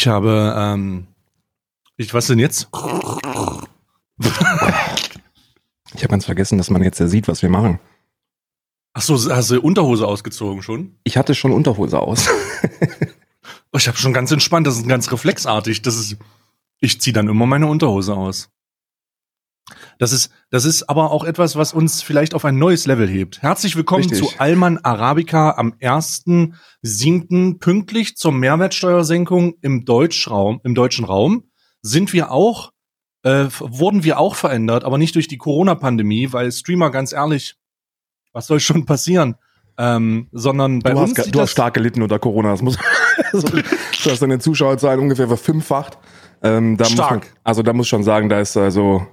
[0.00, 1.08] Ich habe, ähm,
[1.98, 2.70] ich, was denn jetzt?
[5.92, 7.80] Ich habe ganz vergessen, dass man jetzt ja sieht, was wir machen.
[8.94, 10.94] Ach so, hast du Unterhose ausgezogen schon?
[11.02, 12.28] Ich hatte schon Unterhose aus.
[13.72, 15.82] Oh, ich habe schon ganz entspannt, das ist ganz reflexartig.
[15.82, 16.16] Das ist,
[16.80, 18.50] ich ziehe dann immer meine Unterhose aus.
[19.98, 23.42] Das ist, das ist aber auch etwas, was uns vielleicht auf ein neues Level hebt.
[23.42, 24.18] Herzlich willkommen Richtig.
[24.20, 27.58] zu Alman Arabica am 1.7.
[27.58, 31.44] pünktlich zur Mehrwertsteuersenkung im Deutschraum, im deutschen Raum.
[31.82, 32.72] Sind wir auch,
[33.22, 37.56] äh, wurden wir auch verändert, aber nicht durch die Corona-Pandemie, weil Streamer, ganz ehrlich,
[38.32, 39.36] was soll schon passieren?
[39.78, 42.50] Ähm, sondern bei du uns hast, du hast stark gelitten unter Corona.
[42.50, 42.76] Das muss,
[43.32, 43.62] also, du
[44.10, 45.96] hast deine Zuschauerzahl ungefähr verfünffacht.
[46.42, 47.34] Ähm, da Muss man, Stark.
[47.44, 49.06] also da muss ich schon sagen, da ist also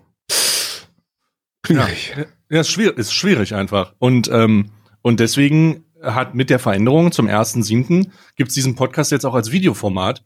[1.67, 2.13] schwierig.
[2.17, 3.93] Ja, ja ist, schwierig, ist schwierig einfach.
[3.99, 8.09] Und, ähm, und deswegen hat mit der Veränderung zum 1.7.
[8.35, 10.23] gibt es diesen Podcast jetzt auch als Videoformat,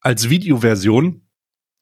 [0.00, 1.22] als Videoversion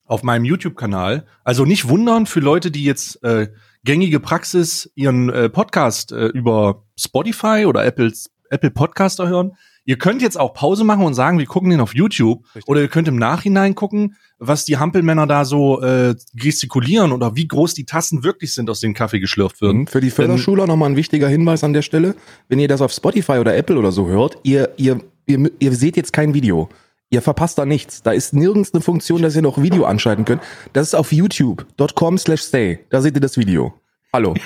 [0.05, 1.27] auf meinem YouTube-Kanal.
[1.45, 3.49] Also nicht wundern für Leute, die jetzt äh,
[3.85, 8.13] gängige Praxis ihren äh, Podcast äh, über Spotify oder Apple,
[8.51, 9.53] Apple Podcaster hören.
[9.85, 12.45] Ihr könnt jetzt auch Pause machen und sagen, wir gucken den auf YouTube.
[12.55, 12.69] Richtig.
[12.69, 17.47] Oder ihr könnt im Nachhinein gucken, was die Hampelmänner da so äh, gestikulieren oder wie
[17.47, 19.75] groß die Tassen wirklich sind, aus denen Kaffee geschlürft wird.
[19.75, 19.87] Mhm.
[19.87, 22.17] Für die Förderschüler nochmal ein wichtiger Hinweis an der Stelle.
[22.49, 25.97] Wenn ihr das auf Spotify oder Apple oder so hört, ihr, ihr, ihr, ihr seht
[25.97, 26.71] jetzt kein Video.
[27.11, 28.03] Ihr verpasst da nichts.
[28.03, 30.43] Da ist nirgends eine Funktion, dass ihr noch Video anschalten könnt.
[30.73, 32.79] Das ist auf youtube.com slash stay.
[32.89, 33.75] Da seht ihr das Video.
[34.13, 34.35] Hallo.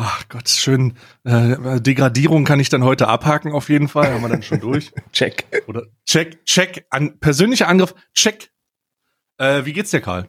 [0.00, 0.92] Ach Gott, schön.
[1.24, 4.12] Äh, Degradierung kann ich dann heute abhaken auf jeden Fall.
[4.12, 4.92] Haben wir dann schon durch.
[5.12, 5.46] Check.
[5.66, 6.86] Oder check, check.
[6.90, 8.52] An, persönlicher Angriff, check.
[9.38, 10.28] Äh, wie geht's dir, Karl?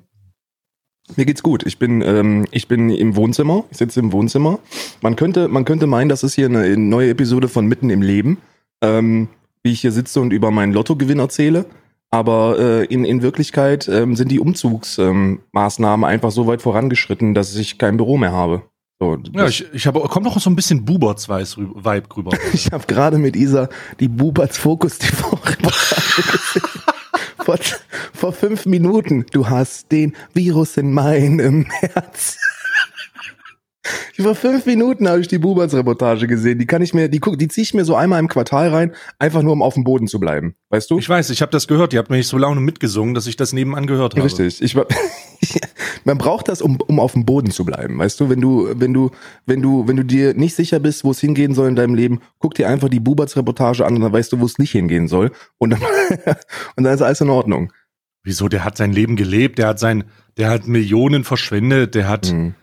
[1.17, 1.67] Mir geht's gut.
[1.67, 3.63] Ich bin, ähm, ich bin im Wohnzimmer.
[3.69, 4.57] Ich sitze im Wohnzimmer.
[5.01, 8.39] Man könnte, man könnte meinen, das ist hier eine neue Episode von Mitten im Leben,
[8.81, 9.29] ähm,
[9.61, 11.67] wie ich hier sitze und über meinen Lottogewinn erzähle.
[12.09, 17.55] Aber äh, in, in Wirklichkeit ähm, sind die Umzugsmaßnahmen ähm, einfach so weit vorangeschritten, dass
[17.55, 18.63] ich kein Büro mehr habe.
[19.01, 22.37] So, Ja, ich, ich habe, kommt doch so ein bisschen Buberts-Vibe rüber.
[22.53, 23.69] ich habe gerade mit Isa
[24.01, 25.39] die Buberts Fokus TV.
[27.37, 27.57] Vor,
[28.13, 29.25] vor fünf Minuten.
[29.31, 32.37] Du hast den Virus in meinem Herz.
[34.19, 36.59] Vor fünf Minuten habe ich die Buberts Reportage gesehen.
[36.59, 38.93] Die kann ich mir, die guck, die ziehe ich mir so einmal im Quartal rein,
[39.17, 40.55] einfach nur um auf dem Boden zu bleiben.
[40.69, 40.99] Weißt du?
[40.99, 41.93] Ich weiß, ich habe das gehört.
[41.93, 44.25] Ihr habt mir nicht so laune mitgesungen, dass ich das nebenan gehört habe.
[44.25, 44.61] Richtig.
[44.61, 44.75] Ich,
[46.03, 47.97] man braucht das, um, um auf dem Boden zu bleiben.
[47.97, 49.11] Weißt du, wenn du, wenn du,
[49.45, 52.19] wenn du, wenn du dir nicht sicher bist, wo es hingehen soll in deinem Leben,
[52.39, 55.31] guck dir einfach die Buberts-Reportage an und dann weißt du, wo es nicht hingehen soll.
[55.57, 55.81] Und dann,
[56.75, 57.71] und dann ist alles in Ordnung.
[58.23, 58.49] Wieso?
[58.49, 59.57] Der hat sein Leben gelebt.
[59.57, 60.03] Der hat sein,
[60.35, 61.95] der hat Millionen verschwendet.
[61.95, 62.55] Der hat, Mhm.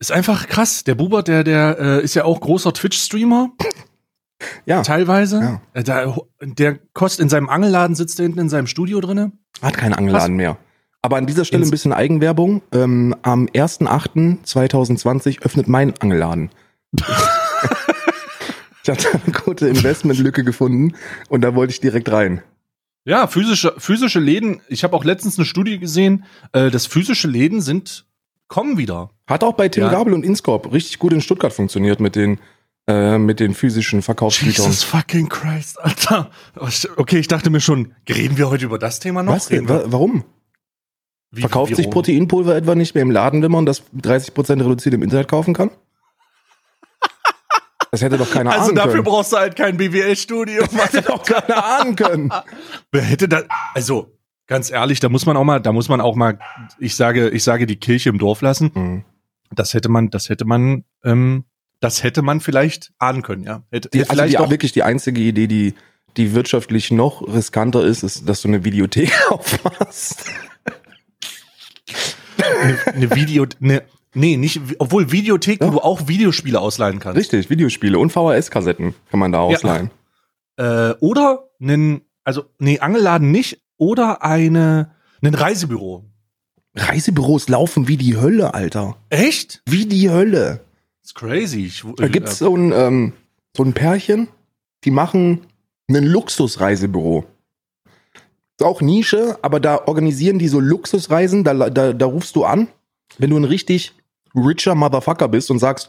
[0.00, 0.82] Ist einfach krass.
[0.84, 3.50] Der Bubert, der, der äh, ist ja auch großer Twitch-Streamer.
[4.64, 5.38] Ja, teilweise.
[5.38, 5.60] Ja.
[5.74, 9.32] Äh, Der, der kostet in seinem Angelladen, sitzt er hinten in seinem Studio drinne.
[9.60, 10.56] hat keinen Angeladen mehr.
[11.02, 12.62] Aber an dieser Stelle Ins- ein bisschen Eigenwerbung.
[12.72, 16.48] Ähm, am 1.8.2020 öffnet mein Angelladen.
[18.82, 20.94] ich hatte eine gute Investmentlücke gefunden
[21.28, 22.42] und da wollte ich direkt rein.
[23.04, 24.60] Ja, physische, physische Läden.
[24.68, 28.06] Ich habe auch letztens eine Studie gesehen, äh, dass physische Läden sind,
[28.48, 29.10] kommen wieder.
[29.30, 29.90] Hat auch bei Tim Ja.
[29.90, 32.38] Gabel und Inscorp richtig gut in Stuttgart funktioniert mit den,
[32.88, 34.66] äh, mit den physischen Verkaufsgütern.
[34.66, 36.30] Jesus fucking Christ, Alter.
[36.96, 39.32] Okay, ich dachte mir schon, reden wir heute über das Thema noch?
[39.34, 39.68] Was denn?
[39.68, 40.24] Wa- Warum?
[41.30, 44.94] Wie- Verkauft wie- sich Proteinpulver etwa nicht mehr im Laden, wenn man das 30% reduziert
[44.96, 45.70] im Internet kaufen kann?
[47.92, 49.04] Das hätte doch keiner Also ahnen dafür können.
[49.04, 50.68] brauchst du halt kein BWL-Studium.
[50.70, 52.32] hätte doch keiner ahnen können.
[52.92, 53.42] Wer hätte da,
[53.74, 56.38] also ganz ehrlich, da muss man auch mal, da muss man auch mal,
[56.78, 58.70] ich sage, ich sage die Kirche im Dorf lassen.
[58.74, 59.04] Mhm.
[59.54, 61.44] Das hätte man, das hätte man, ähm,
[61.80, 63.62] das hätte man vielleicht ahnen können, ja.
[63.70, 65.74] Hätte, Die, hätte also vielleicht die, auch, wirklich die einzige Idee, die,
[66.16, 70.24] die wirtschaftlich noch riskanter ist, ist, dass du eine Videothek aufmachst.
[72.62, 73.82] eine, eine Video, eine,
[74.14, 75.68] nee, nicht, obwohl Videothek, Ja.
[75.68, 77.18] wo du auch Videospiele ausleihen kannst.
[77.18, 79.90] Richtig, Videospiele und VHS-Kassetten kann man da ausleihen.
[80.56, 84.92] Äh, oder einen, also, nee, Angelladen nicht, oder eine,
[85.22, 86.09] ein Reisebüro.
[86.80, 88.96] Reisebüros laufen wie die Hölle, Alter.
[89.10, 89.62] Echt?
[89.66, 90.60] Wie die Hölle.
[91.04, 91.66] Ist crazy.
[91.66, 93.12] Ich, Da gibt's so ein, ähm,
[93.56, 94.28] so ein Pärchen,
[94.84, 95.46] die machen
[95.88, 97.24] ein Luxusreisebüro.
[98.58, 102.68] Ist auch Nische, aber da organisieren die so Luxusreisen, da, da, da rufst du an,
[103.18, 103.94] wenn du ein richtig
[104.34, 105.88] richer Motherfucker bist und sagst,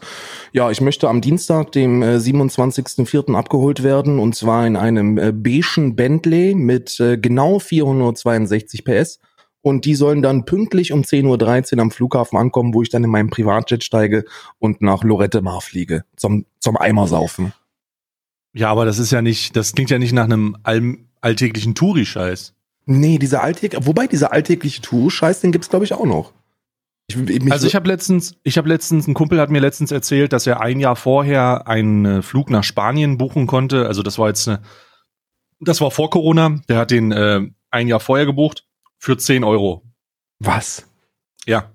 [0.52, 3.34] ja, ich möchte am Dienstag, dem äh, 27.04.
[3.34, 9.20] abgeholt werden und zwar in einem äh, beigen Bentley mit äh, genau 462 PS
[9.62, 13.10] und die sollen dann pünktlich um 10.13 Uhr am Flughafen ankommen, wo ich dann in
[13.10, 14.24] meinem Privatjet steige
[14.58, 17.52] und nach Lorette Mar fliege zum, zum Eimer saufen.
[18.52, 22.54] Ja, aber das ist ja nicht, das klingt ja nicht nach einem all, alltäglichen Touri-Scheiß.
[22.84, 26.32] Nee, dieser alltägliche, wobei dieser alltägliche Tour-Scheiß, den gibt's glaube ich auch noch.
[27.06, 30.32] Ich, ich, also ich habe letztens, ich habe letztens, ein Kumpel hat mir letztens erzählt,
[30.32, 33.86] dass er ein Jahr vorher einen äh, Flug nach Spanien buchen konnte.
[33.86, 34.62] Also das war jetzt eine,
[35.60, 36.60] das war vor Corona.
[36.68, 38.66] Der hat den äh, ein Jahr vorher gebucht
[39.02, 39.82] für 10 Euro.
[40.38, 40.86] Was?
[41.44, 41.72] Ja.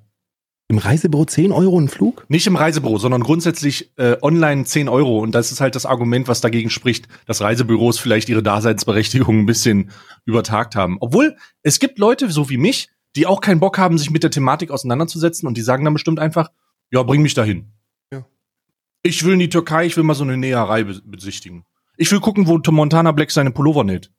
[0.70, 2.26] Im Reisebüro 10 Euro ein Flug?
[2.30, 5.20] Nicht im Reisebüro, sondern grundsätzlich äh, online 10 Euro.
[5.20, 9.46] Und das ist halt das Argument, was dagegen spricht, dass Reisebüros vielleicht ihre Daseinsberechtigung ein
[9.46, 9.92] bisschen
[10.24, 10.98] übertagt haben.
[11.02, 14.32] Obwohl, es gibt Leute, so wie mich, die auch keinen Bock haben, sich mit der
[14.32, 16.50] Thematik auseinanderzusetzen und die sagen dann bestimmt einfach,
[16.92, 17.74] ja, bring mich dahin.
[18.10, 18.26] Ja.
[19.02, 21.66] Ich will in die Türkei, ich will mal so eine Näherei besichtigen.
[21.98, 24.12] Ich will gucken, wo Montana Black seine Pullover näht.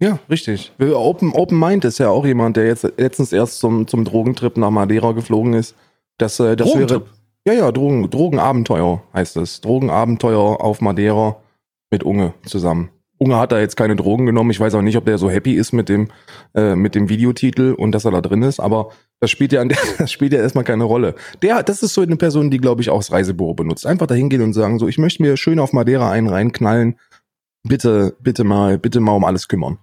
[0.00, 0.72] Ja, richtig.
[0.78, 4.70] Open, Open Mind ist ja auch jemand, der jetzt letztens erst zum, zum Drogentrip nach
[4.70, 5.74] Madeira geflogen ist.
[6.18, 7.02] Das, äh, das wäre.
[7.46, 9.60] Ja, ja, Drogen, Drogenabenteuer heißt es.
[9.60, 11.36] Drogenabenteuer auf Madeira
[11.90, 12.90] mit Unge zusammen.
[13.16, 14.50] Unge hat da jetzt keine Drogen genommen.
[14.50, 16.08] Ich weiß auch nicht, ob der so happy ist mit dem,
[16.54, 18.90] äh, mit dem Videotitel und dass er da drin ist, aber
[19.20, 19.64] das spielt ja,
[19.98, 21.14] das spielt ja erstmal keine Rolle.
[21.42, 23.86] Der, das ist so eine Person, die, glaube ich, auch das Reisebüro benutzt.
[23.86, 26.96] Einfach dahin gehen und sagen, so, ich möchte mir schön auf Madeira einen reinknallen.
[27.64, 29.78] Bitte, bitte mal, bitte mal um alles kümmern.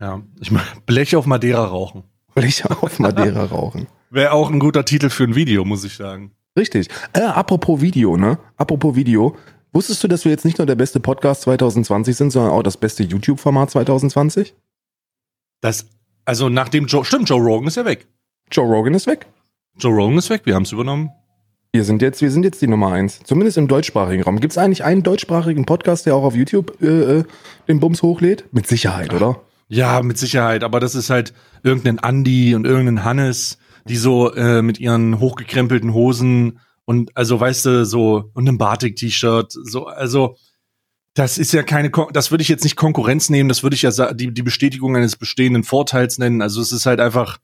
[0.00, 2.04] Ja, ich meine, Blech auf Madeira rauchen.
[2.34, 3.86] Blech auf Madeira rauchen.
[4.10, 6.32] Wäre auch ein guter Titel für ein Video, muss ich sagen.
[6.58, 6.88] Richtig.
[7.12, 8.38] Äh, apropos Video, ne?
[8.56, 9.36] Apropos Video.
[9.72, 12.76] Wusstest du, dass wir jetzt nicht nur der beste Podcast 2020 sind, sondern auch das
[12.76, 14.54] beste YouTube-Format 2020?
[15.60, 15.86] Das,
[16.24, 18.08] also nachdem Joe, stimmt, Joe Rogan ist ja weg.
[18.50, 19.26] Joe Rogan ist weg.
[19.78, 21.10] Joe Rogan ist weg, wir haben es übernommen.
[21.72, 23.20] Wir sind jetzt, wir sind jetzt die Nummer eins.
[23.22, 24.40] Zumindest im deutschsprachigen Raum.
[24.40, 27.24] Gibt es eigentlich einen deutschsprachigen Podcast, der auch auf YouTube äh, äh
[27.68, 28.52] den Bums hochlädt?
[28.52, 29.40] Mit Sicherheit, oder?
[29.70, 30.64] Ja, mit Sicherheit.
[30.64, 31.32] Aber das ist halt
[31.62, 33.58] irgendein Andy und irgendein Hannes,
[33.88, 39.52] die so äh, mit ihren hochgekrempelten Hosen und also weißt du so und einem Batik-T-Shirt
[39.52, 40.36] so also
[41.14, 43.82] das ist ja keine Kon das würde ich jetzt nicht Konkurrenz nehmen, das würde ich
[43.82, 46.42] ja die die Bestätigung eines bestehenden Vorteils nennen.
[46.42, 47.38] Also es ist halt einfach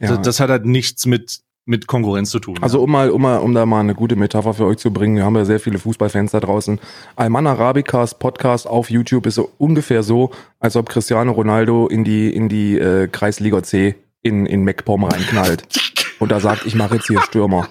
[0.00, 0.08] ja.
[0.08, 2.56] das, das hat halt nichts mit mit Konkurrenz zu tun.
[2.62, 5.16] Also um mal, um mal, um da mal eine gute Metapher für euch zu bringen,
[5.16, 6.80] wir haben ja sehr viele Fußballfans da draußen.
[7.14, 12.34] Alman Arabicas Podcast auf YouTube ist so ungefähr so, als ob Cristiano Ronaldo in die
[12.34, 15.64] in die äh, Kreisliga C in in MacPom reinknallt
[16.18, 17.68] und da sagt, ich mache jetzt hier Stürmer.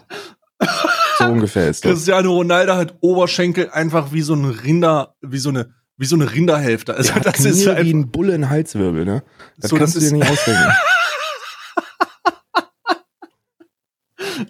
[1.18, 1.94] So ungefähr ist das.
[1.94, 6.32] Cristiano Ronaldo hat Oberschenkel einfach wie so ein Rinder, wie so eine wie so eine
[6.32, 6.94] Rinderhälfte.
[6.94, 9.24] Also das Knie ist ja wie ein Bulle Halswirbel, ne?
[9.58, 10.72] Das so, kannst das du dir nicht ausdenken.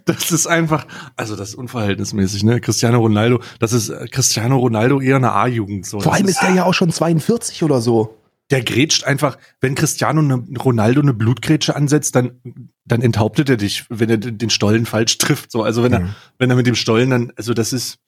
[0.06, 0.86] das ist einfach,
[1.16, 2.62] also das ist unverhältnismäßig, ne?
[2.62, 5.86] Cristiano Ronaldo, das ist äh, Cristiano Ronaldo eher eine A-Jugend.
[5.86, 6.00] So.
[6.00, 8.18] Vor allem ist er ja auch schon 42 oder so.
[8.50, 12.40] Der grätscht einfach, wenn Cristiano ne, Ronaldo eine Blutgrätsche ansetzt, dann,
[12.86, 15.52] dann enthauptet er dich, wenn er den Stollen falsch trifft.
[15.52, 15.98] So, also wenn mhm.
[15.98, 18.00] er, wenn er mit dem Stollen dann, also das ist,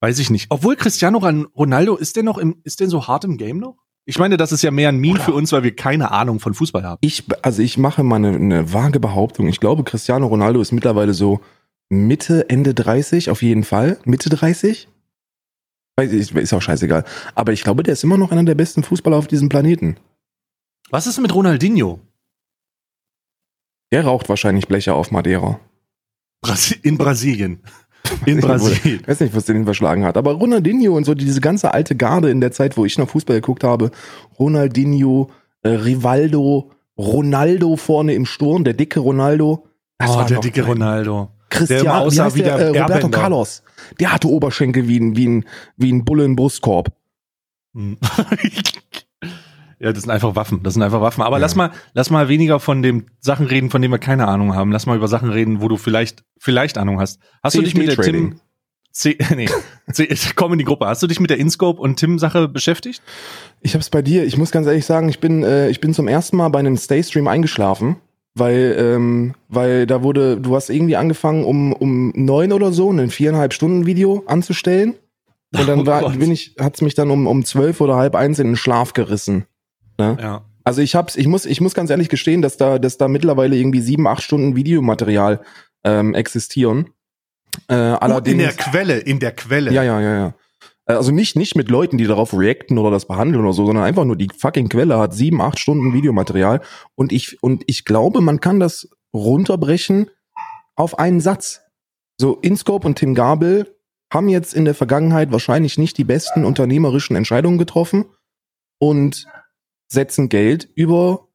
[0.00, 0.46] weiß ich nicht.
[0.50, 3.76] Obwohl Cristiano Ronaldo, ist der noch im, ist der so hart im Game noch?
[4.06, 6.40] Ich meine, das ist ja mehr ein Meme Oder für uns, weil wir keine Ahnung
[6.40, 6.98] von Fußball haben.
[7.00, 9.46] Ich, also ich mache mal eine, eine vage Behauptung.
[9.48, 11.40] Ich glaube, Cristiano Ronaldo ist mittlerweile so
[11.90, 13.98] Mitte, Ende 30, auf jeden Fall.
[14.04, 14.88] Mitte 30?
[16.00, 17.04] Ist auch scheißegal.
[17.34, 19.96] Aber ich glaube, der ist immer noch einer der besten Fußballer auf diesem Planeten.
[20.90, 22.00] Was ist mit Ronaldinho?
[23.92, 25.60] Der raucht wahrscheinlich Blecher auf Madeira.
[26.82, 27.60] in Brasilien.
[28.26, 29.00] In Brasilien.
[29.00, 30.16] Ich weiß nicht, was den verschlagen hat.
[30.16, 33.36] Aber Ronaldinho und so diese ganze alte Garde in der Zeit, wo ich noch Fußball
[33.36, 33.90] geguckt habe.
[34.38, 35.30] Ronaldinho,
[35.62, 39.66] äh, Rivaldo, Ronaldo vorne im Sturm, der dicke Ronaldo.
[39.98, 41.30] Das oh, der dicke Ronaldo.
[41.50, 43.62] Christian, der aussah wie der, äh, Roberto Carlos.
[43.98, 45.44] Der hatte Oberschenkel wie ein, wie ein,
[45.76, 46.88] wie ein Bulle im Brustkorb.
[49.80, 50.62] Ja, das sind einfach Waffen.
[50.62, 51.22] Das sind einfach Waffen.
[51.22, 51.40] Aber ja.
[51.40, 54.72] lass mal, lass mal weniger von den Sachen reden, von denen wir keine Ahnung haben.
[54.72, 57.18] Lass mal über Sachen reden, wo du vielleicht, vielleicht Ahnung hast.
[57.42, 58.40] Hast du dich mit der Tim,
[58.92, 59.48] C, nee,
[59.90, 60.86] C, komm in die Gruppe.
[60.86, 63.02] Hast du dich mit der InScope und Tim-Sache beschäftigt?
[63.62, 64.24] Ich hab's bei dir.
[64.24, 66.76] Ich muss ganz ehrlich sagen, ich bin, äh, ich bin zum ersten Mal bei einem
[66.76, 67.96] Stay-Stream eingeschlafen,
[68.34, 73.10] weil, ähm, weil da wurde, du hast irgendwie angefangen, um, um neun oder so ein
[73.10, 74.96] viereinhalb Stunden Video anzustellen.
[75.56, 78.14] Und dann oh war, oh bin ich, hat's mich dann um, um zwölf oder halb
[78.14, 79.46] eins in den Schlaf gerissen.
[80.00, 80.16] Ne?
[80.20, 80.44] Ja.
[80.64, 83.56] Also ich hab's, ich muss, ich muss ganz ehrlich gestehen, dass da, dass da mittlerweile
[83.56, 85.40] irgendwie sieben, acht Stunden Videomaterial
[85.84, 86.90] ähm, existieren.
[87.68, 89.72] Äh, allerdings, in der Quelle, in der Quelle.
[89.72, 90.34] Ja, ja, ja, ja.
[90.86, 93.84] Äh, also nicht, nicht mit Leuten, die darauf reacten oder das behandeln oder so, sondern
[93.84, 96.60] einfach nur die fucking Quelle hat sieben, acht Stunden Videomaterial.
[96.94, 100.10] Und ich, und ich glaube, man kann das runterbrechen
[100.76, 101.60] auf einen Satz.
[102.18, 103.76] So, Inscope und Tim Gabel
[104.12, 108.06] haben jetzt in der Vergangenheit wahrscheinlich nicht die besten unternehmerischen Entscheidungen getroffen.
[108.78, 109.26] Und
[109.90, 111.28] setzen Geld über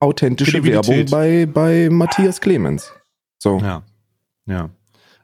[0.00, 2.92] authentische Werbung bei, bei Matthias Clemens.
[3.38, 3.58] So.
[3.58, 3.82] Ja.
[4.46, 4.70] Ja.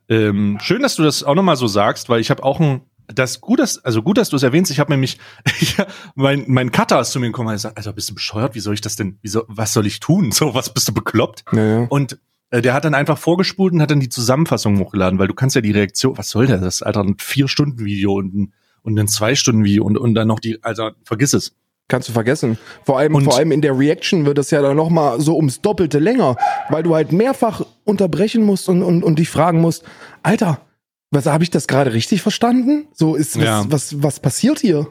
[0.08, 3.40] Ähm, schön, dass du das auch nochmal so sagst, weil ich habe auch ein, das
[3.40, 4.70] gut, dass, also gut, dass du es erwähnst.
[4.70, 5.18] Ich habe nämlich,
[5.60, 5.76] ich,
[6.14, 8.54] mein, mein Cutter ist zu mir gekommen und gesagt, also bist du bescheuert?
[8.54, 10.32] Wie soll ich das denn, wieso, was soll ich tun?
[10.32, 11.44] So, was bist du bekloppt?
[11.52, 11.86] Ja, ja.
[11.88, 12.18] Und
[12.50, 15.56] äh, der hat dann einfach vorgespult und hat dann die Zusammenfassung hochgeladen, weil du kannst
[15.56, 18.52] ja die Reaktion, was soll der das, Alter, ein Vier-Stunden-Video und ein,
[18.82, 21.56] und ein Zwei-Stunden-Video und, und dann noch die, also vergiss es.
[21.92, 22.56] Kannst du vergessen.
[22.86, 25.36] Vor allem, Und- vor allem in der Reaction wird es ja dann noch mal so
[25.36, 26.36] ums Doppelte länger,
[26.70, 29.84] weil du halt mehrfach unterbrechen musst und, und, und dich fragen musst,
[30.22, 30.60] Alter,
[31.10, 32.86] was habe ich das gerade richtig verstanden?
[32.94, 33.64] So ist was, Ja.
[33.68, 34.86] was, was passiert hier?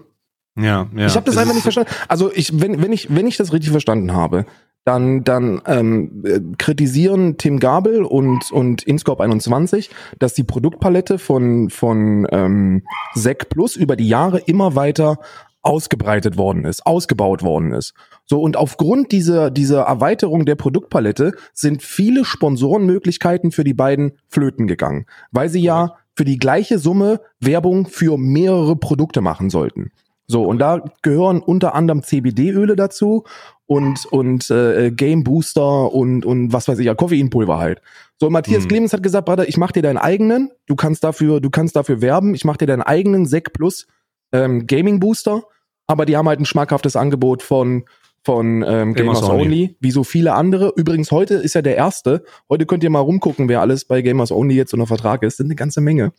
[0.56, 1.08] Ja, ja.
[1.08, 1.90] ich habe das einfach nicht verstanden.
[2.08, 4.46] Also ich, wenn, wenn ich, wenn ich das richtig verstanden habe,
[4.86, 9.90] dann, dann ähm, äh, kritisieren Tim Gabel und, und Inscope 21,
[10.20, 12.84] dass die Produktpalette von, von ähm,
[13.16, 15.18] Sec Plus über die Jahre immer weiter
[15.62, 17.94] ausgebreitet worden ist, ausgebaut worden ist.
[18.26, 24.68] So, und aufgrund dieser, dieser Erweiterung der Produktpalette sind viele Sponsorenmöglichkeiten für die beiden flöten
[24.68, 29.92] gegangen, weil sie ja für die gleiche Summe Werbung für mehrere Produkte machen sollten.
[30.28, 33.26] So, und da gehören unter anderem CBD-Öle dazu
[33.66, 37.82] und, und äh, Game Booster und, und was weiß ich, ja, Koffeinpulver halt.
[38.18, 38.68] So, Matthias Mhm.
[38.70, 42.02] Clemens hat gesagt, Brother, ich mach dir deinen eigenen, du kannst dafür, du kannst dafür
[42.02, 43.88] werben, ich mach dir deinen eigenen Sec Plus
[44.32, 45.44] ähm, Gaming Booster,
[45.88, 47.84] aber die haben halt ein schmackhaftes Angebot von
[48.24, 49.44] von ähm, Gamers, Gamers Only.
[49.44, 49.78] Only.
[49.80, 50.72] wie so viele andere.
[50.76, 52.24] Übrigens, heute ist ja der erste.
[52.50, 55.38] Heute könnt ihr mal rumgucken, wer alles bei Gamers Only jetzt unter Vertrag ist.
[55.38, 56.14] Sind eine ganze Menge.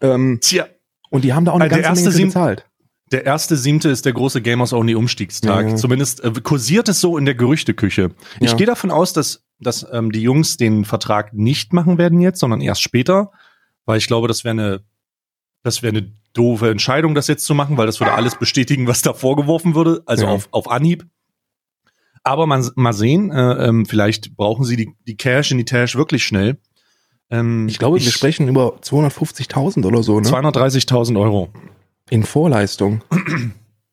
[0.00, 0.66] Ähm, Tja,
[1.10, 2.66] und die haben da auch eine Also der ganze erste Menge bezahlt.
[3.12, 5.64] Der erste siebte ist der große Gamers Only Umstiegstag.
[5.64, 5.76] Ja, ja.
[5.76, 8.10] Zumindest äh, kursiert es so in der Gerüchteküche.
[8.40, 8.56] Ich Ja.
[8.56, 12.60] gehe davon aus, dass, dass ähm, die Jungs den Vertrag nicht machen werden jetzt, sondern
[12.60, 13.30] erst später,
[13.84, 14.80] weil ich glaube, das wäre eine,
[15.66, 19.02] das wäre eine doofe Entscheidung, das jetzt zu machen, weil das würde alles bestätigen, was
[19.02, 20.30] da vorgeworfen würde, also Ja.
[20.32, 21.04] auf, auf Anhieb.
[22.22, 25.94] Aber man, mal sehen, äh, ähm, vielleicht brauchen sie die, die Cash in die Tash
[25.96, 26.58] wirklich schnell.
[27.30, 30.28] Ähm, Ich glaube, wir sprechen über 250.000 oder so, ne?
[30.28, 31.50] 230.000 Euro.
[32.10, 33.02] In Vorleistung.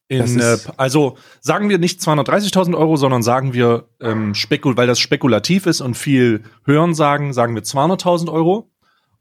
[0.08, 5.00] In, äh, also sagen wir nicht 230.000 Euro, sondern sagen wir, ähm, spekul weil das
[5.00, 8.70] spekulativ ist und viel hören sagen, sagen wir 200.000 Euro.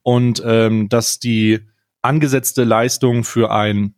[0.03, 1.61] Und ähm, dass die
[2.03, 3.95] angesetzte Leistung für ein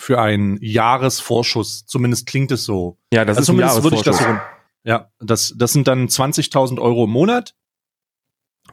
[0.00, 2.98] für einen Jahresvorschuss, zumindest klingt es so.
[3.12, 4.38] Ja, das Also ist ein ich das so.
[4.84, 7.56] Ja, das, das sind dann 20.000 Euro im Monat,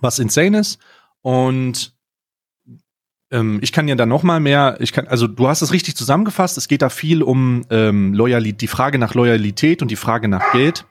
[0.02, 0.78] was insane ist.
[1.22, 1.96] Und
[3.32, 5.96] ähm, ich kann ja dann noch mal mehr, ich kann, also du hast es richtig
[5.96, 10.28] zusammengefasst, es geht da viel um ähm, Loyalität, die Frage nach Loyalität und die Frage
[10.28, 10.86] nach Geld.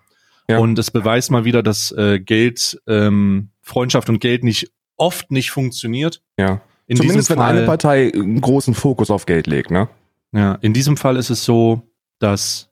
[0.48, 0.58] Ja.
[0.58, 5.50] Und es beweist mal wieder, dass äh, Geld, ähm, Freundschaft und Geld nicht oft nicht
[5.50, 6.22] funktioniert.
[6.36, 6.60] Ja.
[6.86, 9.88] In Zumindest wenn diesem Fall, eine Partei einen großen Fokus auf Geld legt, ne?
[10.32, 11.82] Ja, in diesem Fall ist es so,
[12.18, 12.70] dass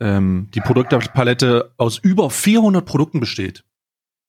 [0.00, 3.64] ähm, die Produktpalette aus über 400 Produkten besteht.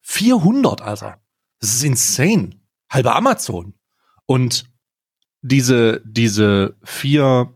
[0.02, 1.20] 400, Alter.
[1.60, 2.52] Das ist insane.
[2.90, 3.74] Halbe Amazon.
[4.26, 4.66] Und
[5.42, 7.54] diese, diese vier,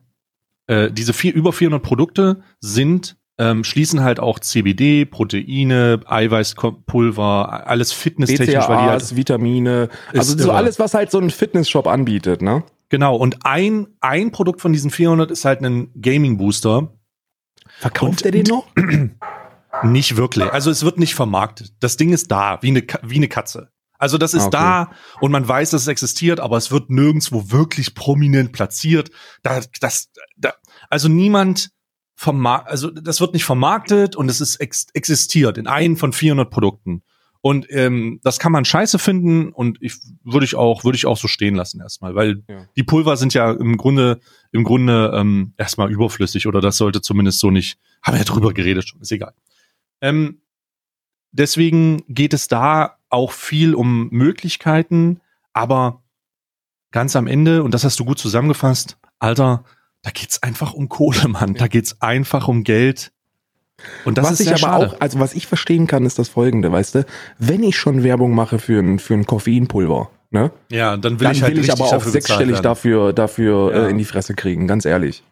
[0.68, 7.92] äh, diese vier, über 400 Produkte sind, ähm, schließen halt auch CBD, Proteine, Eiweißpulver, alles
[7.92, 10.54] fitnesstechnisch, weil die halt, BCAAs, Vitamine, also so irre.
[10.58, 12.64] alles, was halt so ein Fitnessshop anbietet, ne?
[12.90, 13.16] genau.
[13.16, 16.94] Und ein, ein Produkt von diesen 400 ist halt ein Gaming Booster.
[17.80, 18.68] Verkauft Und- er den noch?
[19.84, 20.52] Nicht wirklich.
[20.52, 21.72] Also es wird nicht vermarktet.
[21.80, 23.70] Das Ding ist da, wie eine, wie eine Katze.
[23.98, 24.92] Also das ist Ah, okay.
[24.92, 29.12] da und man weiß, dass es existiert, aber es wird nirgendwo wirklich prominent platziert.
[29.44, 30.54] Da, das, da,
[30.90, 31.70] also niemand
[32.22, 36.52] vermarkt, also das wird nicht vermarktet und es ist ex existiert in einem von 400
[36.52, 37.02] Produkten.
[37.44, 41.18] Und ähm, das kann man scheiße finden und ich würde ich auch würde ich auch
[41.18, 42.68] so stehen lassen erstmal, weil Ja.
[42.76, 44.20] die Pulver sind ja im Grunde
[44.52, 47.80] im Grunde ähm, erstmal überflüssig oder das sollte zumindest so nicht.
[48.04, 49.34] Haben wir ja drüber geredet schon, ist egal.
[50.02, 50.44] Ähm,
[51.32, 55.22] deswegen geht es da auch viel um Möglichkeiten,
[55.54, 56.04] aber
[56.92, 59.64] ganz am Ende, und das hast du gut zusammengefasst, Alter,
[60.02, 61.54] da geht's einfach um Kohle, Mann.
[61.54, 63.12] Da geht's einfach um Geld.
[64.06, 64.88] Und das was ist ich aber schade.
[64.88, 67.06] auch, also was ich verstehen kann, ist das folgende, weißt du,
[67.40, 70.52] wenn ich schon Werbung mache für ein, für ein Koffeinpulver, ne?
[70.70, 72.64] ja, dann will dann ich halt will ich aber auch sechsstellig werden.
[72.64, 73.88] dafür, dafür Ja.
[73.88, 75.24] äh, in die Fresse kriegen, ganz ehrlich.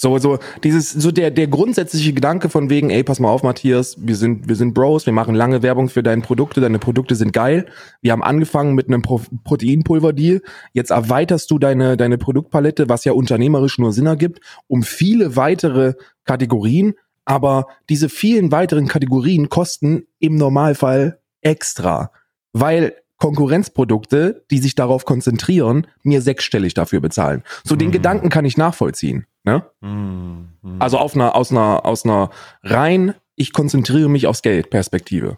[0.00, 3.96] So, so, dieses, so der, der grundsätzliche Gedanke von wegen, ey, pass mal auf, Matthias,
[3.98, 7.32] wir sind, wir sind Bros, wir machen lange Werbung für deine Produkte, deine Produkte sind
[7.32, 7.66] geil.
[8.00, 10.40] Wir haben angefangen mit einem Pro Proteinpulver-Deal.
[10.72, 14.38] Jetzt erweiterst du deine, deine Produktpalette, was ja unternehmerisch nur Sinn ergibt,
[14.68, 16.94] um viele weitere Kategorien.
[17.24, 22.12] Aber diese vielen weiteren Kategorien kosten im Normalfall extra,
[22.52, 27.42] weil Konkurrenzprodukte, die sich darauf konzentrieren, mir sechsstellig dafür bezahlen.
[27.64, 27.92] So den Mhm.
[27.92, 29.26] Gedanken kann ich nachvollziehen.
[29.44, 29.64] Ne?
[29.82, 30.48] Hm.
[30.78, 32.30] Also auf einer, aus einer, aus einer
[32.62, 35.36] rein, ich konzentriere mich aufs Geld Perspektive.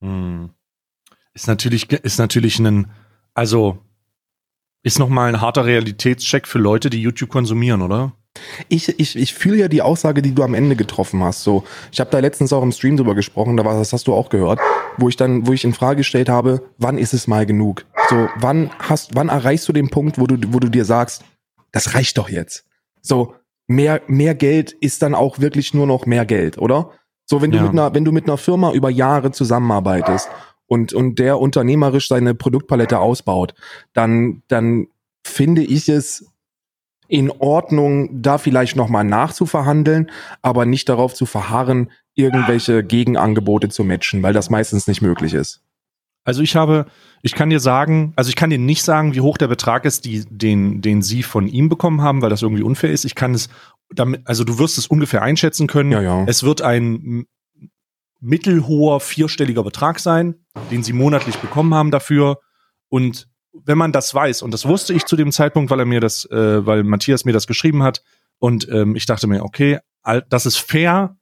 [0.00, 0.50] Hm.
[1.34, 2.90] Ist natürlich, ist natürlich ein,
[3.34, 3.78] also
[4.84, 8.12] Ist nochmal ein harter Realitätscheck für Leute, die YouTube konsumieren, oder?
[8.68, 11.42] Ich, ich, ich fühle ja die Aussage, die du am Ende getroffen hast.
[11.42, 14.14] So, ich habe da letztens auch im Stream drüber gesprochen, da war, das hast du
[14.14, 14.58] auch gehört,
[14.96, 17.84] wo ich dann, wo ich in Frage gestellt habe, wann ist es mal genug?
[18.08, 21.24] So, wann hast, wann erreichst du den Punkt, wo du, wo du dir sagst,
[21.72, 22.64] das reicht doch jetzt.
[23.00, 23.34] So,
[23.66, 26.90] mehr, mehr Geld ist dann auch wirklich nur noch mehr Geld, oder?
[27.26, 27.64] So, wenn du Ja.
[27.64, 30.28] mit einer, wenn du mit einer Firma über Jahre zusammenarbeitest
[30.66, 33.54] und, und der unternehmerisch seine Produktpalette ausbaut,
[33.92, 34.88] dann, dann
[35.24, 36.31] finde ich es
[37.12, 44.22] in Ordnung, da vielleicht nochmal nachzuverhandeln, aber nicht darauf zu verharren, irgendwelche Gegenangebote zu matchen,
[44.22, 45.60] weil das meistens nicht möglich ist.
[46.24, 46.86] Also ich habe,
[47.20, 50.06] ich kann dir sagen, also ich kann dir nicht sagen, wie hoch der Betrag ist,
[50.06, 53.04] die, den, den sie von ihm bekommen haben, weil das irgendwie unfair ist.
[53.04, 53.50] Ich kann es
[53.90, 55.92] damit, also du wirst es ungefähr einschätzen können.
[55.92, 56.24] Ja, ja.
[56.26, 57.26] Es wird ein
[58.20, 60.36] mittelhoher vierstelliger Betrag sein,
[60.70, 62.38] den sie monatlich bekommen haben dafür.
[62.88, 66.00] Und wenn man das weiß, und das wusste ich zu dem Zeitpunkt, weil er mir
[66.00, 68.02] das, äh, weil Matthias mir das geschrieben hat,
[68.38, 69.78] und ähm, ich dachte mir, okay,
[70.28, 71.16] das ist fair,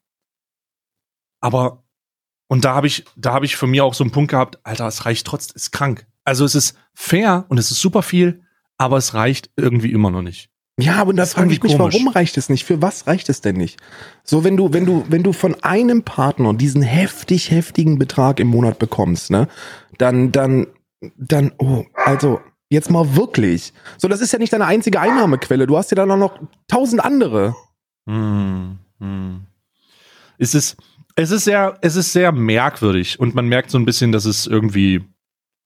[1.41, 1.85] aber
[2.49, 4.89] und da habe ich, da habe ich für mir auch so einen Punkt gehabt, Alter,
[4.89, 6.07] es reicht trotzdem, ist krank.
[6.25, 8.43] Also es ist fair und es ist super viel,
[8.77, 10.51] aber es reicht irgendwie immer noch nicht.
[10.79, 11.95] Ja, aber da frage ich mich, komisch.
[11.95, 12.65] warum reicht es nicht?
[12.65, 13.79] Für was reicht es denn nicht?
[14.25, 18.49] So, wenn du, wenn du, wenn du von einem Partner diesen heftig, heftigen Betrag im
[18.49, 19.47] Monat bekommst, ne,
[19.99, 20.67] dann, dann,
[21.17, 23.73] dann, oh, also, jetzt mal wirklich.
[23.99, 25.67] So, das ist ja nicht deine einzige Einnahmequelle.
[25.67, 26.39] Du hast ja dann auch noch
[26.69, 27.55] tausend andere.
[28.07, 29.47] Hm, hm.
[30.39, 30.77] Es ist,
[31.17, 34.47] es ist sehr, es ist sehr merkwürdig und man merkt so ein bisschen, dass es
[34.47, 35.03] irgendwie,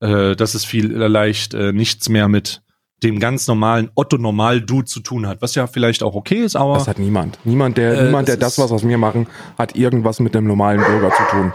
[0.01, 2.63] äh, dass es viel leicht äh, nichts mehr mit
[3.03, 6.89] dem ganz normalen Otto-Normal-Dude zu tun hat, was ja vielleicht auch okay ist, aber Das
[6.89, 7.39] hat niemand.
[7.45, 9.27] Niemand, der, Äh, niemand, der das was aus mir machen,
[9.59, 11.53] hat irgendwas mit dem normalen Bürger zu tun.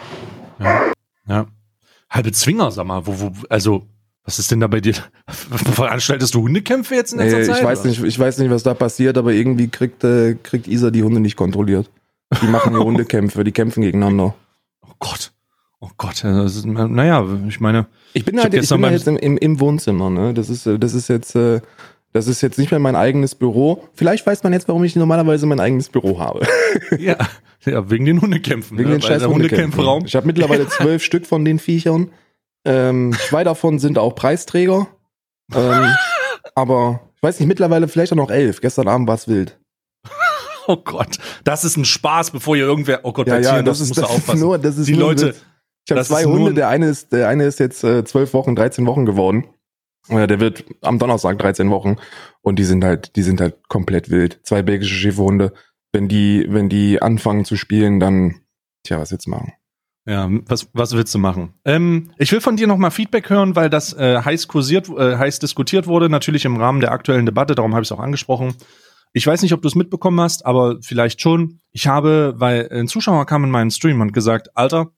[1.27, 1.47] ja.
[2.09, 3.83] Halbe Zwinger, sag mal, wo, wo, also,
[4.23, 4.95] was ist denn da bei dir?
[5.27, 7.57] Veranstaltest du Hundekämpfe jetzt in letzter Äh, Zeit?
[7.59, 7.89] ich weiß oder?
[7.89, 11.19] nicht, ich weiß nicht, was da passiert, aber irgendwie kriegt, äh, kriegt Isa die Hunde
[11.19, 11.89] nicht kontrolliert.
[12.41, 14.35] Die machen hier Hundekämpfe, die kämpfen gegeneinander.
[14.85, 15.31] Oh Gott.
[15.81, 16.23] Oh Gott.
[16.23, 19.37] Ist, naja, ich meine, Ich bin Ich halt ich gestern bin halt jetzt im, im,
[19.37, 20.33] im Wohnzimmer, ne?
[20.33, 21.61] Das ist, äh, das ist jetzt, äh,
[22.11, 23.83] das ist jetzt nicht mehr mein eigenes Büro.
[23.93, 26.45] Vielleicht weiß man jetzt, warum ich normalerweise mein eigenes Büro habe.
[26.97, 27.17] ja,
[27.65, 28.77] ja, wegen den Hundekämpfen.
[28.77, 28.95] Wegen ne?
[28.95, 30.05] den scheiß der Hundekämpferaum.
[30.05, 32.11] Ich habe mittlerweile zwölf Stück von den Viechern.
[32.65, 34.87] Ähm, zwei davon sind auch Preisträger.
[35.53, 35.87] Ähm,
[36.55, 38.61] aber ich weiß nicht, mittlerweile vielleicht auch noch elf.
[38.61, 39.59] Gestern Abend war es wild.
[40.67, 42.99] Oh Gott, das ist ein Spaß, bevor ihr irgendwer.
[43.03, 44.39] Oh Gott, Ja, ja, Tieren, das, ist, musst das ist aufpassen.
[44.39, 45.33] nur, das ist Die Leute.
[45.85, 48.55] Ich habe das zwei Hunde, der eine ist, der eine ist jetzt äh, zwölf Wochen,
[48.55, 49.45] 13 Wochen geworden.
[50.09, 51.97] Äh, der wird am Donnerstag 13 Wochen
[52.41, 54.39] und die sind halt, die sind halt komplett wild.
[54.43, 55.53] Zwei belgische Schäferhunde.
[55.91, 58.41] Wenn die, wenn die anfangen zu spielen, dann,
[58.83, 59.53] tja, was jetzt machen?
[60.05, 61.53] Ja, was, was willst du machen?
[61.65, 65.17] Ähm, ich will von dir noch mal Feedback hören, weil das äh, heiß kursiert, äh,
[65.17, 68.55] heiß diskutiert wurde, natürlich im Rahmen der aktuellen Debatte, darum habe ich es auch angesprochen.
[69.13, 71.59] Ich weiß nicht, ob du es mitbekommen hast, aber vielleicht schon.
[71.71, 74.91] Ich habe, weil ein Zuschauer kam in meinen Stream und gesagt, Alter,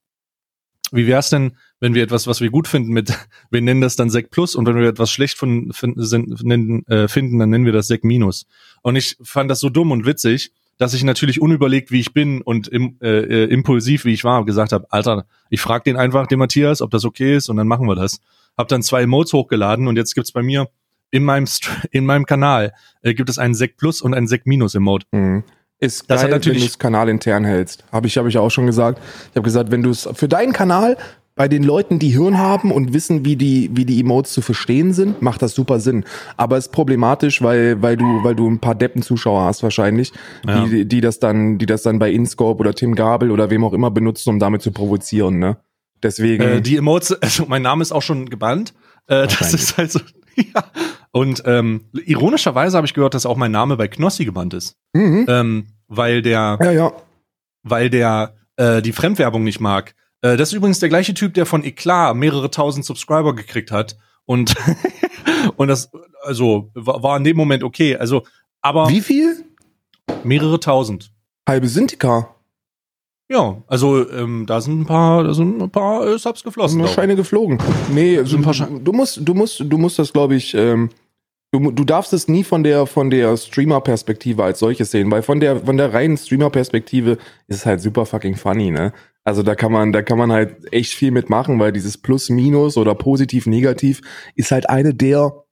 [0.91, 3.11] wie wär's denn, wenn wir etwas, was wir gut finden, mit,
[3.51, 6.85] wir nennen das dann Sek Plus und wenn wir etwas schlecht von, finden, sind, nennen,
[6.87, 8.45] äh, finden, dann nennen wir das Sek Minus.
[8.81, 12.41] Und ich fand das so dumm und witzig, dass ich natürlich unüberlegt, wie ich bin
[12.41, 16.25] und im, äh, äh, impulsiv, wie ich war, gesagt habe, Alter, ich frage den einfach,
[16.27, 18.19] den Matthias, ob das okay ist und dann machen wir das.
[18.57, 20.69] Hab dann zwei Emotes hochgeladen und jetzt gibt's bei mir
[21.11, 21.45] in meinem
[21.91, 25.05] in meinem Kanal äh, gibt es einen Sek Plus und einen Sek Minus Emote.
[25.11, 25.43] Mhm.
[25.79, 27.83] Ist Das geil, hat natürlich- wenn du es kanalintern hältst.
[27.91, 28.99] Habe ich, habe ich auch schon gesagt.
[29.31, 30.95] Ich habe gesagt, wenn du es für deinen Kanal
[31.35, 34.93] bei den Leuten, die Hirn haben und wissen, wie die, wie die Emotes zu verstehen
[34.93, 36.03] sind, macht das super Sinn.
[36.37, 40.11] Aber es ist problematisch, weil, weil du, weil du ein paar Deppen-Zuschauer hast wahrscheinlich,
[40.45, 40.65] Ja.
[40.65, 43.73] die, die das dann, die das dann bei InScope oder Tim Gabel oder wem auch
[43.73, 45.57] immer benutzen, um damit zu provozieren, ne?
[46.03, 46.43] Deswegen.
[46.43, 48.73] Äh, die Emotes, also mein Name ist auch schon gebannt.
[49.07, 49.99] Äh, das ist halt so.
[50.35, 50.63] Ja.
[51.11, 54.75] Und ähm, ironischerweise habe ich gehört, dass auch mein Name bei Knossi gebannt ist.
[54.93, 55.25] mhm.
[55.27, 56.91] Ähm, weil der, Ja, ja.
[57.63, 59.93] weil der äh, die Fremdwerbung nicht mag.
[60.21, 63.97] Äh, das ist übrigens der gleiche Typ, der von Eklat mehrere tausend Subscriber gekriegt hat.
[64.25, 64.55] Und,
[65.57, 65.91] und das,
[66.23, 67.95] also, war, war in dem Moment okay.
[67.95, 68.23] Also,
[68.61, 69.43] aber Wie viel?
[70.23, 71.11] mehrere tausend.
[71.47, 72.35] Halbe Sintika.
[73.31, 76.79] Ja, also ähm, da sind ein paar, da sind ein paar äh, Subs geflossen.
[76.79, 76.93] Sind ich.
[76.93, 77.59] Scheine geflogen.
[77.93, 78.81] Nee, also, ein paar Scheine.
[78.81, 80.89] du musst, du musst, du musst das, glaube ich, ähm,
[81.53, 85.39] du, du darfst es nie von der, von der Streamer-Perspektive als solches sehen, weil von
[85.39, 88.91] der, von der reinen Streamer-Perspektive ist es halt super fucking funny, ne?
[89.23, 92.77] Also da kann man, da kann man halt echt viel mitmachen, weil dieses Plus, Minus
[92.77, 94.01] oder Positiv, Negativ
[94.35, 95.43] ist halt eine der,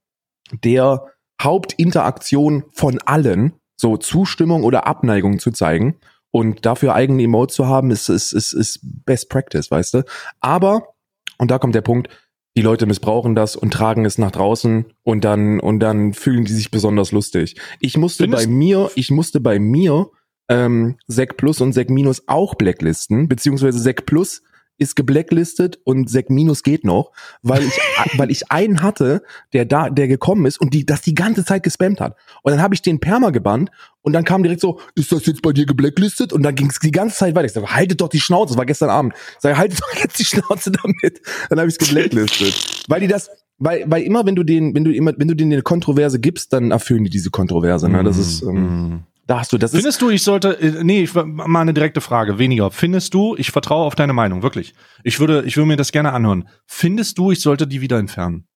[0.64, 1.06] der
[1.42, 5.98] Hauptinteraktionen von allen, so Zustimmung oder Abneigung zu zeigen.
[6.32, 10.04] Und dafür eigene Emote zu haben, ist, ist, ist, ist Best Practice, weißt du?
[10.40, 10.90] Aber,
[11.38, 12.10] und da kommt der Punkt,
[12.56, 16.52] die Leute missbrauchen das und tragen es nach draußen und dann und dann fühlen die
[16.52, 17.56] sich besonders lustig.
[17.80, 20.10] Ich musste Findest- bei mir, ich musste bei mir
[20.50, 24.42] ähm, Sec Plus und Sec Minus auch blacklisten, beziehungsweise Sec Plus
[24.82, 27.74] ist geblacklistet und Sec Minus geht noch, weil ich
[28.18, 29.22] weil ich einen hatte,
[29.54, 32.16] der da der gekommen ist und die das die ganze Zeit gespammt hat.
[32.44, 35.42] Und dann habe ich den Perma gebannt und dann kam direkt so, ist das jetzt
[35.42, 36.32] bei dir geblacklistet?
[36.32, 37.46] Und dann ging es die ganze Zeit weiter.
[37.46, 39.14] Ich sage, haltet doch die Schnauze, das war gestern Abend.
[39.36, 41.22] Ich sage, haltet doch jetzt die Schnauze damit.
[41.50, 42.86] Dann habe ich es geblacklistet.
[42.88, 45.52] weil die das, weil, weil immer, wenn du den, wenn du immer, wenn du denen
[45.52, 47.90] eine Kontroverse gibst, dann erfüllen die diese Kontroverse.
[47.90, 48.04] Ne?
[48.06, 49.04] Das ist, ähm, Mhm.
[49.30, 52.40] Da hast du, das Findest du, ich sollte, äh, nee, ich, mal eine direkte Frage,
[52.40, 52.72] weniger.
[52.72, 54.74] Findest du, ich vertraue auf deine Meinung, wirklich.
[55.04, 56.50] Ich würde, ich würde mir das gerne anhören.
[56.66, 58.48] Findest du, ich sollte die wieder entfernen?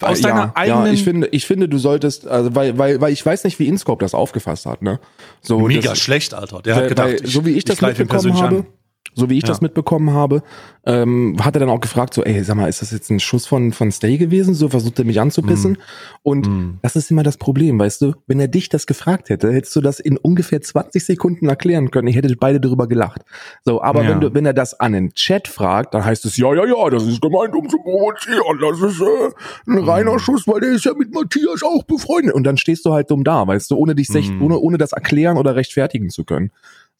[0.00, 3.12] Aus ja, deiner eigenen, ja, ich finde, ich finde, du solltest, also, weil, weil, weil
[3.12, 5.00] ich weiß nicht, wie Inscope das aufgefasst hat, ne?
[5.42, 6.62] So, mega das, schlecht, Alter.
[6.62, 8.66] Der weil, hat gedacht, weil, so wie ich das greif ihn mitbekommen persönlich habe, an.
[9.14, 9.48] So wie ich Ja.
[9.48, 10.42] das mitbekommen habe,
[10.86, 13.44] ähm, hat er dann auch gefragt, so, ey, sag mal, ist das jetzt ein Schuss
[13.44, 14.54] von, von Stay gewesen?
[14.54, 15.78] So versucht er mich anzupissen.
[16.22, 16.78] Und Mhm.
[16.82, 18.14] das ist immer das Problem, weißt du?
[18.28, 22.06] Wenn er dich das gefragt hätte, hättest du das in ungefähr 20 Sekunden erklären können.
[22.08, 23.22] Ihr hättet beide darüber gelacht.
[23.64, 24.10] So, aber Ja.
[24.10, 26.88] wenn du, wenn er das an den Chat fragt, dann heißt es, ja, ja, ja,
[26.90, 28.58] das ist gemeint, um zu provozieren.
[28.60, 32.32] Das ist äh, ein reiner Schuss, weil der ist ja mit Matthias auch befreundet.
[32.34, 34.42] Und dann stehst du halt dumm da, weißt du, ohne dich, sech- Mhm.
[34.42, 36.52] ohne, ohne das erklären oder rechtfertigen zu können.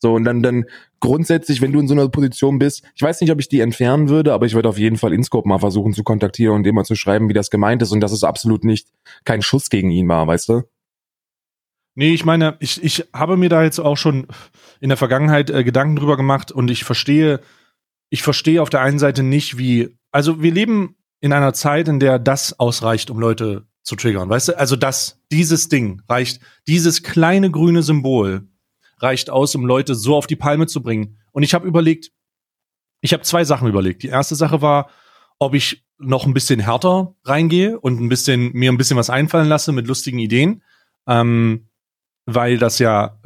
[0.03, 0.65] So, und dann, dann
[0.99, 4.09] grundsätzlich, wenn du in so einer Position bist, ich weiß nicht, ob ich die entfernen
[4.09, 6.85] würde, aber ich würde auf jeden Fall Inscope mal versuchen zu kontaktieren und dem mal
[6.85, 8.89] zu schreiben, wie das gemeint ist und dass es absolut nicht
[9.25, 10.63] kein Schuss gegen ihn war, weißt du?
[11.95, 14.27] Nee, ich meine, ich, ich habe mir da jetzt auch schon
[14.81, 17.41] in der Vergangenheit äh, Gedanken drüber gemacht und ich verstehe,
[18.09, 22.01] ich verstehe auf der einen Seite nicht, wie, also wir leben in einer Zeit, in
[22.01, 24.59] der das ausreicht, um Leute zu triggern, weißt du?
[24.59, 28.47] Also das, dieses Ding reicht, dieses kleine grüne Symbol
[29.01, 31.19] reicht aus, um Leute so auf die Palme zu bringen.
[31.33, 32.13] Und ich habe überlegt,
[33.01, 34.03] ich habe zwei Sachen überlegt.
[34.03, 34.91] Die erste Sache war,
[35.39, 39.49] ob ich noch ein bisschen härter reingehe und ein bisschen mir ein bisschen was einfallen
[39.49, 40.63] lasse mit lustigen Ideen.
[41.07, 41.69] Ähm,
[42.27, 43.19] weil das ja,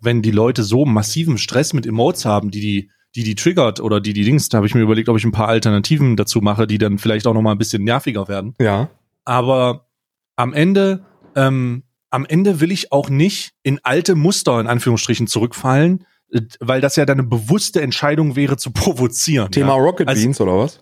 [0.00, 4.00] wenn die Leute so massiven Stress mit Emotes haben, die die, die die triggert oder
[4.00, 6.66] die die Dings, da habe ich mir überlegt, ob ich ein paar Alternativen dazu mache,
[6.66, 8.54] die dann vielleicht auch noch mal ein bisschen nerviger werden.
[8.58, 8.90] Ja.
[9.24, 9.88] Aber
[10.36, 11.04] am Ende,
[11.36, 16.80] ähm, am Ende will ich auch nicht in alte Muster in Anführungsstrichen zurückfallen, äh, weil
[16.80, 19.50] das ja dann eine bewusste Entscheidung wäre zu provozieren.
[19.50, 19.82] Thema ja?
[19.82, 20.80] Rocket Also- Beans oder was?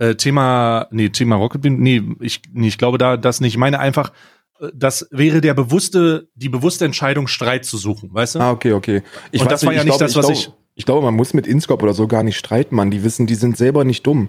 [0.00, 3.54] Äh, Thema, nee, Thema Rocket Bean, nee, ich, nee, ich glaube da das nicht.
[3.54, 4.12] Ich meine einfach,
[4.60, 8.38] äh, das wäre der bewusste, die bewusste Entscheidung, Streit zu suchen, weißt du?
[8.40, 9.02] Ah, okay, okay.
[9.32, 11.48] Ich Und das war ja nicht das, was glaube, ich- Ich glaube, man muss mit
[11.48, 12.92] Inscope oder so gar nicht streiten, Mann.
[12.92, 14.28] Die wissen, die sind selber nicht dumm.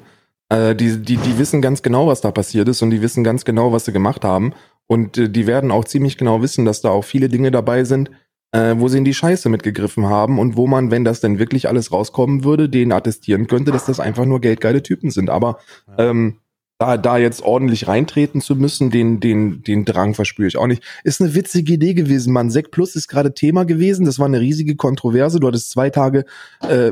[0.49, 3.45] Äh, die, die, die wissen ganz genau, was da passiert ist und die wissen ganz
[3.45, 4.53] genau, was sie gemacht haben.
[4.89, 8.10] Und äh, die werden auch ziemlich genau wissen, dass da auch viele Dinge dabei sind,
[8.52, 11.69] äh, wo sie in die Scheiße mitgegriffen haben und wo man, wenn das denn wirklich
[11.69, 15.30] alles rauskommen würde, denen attestieren könnte, dass das einfach nur geldgeile Typen sind.
[15.30, 15.60] Aber
[15.97, 16.39] ähm,
[16.79, 20.81] da, da jetzt ordentlich reintreten zu müssen, den, den, den Drang verspüre ich auch nicht.
[21.03, 22.49] Ist eine witzige Idee gewesen, Mann.
[22.49, 24.05] Sek Plus ist gerade Thema gewesen.
[24.05, 25.41] Das war eine riesige Kontroverse.
[25.41, 26.23] Du hattest zwei Tage,
[26.61, 26.91] äh,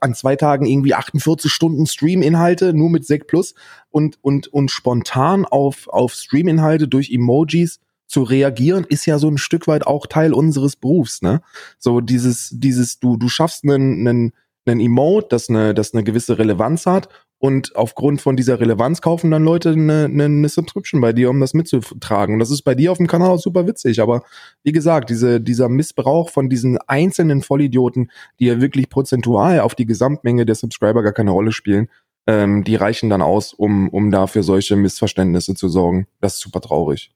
[0.00, 3.54] an zwei Tagen irgendwie 48 Stunden Stream-Inhalte, nur mit Sek Plus
[3.90, 9.36] und, und, und spontan auf, auf Stream-Inhalte durch Emojis zu reagieren, ist ja so ein
[9.38, 11.42] Stück weit auch Teil unseres Berufs, ne?
[11.78, 14.32] So dieses, dieses, du, du schaffst einen, einen,
[14.66, 17.08] einen Emote, das eine, das eine gewisse Relevanz hat
[17.44, 21.40] und aufgrund von dieser Relevanz kaufen dann Leute eine, eine, eine Subscription bei dir, um
[21.40, 22.36] das mitzutragen.
[22.36, 24.00] Und das ist bei dir auf dem Kanal auch super witzig.
[24.00, 24.22] Aber
[24.62, 29.84] wie gesagt, diese, dieser Missbrauch von diesen einzelnen Vollidioten, die ja wirklich prozentual auf die
[29.84, 31.90] Gesamtmenge der Subscriber gar keine Rolle spielen,
[32.26, 36.06] ähm, die reichen dann aus, um, um da für solche Missverständnisse zu sorgen.
[36.22, 37.10] Das ist super traurig.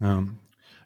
[0.00, 0.24] Ja.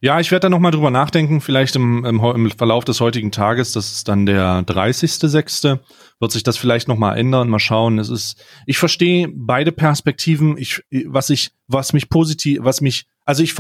[0.00, 3.32] Ja, ich werde da noch mal drüber nachdenken, vielleicht im, im, im Verlauf des heutigen
[3.32, 5.80] Tages, das ist dann der 30.06.,
[6.20, 7.98] wird sich das vielleicht noch mal ändern, mal schauen.
[7.98, 13.42] Es ist, ich verstehe beide Perspektiven, ich, was ich, was mich positiv, was mich, also
[13.42, 13.54] ich,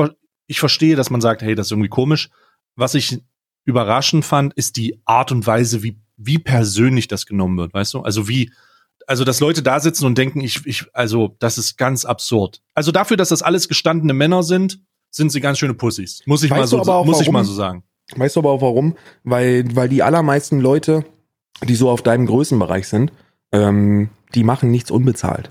[0.46, 2.30] ich verstehe, dass man sagt, hey, das ist irgendwie komisch.
[2.76, 3.20] Was ich
[3.64, 8.00] überraschend fand, ist die Art und Weise, wie, wie persönlich das genommen wird, weißt du?
[8.00, 8.50] Also wie,
[9.06, 12.62] also dass Leute da sitzen und denken, ich, ich, also das ist ganz absurd.
[12.74, 16.22] Also dafür, dass das alles gestandene Männer sind, sind sie ganz schöne Pussys.
[16.26, 17.82] Muss ich Weißt mal so, muss ich mal so sagen.
[18.16, 18.96] Weißt du aber auch warum?
[19.22, 21.04] Weil, weil die allermeisten Leute,
[21.62, 23.12] die so auf deinem Größenbereich sind,
[23.52, 25.50] ähm, die machen nichts unbezahlt.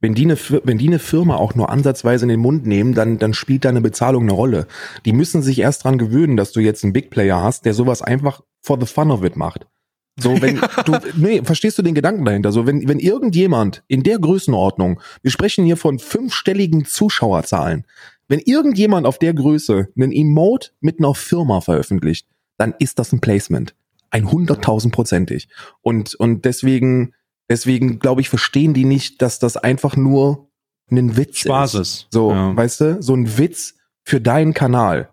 [0.00, 3.18] Wenn die, eine, wenn die eine Firma auch nur ansatzweise in den Mund nehmen, dann,
[3.18, 4.68] dann spielt deine Bezahlung eine Rolle.
[5.04, 8.00] Die müssen sich erst dran gewöhnen, dass du jetzt einen Big Player hast, der sowas
[8.00, 9.66] einfach for the fun of it macht.
[10.16, 12.52] So, wenn du, nee, verstehst du den Gedanken dahinter?
[12.52, 17.84] So, wenn, wenn irgendjemand in der Größenordnung, wir sprechen hier von fünfstelligen Zuschauerzahlen,
[18.28, 22.26] wenn irgendjemand auf der Größe einen Emote mit einer Firma veröffentlicht,
[22.58, 23.74] dann ist das ein Placement.
[24.10, 25.48] Ein hunderttausendprozentig.
[25.82, 27.14] Und, und deswegen,
[27.50, 30.50] Deswegen, glaube ich, verstehen die nicht, dass das einfach nur
[30.90, 31.80] ein Witz Spaß ist.
[31.80, 32.06] ist.
[32.10, 32.54] So, Ja.
[32.54, 35.10] weißt du, so ein Witz für deinen Kanal.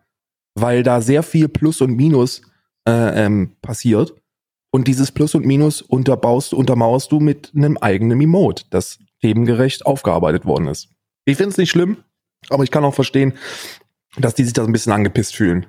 [0.53, 2.41] Weil da sehr viel Plus und Minus
[2.87, 4.13] äh, ähm, passiert.
[4.71, 10.45] Und dieses Plus und Minus unterbaust, untermauerst du mit einem eigenen Emote, das themengerecht aufgearbeitet
[10.45, 10.89] worden ist.
[11.23, 11.97] Ich finde es nicht schlimm,
[12.49, 13.33] aber ich kann auch verstehen,
[14.17, 15.65] dass die sich da so ein bisschen angepisst fühlen.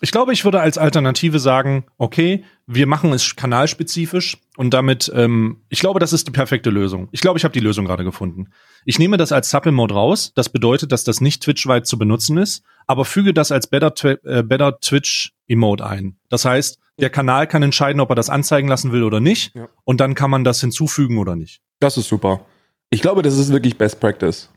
[0.00, 5.62] Ich glaube, ich würde als Alternative sagen, okay, wir machen es kanalspezifisch und damit, ähm,
[5.68, 7.08] ich glaube, das ist die perfekte Lösung.
[7.12, 8.48] Ich glaube, ich habe die Lösung gerade gefunden.
[8.84, 10.32] Ich nehme das als Supplement raus.
[10.34, 13.92] Das bedeutet, dass das nicht Twitch-weit zu benutzen ist, aber füge das als Better,
[14.24, 16.16] äh, Better Twitch Emote ein.
[16.28, 19.54] Das heißt, der Kanal kann entscheiden, ob er das anzeigen lassen will oder nicht.
[19.54, 19.68] Ja.
[19.84, 21.60] Und dann kann man das hinzufügen oder nicht.
[21.78, 22.44] Das ist super.
[22.90, 24.50] Ich glaube, das ist wirklich Best Practice.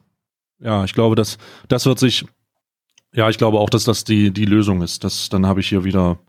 [0.60, 1.38] Ja, ich glaube, das,
[1.68, 2.26] das wird sich,
[3.14, 5.04] ja, ich glaube auch, dass das die, die Lösung ist.
[5.04, 6.20] Das, dann habe ich hier wieder,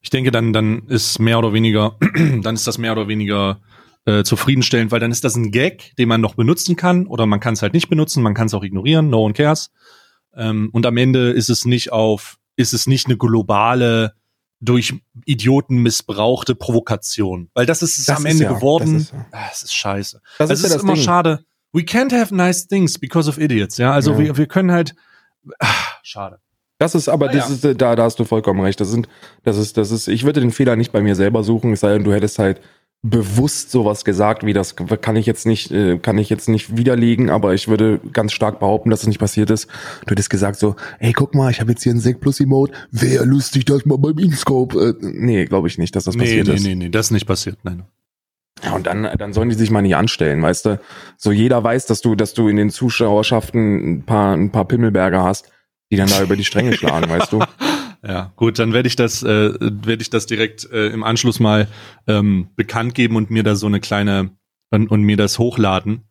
[0.00, 1.96] ich denke, dann, dann ist mehr oder weniger,
[2.42, 3.60] dann ist das mehr oder weniger
[4.06, 7.40] äh, zufriedenstellend, weil dann ist das ein Gag, den man noch benutzen kann oder man
[7.40, 9.70] kann es halt nicht benutzen, man kann es auch ignorieren, no one cares.
[10.34, 14.14] Ähm, und am Ende ist es nicht auf, ist es nicht eine globale,
[14.60, 14.94] durch
[15.26, 17.50] Idioten missbrauchte Provokation.
[17.52, 18.94] Weil das ist es Das am ist Ende ja- geworden.
[18.94, 20.20] das ist ja- Ah, es ist scheiße.
[20.38, 21.02] Das es ist ja ist das immer Ding.
[21.02, 21.44] schade.
[21.72, 23.76] We can't have nice things because of idiots.
[23.78, 24.18] Ja, also Ja.
[24.18, 24.94] Wir, wir können halt.
[25.60, 25.66] Ah,
[26.02, 26.38] schade.
[26.78, 27.70] Das ist aber, Ah, das ja.
[27.70, 28.80] ist, da, da hast du vollkommen recht.
[28.80, 29.08] Das sind,
[29.44, 31.92] das ist, das ist, ich würde den Fehler nicht bei mir selber suchen, es sei
[31.94, 32.60] denn, du hättest halt
[33.02, 37.30] bewusst sowas gesagt, wie das kann ich jetzt nicht, äh, kann ich jetzt nicht widerlegen,
[37.30, 39.68] aber ich würde ganz stark behaupten, dass es nicht passiert ist.
[40.06, 42.72] Du hättest gesagt so, ey, guck mal, ich habe jetzt hier einen Sek Plus Emote,
[42.90, 44.96] wäre lustig, das mal beim Inscope.
[45.00, 46.62] Äh, nee, glaube ich nicht, dass das Nee, passiert nee, ist.
[46.64, 47.58] nee, nee, das ist nicht passiert.
[47.62, 47.84] Nein.
[48.64, 50.80] Ja, und dann, dann sollen die sich mal nicht anstellen, weißt du?
[51.18, 55.22] So jeder weiß, dass du, dass du in den Zuschauerschaften ein paar, ein paar Pimmelberger
[55.22, 55.50] hast,
[55.90, 57.40] die dann da über die Stränge schlagen, weißt du?
[58.06, 61.68] Ja, gut, dann werde ich das, äh, werde ich das direkt äh, im Anschluss mal
[62.06, 64.30] ähm, bekannt geben und mir da so eine kleine
[64.70, 66.04] und, und mir das hochladen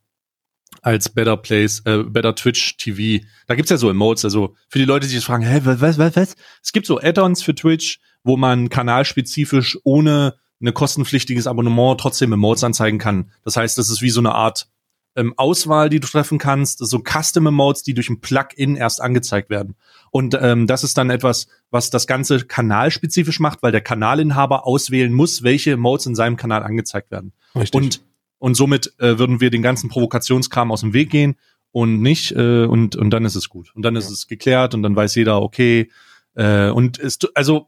[0.81, 3.25] als Better Place, äh, Better Twitch TV.
[3.47, 5.97] Da gibt's ja so Emotes, also für die Leute, die sich fragen, hä, was, was,
[5.97, 6.36] was, was?
[6.62, 12.63] Es gibt so Add-ons für Twitch, wo man kanalspezifisch ohne eine kostenpflichtiges Abonnement trotzdem Emotes
[12.63, 13.32] anzeigen kann.
[13.43, 14.67] Das heißt, das ist wie so eine Art
[15.15, 19.49] ähm, Auswahl, die du treffen kannst, so Custom Emotes, die durch ein Plugin erst angezeigt
[19.49, 19.75] werden.
[20.12, 25.13] Und ähm, das ist dann etwas, was das Ganze kanalspezifisch macht, weil der Kanalinhaber auswählen
[25.13, 27.32] muss, welche Emotes in seinem Kanal angezeigt werden.
[27.56, 27.82] Richtig.
[27.82, 28.01] Und,
[28.39, 31.36] und somit äh, würden wir den ganzen Provokationskram aus dem Weg gehen
[31.71, 33.71] und nicht, äh, und, und dann ist es gut.
[33.75, 34.12] Und dann ist Ja.
[34.13, 35.89] es geklärt und dann weiß jeder, okay,
[36.36, 37.67] äh, und es, also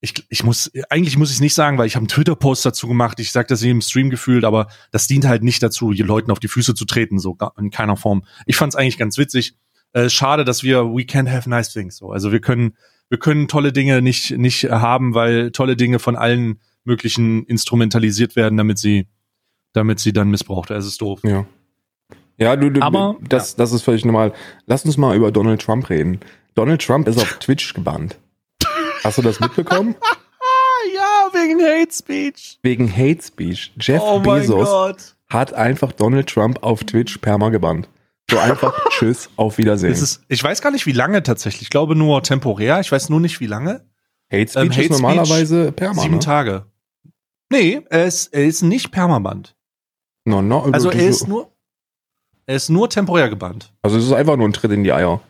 [0.00, 2.88] ich, ich muss, eigentlich muss ich es nicht sagen, weil ich habe einen Twitter-Post dazu
[2.88, 6.02] gemacht, ich sage das hier im Stream gefühlt, aber das dient halt nicht dazu, die
[6.02, 8.24] Leuten auf die Füße zu treten, so in keiner Form.
[8.46, 9.56] Ich fand es eigentlich ganz witzig.
[9.92, 11.96] Äh, schade, dass wir we can't have nice things.
[11.96, 12.12] So.
[12.12, 12.76] Also wir können,
[13.10, 18.56] wir können tolle Dinge nicht, nicht haben, weil tolle Dinge von allen möglichen instrumentalisiert werden,
[18.56, 19.06] damit sie,
[19.72, 20.80] damit sie dann missbraucht werden.
[20.80, 21.20] Es ist doof.
[21.24, 21.44] Ja.
[22.38, 24.32] Ja, du, du Aber, das, das ist völlig normal.
[24.64, 26.20] Lass uns mal über Donald Trump reden.
[26.54, 28.18] Donald Trump ist auf Twitch gebannt.
[29.04, 29.94] Hast du das mitbekommen?
[30.94, 32.58] Ja, wegen Hate Speech.
[32.62, 33.72] Wegen Hate Speech.
[33.78, 37.88] Jeff Oh Bezos hat einfach Donald Trump auf Twitch perma gebannt.
[38.30, 39.92] So einfach, tschüss, auf Wiedersehen.
[39.92, 41.62] Ist, ich weiß gar nicht, wie lange tatsächlich.
[41.62, 42.80] Ich glaube nur temporär.
[42.80, 43.84] Ich weiß nur nicht, wie lange.
[44.32, 46.00] Hate Speech ähm, Hate ist normalerweise perma.
[46.02, 46.20] Sieben Ne?
[46.20, 46.64] Tage.
[47.52, 49.54] Nee, er ist, er ist nicht permaband.
[50.24, 51.52] No, no, Also er ist nur,
[52.46, 53.72] er ist nur temporär gebannt.
[53.82, 55.20] also es ist einfach nur ein Tritt in die Eier.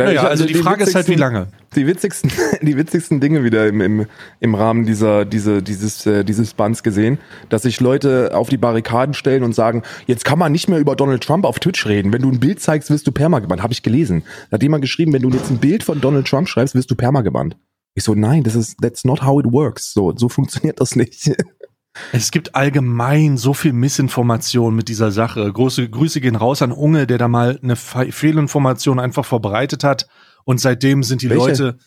[0.00, 1.46] Ja, Naja, also die Frage ist halt, wie lange.
[1.76, 4.06] Die witzigsten, die witzigsten Dinge wieder im, im,
[4.40, 9.14] im Rahmen dieser, diese, dieses, äh, dieses Bands gesehen, dass sich Leute auf die Barrikaden
[9.14, 12.12] stellen und sagen, jetzt kann man nicht mehr über Donald Trump auf Twitch reden.
[12.12, 13.62] Wenn du ein Bild zeigst, wirst du permagebannt.
[13.62, 14.24] Habe ich gelesen.
[14.50, 16.96] Da hat jemand geschrieben, wenn du jetzt ein Bild von Donald Trump schreibst, wirst du
[16.96, 17.56] permagebannt.
[17.94, 19.92] Ich so, nein, das ist, that's not how it works.
[19.92, 21.30] So, so funktioniert das nicht.
[22.12, 25.50] Es gibt allgemein so viel Missinformation mit dieser Sache.
[25.50, 30.08] Große Grüße gehen raus an Unge, der da mal eine Fe Fehlinformation einfach verbreitet hat.
[30.44, 31.46] Und seitdem sind die Welche?
[31.46, 31.78] Leute.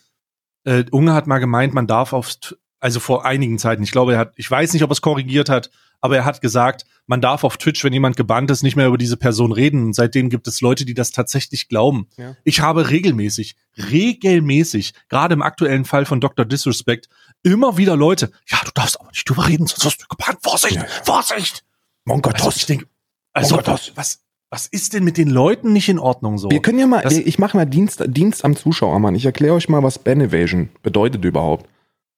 [0.63, 2.31] Äh, Unge hat mal gemeint, man darf auf,
[2.79, 5.49] also vor einigen Zeiten, ich glaube, er hat, ich weiß nicht, ob er es korrigiert
[5.49, 8.87] hat, aber er hat gesagt, man darf auf Twitch, wenn jemand gebannt ist, nicht mehr
[8.87, 9.85] über diese Person reden.
[9.85, 12.07] Und seitdem gibt es Leute, die das tatsächlich glauben.
[12.17, 12.35] Ja.
[12.43, 16.45] Ich habe regelmäßig, regelmäßig, gerade im aktuellen Fall von Dr.
[16.45, 17.07] Disrespect,
[17.43, 20.39] immer wieder Leute, ja, du darfst aber nicht drüber reden, sonst wirst du gebannt.
[20.41, 20.87] Vorsicht, Ja, ja.
[21.03, 21.63] Vorsicht!
[22.05, 22.85] Mon Also ich denke,
[23.33, 24.19] also Gott, was,
[24.49, 26.49] was ist denn mit den Leuten nicht in Ordnung so?
[26.49, 29.15] Wir können ja mal, Das- ich mache mal Dienst, Dienst am Zuschauer, Mann.
[29.15, 31.67] Ich erkläre euch mal, was Ban Evasion bedeutet überhaupt.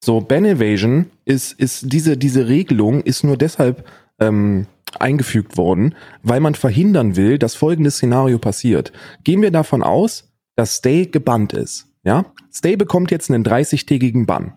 [0.04, 3.86] So, Ban Evasion ist, ist diese, diese Regelung ist nur deshalb
[4.20, 4.68] ähm,
[5.00, 8.92] eingefügt worden, weil man verhindern will, dass folgendes Szenario passiert.
[9.24, 11.88] Gehen wir davon aus, dass Stay gebannt ist.
[12.04, 12.26] Ja?
[12.54, 14.54] Stay bekommt jetzt einen 30-tägigen Bann.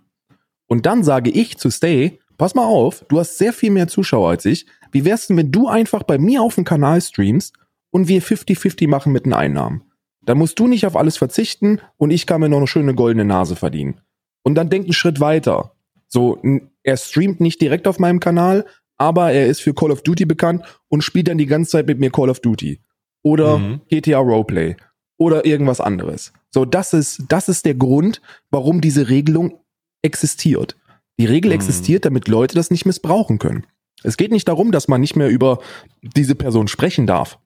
[0.72, 4.30] Und dann sage ich zu Stay, pass mal auf, du hast sehr viel mehr Zuschauer
[4.30, 4.64] als ich.
[4.90, 7.54] Wie wär's denn, wenn du einfach bei mir auf dem Kanal streamst
[7.90, 9.82] und wir 50-50 machen mit den Einnahmen?
[10.24, 13.26] Da musst du nicht auf alles verzichten und ich kann mir noch eine schöne goldene
[13.26, 14.00] Nase verdienen.
[14.44, 15.72] Und dann denk einen Schritt weiter.
[16.08, 16.40] So,
[16.82, 18.64] er streamt nicht direkt auf meinem Kanal,
[18.96, 22.00] aber er ist für Call of Duty bekannt und spielt dann die ganze Zeit mit
[22.00, 22.80] mir Call of Duty.
[23.22, 23.82] Oder mhm.
[23.90, 24.76] GTA Roleplay.
[25.18, 26.32] Oder irgendwas anderes.
[26.48, 29.58] So, das ist, das ist der Grund, warum diese Regelung
[30.02, 30.76] existiert.
[31.18, 31.56] Die Regel mhm.
[31.56, 33.66] existiert, damit Leute das nicht missbrauchen können.
[34.02, 35.60] Es geht nicht darum, dass man nicht mehr über
[36.02, 37.38] diese Person sprechen darf.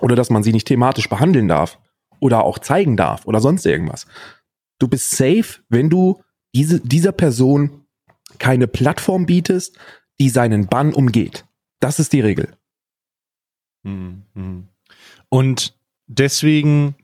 [0.00, 1.78] Oder dass man sie nicht thematisch behandeln darf
[2.18, 4.06] oder auch zeigen darf oder sonst irgendwas.
[4.80, 6.20] Du bist safe, wenn du
[6.52, 7.84] diese, dieser Person
[8.38, 9.78] keine Plattform bietest,
[10.18, 11.44] die seinen Bann umgeht.
[11.78, 12.56] Das ist die Regel.
[13.84, 14.68] Mhm.
[15.28, 15.78] Und
[16.08, 16.96] deswegen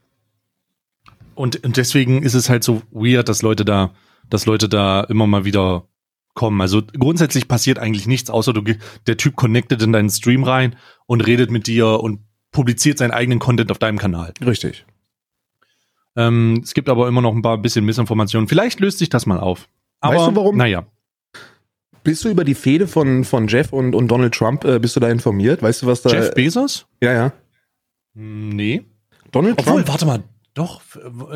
[1.40, 3.94] und, und deswegen ist es halt so weird, dass Leute da,
[4.30, 5.86] dass Leute da immer mal wieder
[6.34, 6.60] kommen.
[6.60, 8.62] Also grundsätzlich passiert eigentlich nichts, außer du,
[9.06, 12.20] der Typ connectet in deinen Stream rein und redet mit dir und
[12.52, 14.32] publiziert seinen eigenen Content auf deinem Kanal.
[14.44, 14.86] Richtig.
[16.16, 18.48] Ähm, es gibt aber immer noch ein paar bisschen Missinformationen.
[18.48, 19.68] Vielleicht löst sich das mal auf.
[20.00, 20.56] Aber, weißt du warum?
[20.56, 20.86] Naja.
[22.02, 25.00] Bist du über die Fehde von, von Jeff und, und Donald Trump, äh, bist du
[25.00, 25.62] da informiert?
[25.62, 26.10] Weißt du, was da.
[26.10, 26.86] Jeff Bezos?
[27.02, 27.32] Ja, ja.
[28.14, 28.86] Hm, nee.
[29.30, 29.88] Donald Obwohl, Trump.
[29.88, 30.22] warte mal.
[30.54, 30.80] Doch,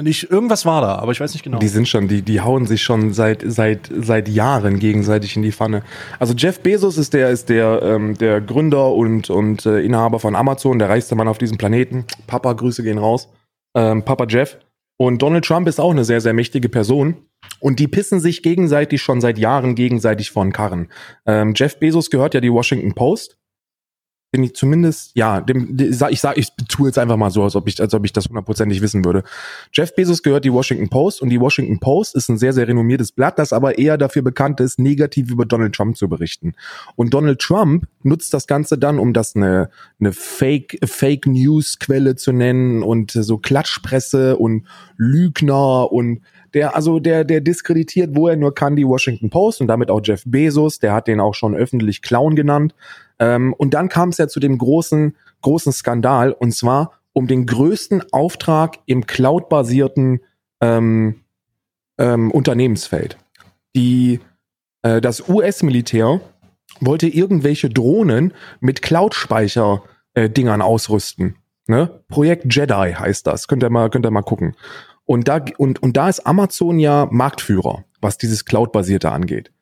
[0.03, 1.59] nicht, irgendwas war da, aber ich weiß nicht genau.
[1.59, 5.53] Die sind schon, die, die hauen sich schon seit, seit, seit Jahren gegenseitig in die
[5.53, 5.85] Pfanne.
[6.19, 10.35] Also Jeff Bezos ist der, ist der, ähm, der Gründer und, und äh, Inhaber von
[10.35, 12.05] Amazon, der reichste Mann auf diesem Planeten.
[12.27, 13.29] Papa, Grüße gehen raus.
[13.77, 14.59] Ähm, Papa Jeff.
[14.97, 17.17] Und Donald Trump ist auch eine sehr, sehr mächtige Person.
[17.61, 20.89] Und die pissen sich gegenseitig schon seit Jahren gegenseitig von Karren.
[21.25, 23.37] Ähm, Jeff Bezos gehört ja die Washington Post
[24.35, 27.45] bin ich zumindest, ja, dem, ich sag, ich, sag, ich tue jetzt einfach mal so,
[27.45, 29.23] als ob ich, als ob ich das hundertprozentig wissen würde.
[29.73, 33.13] Jeff Bezos gehört die Washington Post und die Washington Post ist ein sehr, sehr renommiertes
[33.13, 36.55] Blatt, das aber eher dafür bekannt ist, negativ über Donald Trump zu berichten.
[36.97, 39.71] Und Donald Trump nutzt das Ganze dann, um das eine,
[40.01, 44.67] eine Fake, Fake News Quelle zu nennen und so Klatschpresse und
[44.97, 46.23] Lügner und
[46.55, 50.01] der, also der, der diskreditiert, wo er nur kann, die Washington Post und damit auch
[50.03, 52.75] Jeff Bezos, der hat den auch schon öffentlich Clown genannt.
[53.19, 57.47] Ähm, und dann kam es ja zu dem großen, großen Skandal und zwar um den
[57.47, 60.21] größten Auftrag im Cloud-basierten
[60.61, 61.21] ähm,
[61.99, 63.17] ähm, Unternehmensfeld.
[63.77, 64.21] Die,
[64.83, 66.21] äh, das US-Militär
[66.81, 71.37] wollte irgendwelche Drohnen mit Cloud-Speicher-Dingern äh, ausrüsten.
[71.67, 72.03] Ne?
[72.09, 73.49] Projekt Jedi heißt das.
[73.49, 74.57] Könnt ihr mal, könnt ihr mal gucken.
[75.05, 79.53] Und da, und, und da ist Amazon ja Marktführer, was dieses Cloud-basierte angeht.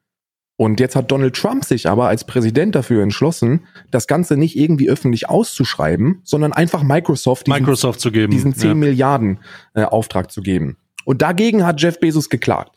[0.56, 4.90] Und jetzt hat Donald Trump sich aber als Präsident dafür entschlossen, das Ganze nicht irgendwie
[4.90, 8.30] öffentlich auszuschreiben, sondern einfach Microsoft diesen, Microsoft zu geben.
[8.30, 8.74] diesen 10 ja.
[8.74, 9.40] Milliarden
[9.74, 10.76] äh, Auftrag zu geben.
[11.04, 12.72] Und dagegen hat Jeff Bezos geklagt.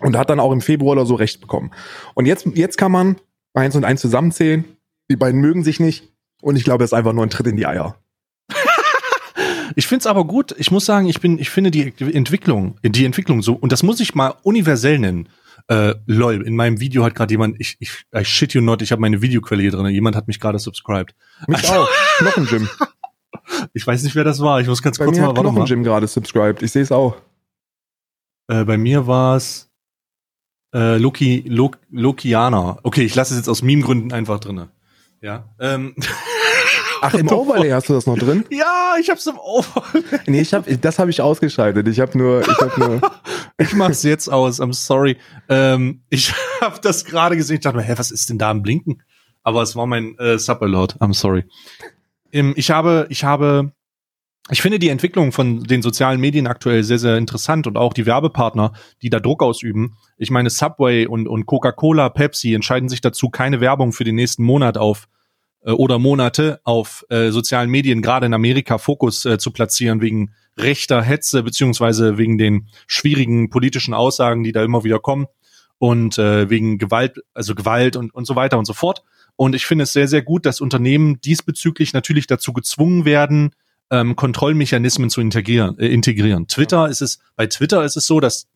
[0.00, 1.70] Und hat dann auch im Februar oder so Recht bekommen.
[2.14, 3.16] Und jetzt, jetzt kann man
[3.54, 4.64] eins und eins zusammenzählen.
[5.10, 6.12] Die beiden mögen sich nicht.
[6.42, 7.96] Und ich glaube, es ist einfach nur ein Tritt in die Eier.
[9.78, 10.54] Ich finde es aber gut.
[10.58, 14.00] Ich muss sagen, ich bin, ich finde die Entwicklung, die Entwicklung so, und das muss
[14.00, 15.28] ich mal universell nennen.
[15.68, 18.92] Äh, lol, in meinem Video hat gerade jemand, ich, ich, I shit you not, ich
[18.92, 19.86] habe meine Videoquelle hier drin.
[19.86, 21.14] Jemand hat mich gerade subscribed.
[21.48, 21.88] Mich also, auch.
[22.18, 22.68] Knochenjim.
[23.72, 24.60] Ich weiß nicht, wer das war.
[24.60, 26.62] Ich muss ganz bei kurz mir mal, hat Knochenjim gerade subscribed.
[26.62, 27.16] Ich sehe es auch.
[28.48, 29.70] Äh, bei mir war es
[30.74, 32.78] äh, Loki, Lok, Lokiana.
[32.82, 34.68] Okay, ich lasse es jetzt aus Meme-Gründen einfach drinne.
[35.20, 35.48] Ja.
[35.58, 35.94] Ähm.
[37.06, 38.44] Ach, im Overlay hast du das noch drin?
[38.50, 40.02] Ja, ich hab's im Overlay.
[40.26, 41.86] Nee, ich hab, das habe ich ausgeschaltet.
[41.86, 43.00] Ich habe nur, ich hab nur.
[43.58, 44.60] ich mach's jetzt aus.
[44.60, 45.16] I'm sorry.
[45.48, 47.56] Ähm, ich habe das gerade gesehen.
[47.56, 49.02] Ich dachte mir, hä, was ist denn da am Blinken?
[49.44, 50.96] Aber es war mein äh, Sub-Alert.
[50.96, 51.44] I'm sorry.
[52.32, 53.70] Ähm, ich habe, ich habe,
[54.50, 58.06] ich finde die Entwicklung von den sozialen Medien aktuell sehr, sehr interessant und auch die
[58.06, 59.96] Werbepartner, die da Druck ausüben.
[60.18, 64.42] Ich meine, Subway und, und Coca-Cola, Pepsi entscheiden sich dazu, keine Werbung für den nächsten
[64.42, 65.06] Monat auf
[65.66, 70.32] äh, oder Monate auf äh, sozialen Medien, gerade in Amerika, Fokus äh, zu platzieren wegen
[70.56, 75.26] rechter Hetze beziehungsweise wegen den schwierigen politischen Aussagen, die da immer wieder kommen
[75.78, 79.02] und äh, wegen Gewalt, also Gewalt und, und so weiter und so fort.
[79.34, 83.50] Und ich finde es sehr, sehr gut, dass Unternehmen diesbezüglich natürlich dazu gezwungen werden,
[83.90, 85.78] ähm, Kontrollmechanismen zu integrieren.
[85.78, 86.48] Äh, integrieren.
[86.48, 88.48] Twitter ist es, bei Twitter ist es so, dass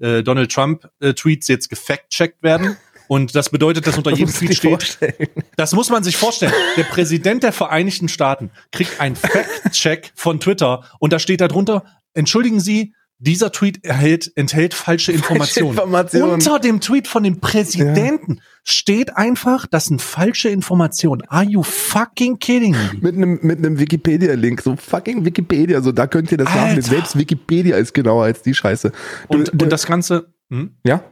[0.00, 2.76] äh, Donald Trump äh, Tweets jetzt gefact-checkt werden
[3.08, 5.28] und das bedeutet, dass unter jedem Tweet steht, vorstellen.
[5.56, 6.52] das muss man sich vorstellen.
[6.76, 11.84] Der Präsident der Vereinigten Staaten kriegt einen Fact-Check von Twitter und da steht darunter,
[12.14, 15.74] entschuldigen Sie, dieser Tweet erhält, enthält falsche Informationen.
[15.74, 16.32] Falsche Informationen.
[16.32, 18.42] Unter dem Tweet von dem Präsidenten ja.
[18.64, 21.22] steht einfach, das sind falsche Informationen.
[21.28, 22.90] Are you fucking kidding me?
[23.00, 26.90] Mit einem mit einem Wikipedia-Link, so fucking Wikipedia, so da könnt ihr das nachlesen.
[26.90, 28.92] Selbst Wikipedia ist genauer als die Scheiße.
[29.30, 30.76] Du, und, und das Ganze, hm?
[30.84, 31.02] ja?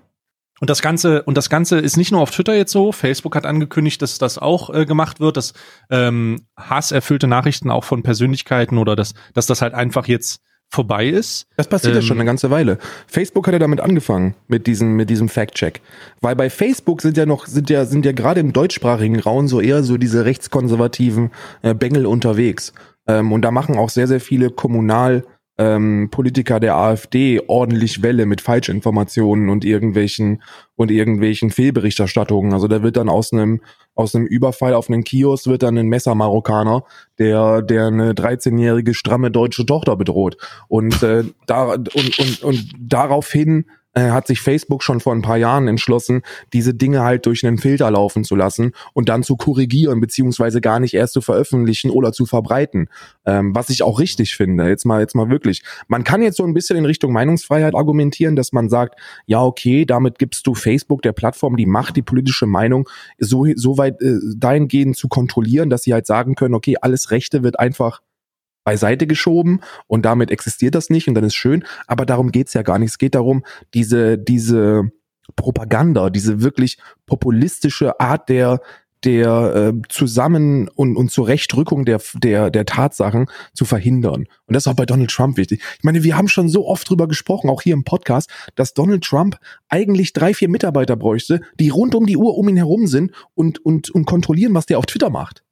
[0.62, 2.92] Und das Ganze, und das Ganze ist nicht nur auf Twitter jetzt so.
[2.92, 5.54] Facebook hat angekündigt, dass das auch äh, gemacht wird, dass
[5.90, 11.48] ähm, hasserfüllte Nachrichten auch von Persönlichkeiten oder dass, dass das halt einfach jetzt vorbei ist.
[11.56, 12.78] Das passiert ja Ähm, schon eine ganze Weile.
[13.08, 15.80] Facebook hat ja damit angefangen, mit diesem, mit diesem Fact-Check.
[16.20, 19.60] Weil bei Facebook sind ja noch, sind ja, sind ja gerade im deutschsprachigen Raum so
[19.60, 21.32] eher so diese rechtskonservativen
[21.62, 22.72] äh, Bengel unterwegs.
[23.08, 25.24] Ähm, und da machen auch sehr, sehr viele Kommunal,
[25.62, 30.42] ähm, Politiker der AfD ordentlich Welle mit Falschinformationen und irgendwelchen
[30.74, 32.52] und irgendwelchen Fehlberichterstattungen.
[32.52, 33.60] Also da wird dann aus einem
[33.94, 36.84] aus einem Überfall auf einen Kiosk wird dann ein Messermarokkaner,
[37.18, 40.36] der der eine 13-jährige stramme deutsche Tochter bedroht
[40.68, 45.36] und äh, da und und und daraufhin äh, hat sich Facebook schon vor ein paar
[45.36, 46.22] Jahren entschlossen,
[46.52, 50.80] diese Dinge halt durch einen Filter laufen zu lassen und dann zu korrigieren, beziehungsweise gar
[50.80, 52.88] nicht erst zu veröffentlichen oder zu verbreiten.
[53.26, 54.68] Ähm, was ich auch richtig finde.
[54.68, 55.62] Jetzt mal, jetzt mal wirklich.
[55.88, 59.84] Man kann jetzt so ein bisschen in Richtung Meinungsfreiheit argumentieren, dass man sagt, ja, okay,
[59.84, 62.88] damit gibst du Facebook, der Plattform, die Macht, die politische Meinung
[63.18, 67.42] so, so weit äh, dahingehend zu kontrollieren, dass sie halt sagen können, okay, alles Rechte
[67.42, 68.00] wird einfach
[68.64, 71.64] beiseite geschoben und damit existiert das nicht und dann ist schön.
[71.86, 72.90] Aber darum geht's ja gar nicht.
[72.90, 73.44] Es geht darum,
[73.74, 74.90] diese, diese
[75.36, 78.60] Propaganda, diese wirklich populistische Art der
[79.04, 84.26] der äh, Zusammen- und, und Zurechtrückung der, der, der Tatsachen zu verhindern.
[84.46, 85.60] Und das ist auch bei Donald Trump wichtig.
[85.78, 89.02] Ich meine, wir haben schon so oft drüber gesprochen, auch hier im Podcast, dass Donald
[89.02, 89.38] Trump
[89.68, 93.64] eigentlich drei, vier Mitarbeiter bräuchte, die rund um die Uhr um ihn herum sind und,
[93.64, 95.42] und, und kontrollieren, was der auf Twitter macht.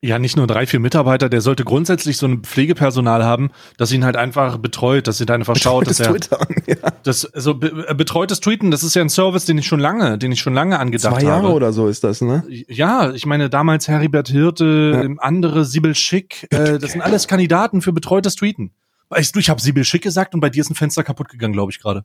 [0.00, 4.04] Ja, nicht nur drei, vier Mitarbeiter, der sollte grundsätzlich so ein Pflegepersonal haben, das ihn
[4.04, 6.92] halt einfach betreut, dass ihn einfach schaut, dass Betreutes er Twitter, ja.
[7.02, 10.16] das also be äh, betreutes Tweeten, das ist ja ein Service, den ich schon lange,
[10.16, 11.52] den ich schon lange angedacht Zwei Jahre habe.
[11.54, 12.44] oder so ist das, ne?
[12.48, 15.02] Ja, ich meine damals Heribert Hirte, Ja.
[15.02, 18.70] ähm, andere Sibyl Schick, äh, das sind alles Kandidaten für betreutes Tweeten.
[19.08, 21.54] Weißt du, ich habe Sibyl Schick gesagt und bei dir ist ein Fenster kaputt gegangen,
[21.54, 22.04] glaube ich gerade.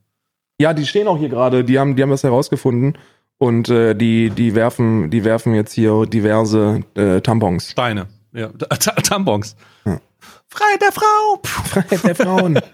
[0.60, 2.98] Ja, die stehen auch hier gerade, die haben, die haben das herausgefunden
[3.38, 7.72] und äh, die, die werfen, die werfen jetzt hier diverse äh, Tampons.
[7.72, 8.08] Steine.
[8.34, 8.48] Ja,
[8.80, 9.56] T Tampons.
[9.86, 10.00] Ja.
[10.48, 11.40] Freiheit der Frau.
[11.44, 12.60] Freiheit der Frauen.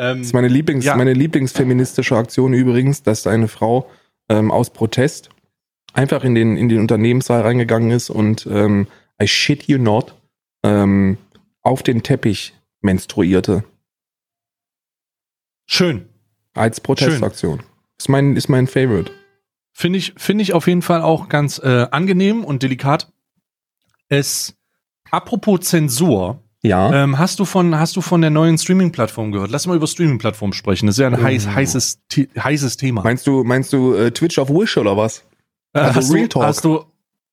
[0.00, 0.94] Ähm, Das ist meine Lieblings, Ja.
[0.94, 3.90] meine Lieblingsfeministische Aktion übrigens, dass eine Frau
[4.28, 5.30] ähm, aus Protest
[5.92, 8.86] einfach in den, in den Unternehmenssaal reingegangen ist und ähm,
[9.20, 10.14] I shit you not
[10.62, 11.18] ähm,
[11.62, 13.64] auf den Teppich menstruierte.
[15.66, 16.08] schön.
[16.54, 17.62] Als Protestaktion.
[17.98, 19.10] Ist mein, ist mein Favorite.
[19.80, 23.12] Finde ich, finde ich auf jeden Fall auch ganz äh, angenehm und delikat.
[24.08, 24.56] Es,
[25.12, 27.04] apropos Zensur, Ja.
[27.04, 29.52] ähm, hast du von, hast du von der neuen Streaming-Plattform gehört?
[29.52, 30.86] Lass mal über Streaming-Plattform sprechen.
[30.86, 31.54] Das ist ja ein heiß, Oh.
[31.54, 33.02] heißes, The- heißes Thema.
[33.04, 35.24] Meinst du, meinst du äh, Twitch auf Wish oder was?
[35.74, 36.42] Äh, also hast, Real du, Talk.
[36.42, 36.84] hast du,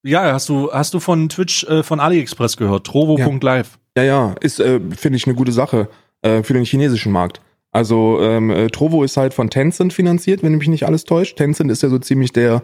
[0.03, 2.85] ja, hast du, hast du von Twitch, äh, von AliExpress gehört?
[2.85, 3.79] Trovo.live.
[3.97, 5.89] Ja, ja, ist, äh, finde ich, eine gute Sache
[6.21, 7.41] äh, für den chinesischen Markt.
[7.75, 11.35] Also ähm, äh, Trovo ist halt von Tencent finanziert, wenn mich nicht alles täuscht.
[11.35, 12.63] Tencent ist ja so ziemlich der,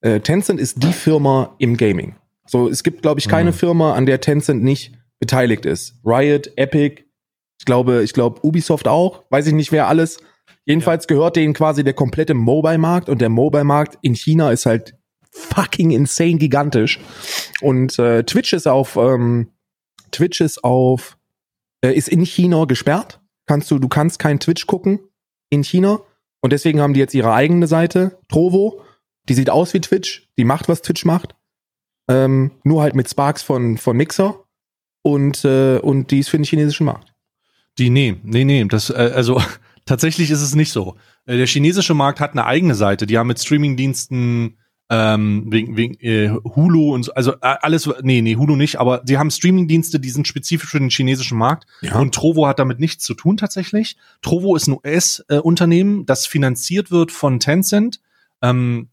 [0.00, 2.16] äh, Tencent ist die Firma im Gaming.
[2.46, 3.54] So, es gibt, glaube ich, keine Mhm.
[3.54, 5.96] Firma, an der Tencent nicht beteiligt ist.
[6.06, 7.02] Riot, Epic,
[7.58, 10.20] ich glaube, ich glaube Ubisoft auch, weiß ich nicht wer alles.
[10.64, 14.94] Jedenfalls gehört denen quasi der komplette Mobile-Markt und der Mobile-Markt in China ist halt
[15.32, 16.98] fucking insane gigantisch.
[17.60, 19.48] Und äh, Twitch ist auf ähm,
[20.12, 21.18] Twitch ist auf
[21.84, 23.20] äh, ist in China gesperrt.
[23.46, 25.00] Kannst du du kannst kein Twitch gucken
[25.50, 26.00] in China
[26.40, 28.82] und deswegen haben die jetzt ihre eigene Seite Trovo.
[29.28, 31.34] Die sieht aus wie Twitch, die macht was Twitch macht,
[32.08, 34.44] ähm, nur halt mit Sparks von von Mixer
[35.02, 37.14] und äh, und die ist für den chinesischen Markt.
[37.78, 39.42] Die, nee, nee, nee, das, äh, also
[39.84, 40.96] tatsächlich ist es nicht so.
[41.26, 45.94] Äh, der chinesische Markt hat eine eigene Seite, die haben mit Streamingdiensten ähm, wegen, wegen
[46.00, 49.98] äh, Hulu und so, also äh, alles, nee, nee, Hulu nicht, aber die haben Streamingdienste,
[49.98, 51.98] die sind spezifisch für den chinesischen Markt Ja.
[51.98, 53.96] und Trovo hat damit nichts zu tun tatsächlich.
[54.22, 58.00] Trovo ist ein US-Unternehmen, das finanziert wird von Tencent,
[58.42, 58.88] ähm,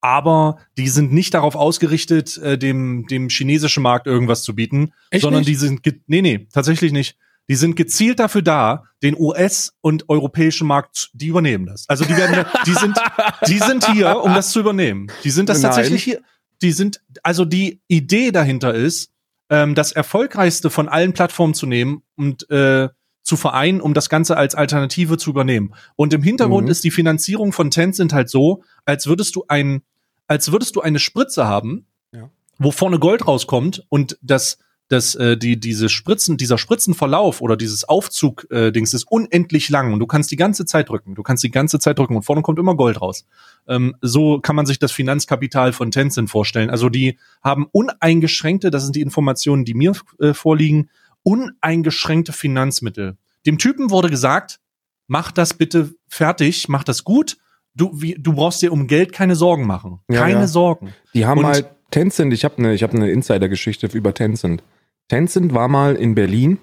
[0.00, 5.22] aber die sind nicht darauf ausgerichtet, äh, dem, dem chinesischen Markt irgendwas zu bieten, Echt
[5.22, 5.48] sondern nicht?
[5.50, 7.18] die sind, nee, nee, tatsächlich nicht.
[7.48, 11.88] Die sind gezielt dafür da, den US- und europäischen Markt, die übernehmen das.
[11.88, 12.98] Also die werden, die sind,
[13.46, 15.06] die sind hier, um das zu übernehmen.
[15.22, 15.70] Die sind das Nein.
[15.72, 16.20] tatsächlich hier.
[16.62, 19.10] Die sind, also die Idee dahinter ist,
[19.50, 22.88] ähm, das erfolgreichste von allen Plattformen zu nehmen und äh,
[23.22, 25.74] zu vereinen, um das Ganze als Alternative zu übernehmen.
[25.96, 26.70] Und im Hintergrund Mhm.
[26.70, 29.82] ist die Finanzierung von Tencent halt so, als würdest du ein,
[30.26, 32.30] als würdest du eine Spritze haben, Ja.
[32.58, 37.84] wo vorne Gold rauskommt und das, das, äh, die, diese Spritzen, dieser Spritzenverlauf oder dieses
[37.88, 41.14] Aufzug-Dings ist unendlich lang und du kannst die ganze Zeit drücken.
[41.14, 43.26] Du kannst die ganze Zeit drücken und vorne kommt immer Gold raus.
[43.66, 46.70] Ähm, so kann man sich das Finanzkapital von Tencent vorstellen.
[46.70, 50.88] Also die haben uneingeschränkte, das sind die Informationen, die mir äh, vorliegen,
[51.24, 53.16] uneingeschränkte Finanzmittel.
[53.44, 54.60] Dem Typen wurde gesagt,
[55.08, 57.38] mach das bitte fertig, mach das gut.
[57.74, 60.00] du, wie, du brauchst dir um Geld keine Sorgen machen.
[60.08, 60.46] Ja, keine ja.
[60.46, 60.94] Sorgen.
[61.12, 64.62] Die haben Und- halt Tencent, ich habe eine ich hab ne Insider-Geschichte über Tencent.
[65.08, 66.58] Tencent war mal in Berlin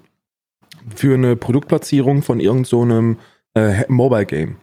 [0.96, 3.18] für eine Produktplatzierung von irgendeinem
[3.54, 4.58] so äh, Mobile Game.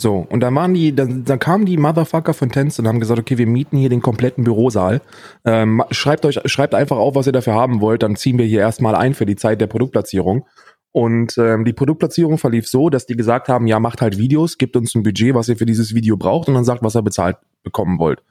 [0.00, 3.18] So, und dann waren die, dann, dann kamen die Motherfucker von Tencent und haben gesagt,
[3.18, 5.00] okay, wir mieten hier den kompletten Bürosaal.
[5.44, 8.60] Ähm, schreibt euch, schreibt einfach auf, was ihr dafür haben wollt, dann ziehen wir hier
[8.60, 10.46] erstmal ein für die Zeit der Produktplatzierung.
[10.92, 14.76] Und ähm, die Produktplatzierung verlief so, dass die gesagt haben, ja, macht halt Videos, gebt
[14.76, 17.36] uns ein Budget, was ihr für dieses Video braucht und dann sagt, was ihr bezahlt
[17.64, 18.22] bekommen wollt.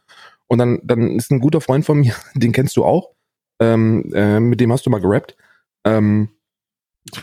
[0.48, 3.12] Und dann, dann ist ein guter Freund von mir, den kennst du auch,
[3.60, 5.36] ähm, äh, mit dem hast du mal gerappt.
[5.86, 6.30] Ähm,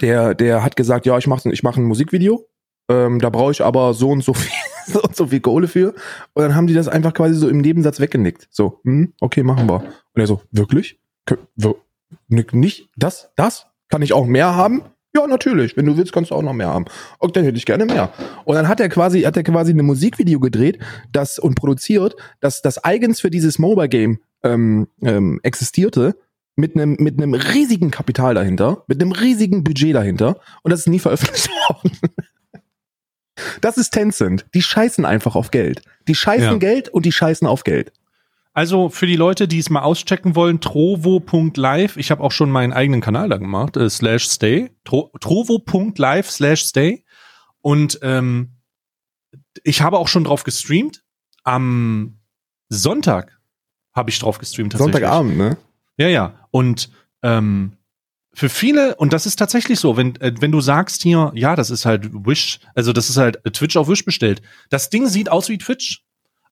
[0.01, 2.47] der, der hat gesagt, ja, ich mache ich mach ein Musikvideo,
[2.89, 4.51] ähm, da brauche ich aber so und so viel,
[4.87, 5.89] so und so viel Kohle für.
[6.32, 8.49] Und dann haben die das einfach quasi so im Nebensatz weggenickt.
[8.51, 9.80] So, hm, okay, machen wir.
[9.82, 10.99] Und er so, wirklich?
[11.28, 11.39] Kö-
[12.28, 13.66] Nicht das, das?
[13.91, 14.82] Kann ich auch mehr haben?
[15.16, 15.76] Ja, natürlich.
[15.76, 16.87] Wenn du willst, kannst du auch noch mehr haben.
[17.18, 18.11] Und dann hätte ich gerne mehr.
[18.45, 20.78] Und dann hat er quasi, hat er quasi ein Musikvideo gedreht,
[21.12, 26.16] das und produziert, das, das eigens für dieses Mobile Game ähm, ähm, existierte,
[26.57, 30.41] mit einem mit einem riesigen Kapital dahinter, mit einem riesigen Budget dahinter.
[30.63, 31.99] Und das ist nie veröffentlicht worden.
[33.61, 34.47] Das ist Tencent.
[34.55, 35.83] Die scheißen einfach auf Geld.
[36.07, 36.57] Die scheißen Ja.
[36.59, 37.93] Geld und die scheißen auf Geld.
[38.53, 41.97] Also für die Leute, die es mal auschecken wollen, trovo.live.
[41.97, 44.71] Ich habe auch schon meinen eigenen Kanal da gemacht, äh, slash stay.
[44.85, 47.05] Tro trovo.live slash stay.
[47.63, 48.53] Und ähm,
[49.65, 51.03] ich habe auch schon drauf gestreamt.
[51.43, 52.21] Am
[52.69, 53.41] Sonntag
[53.93, 54.71] habe ich drauf gestreamt.
[54.73, 54.95] tatsächlich.
[54.95, 55.57] Sonntagabend, ne?
[55.97, 56.47] Ja, ja.
[56.51, 56.90] Und
[57.22, 57.76] ähm,
[58.32, 61.70] für viele, und das ist tatsächlich so, wenn, äh, wenn du sagst hier, ja, das
[61.70, 64.42] ist halt Wish, also das ist halt äh, Twitch auf Wish bestellt.
[64.70, 66.05] Das Ding sieht aus wie Twitch,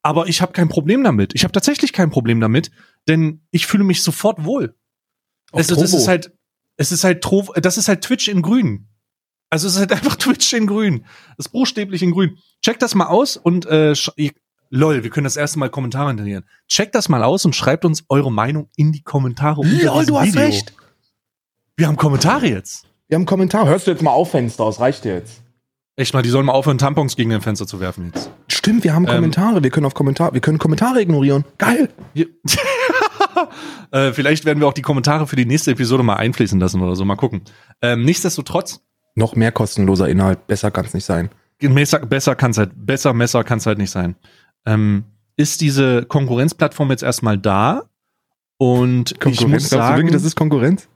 [0.02, 1.34] aber ich habe kein Problem damit.
[1.34, 2.70] Ich habe tatsächlich kein Problem damit,
[3.08, 4.76] denn ich fühle mich sofort wohl.
[5.50, 6.02] Auf Also das Trovo.
[6.02, 6.32] ist halt,
[6.76, 8.88] es ist halt Tro das ist halt Twitch in grün.
[9.50, 11.04] Also es ist halt einfach Twitch in grün.
[11.36, 12.38] Das ist buchstäblich in grün.
[12.64, 13.94] Check das mal aus und äh,
[14.72, 16.44] lol, wir können das erste Mal Kommentare hinterlieren.
[16.66, 19.60] Checkt das mal aus und schreibt uns eure Meinung in die Kommentare.
[19.62, 20.40] Lol, du hast Video.
[20.40, 20.72] recht.
[21.76, 22.86] Wir haben Kommentare jetzt.
[23.08, 23.66] Wir haben einen Kommentar.
[23.66, 24.64] Hörst du jetzt mal auf, Fenster?
[24.64, 25.42] Das reicht dir jetzt.
[25.94, 28.30] Echt mal, die sollen mal aufhören, Tampons gegen den Fenster zu werfen jetzt.
[28.48, 29.16] Stimmt, wir haben Ähm.
[29.16, 29.62] Kommentare.
[29.62, 31.44] Wir können auf Kommentar, wir können Kommentare ignorieren.
[31.58, 31.88] Geil.
[33.90, 36.96] Äh, vielleicht werden wir auch die Kommentare für die nächste Episode mal einfließen lassen oder
[36.96, 37.04] so.
[37.04, 37.42] Mal gucken.
[37.80, 38.80] Ähm, nichtsdestotrotz,
[39.14, 40.46] Noch mehr kostenloser Inhalt.
[40.46, 41.30] Besser kann's nicht sein.
[41.60, 44.16] Messer, besser kann's halt, besser Messer kann's halt nicht sein.
[44.66, 45.04] Ähm,
[45.36, 47.84] ist diese Konkurrenzplattform jetzt erstmal da?
[48.58, 49.50] Und ich muss Konkurrenz.
[49.50, 50.88] Glaubst du sagen, wirklich, das ist Konkurrenz?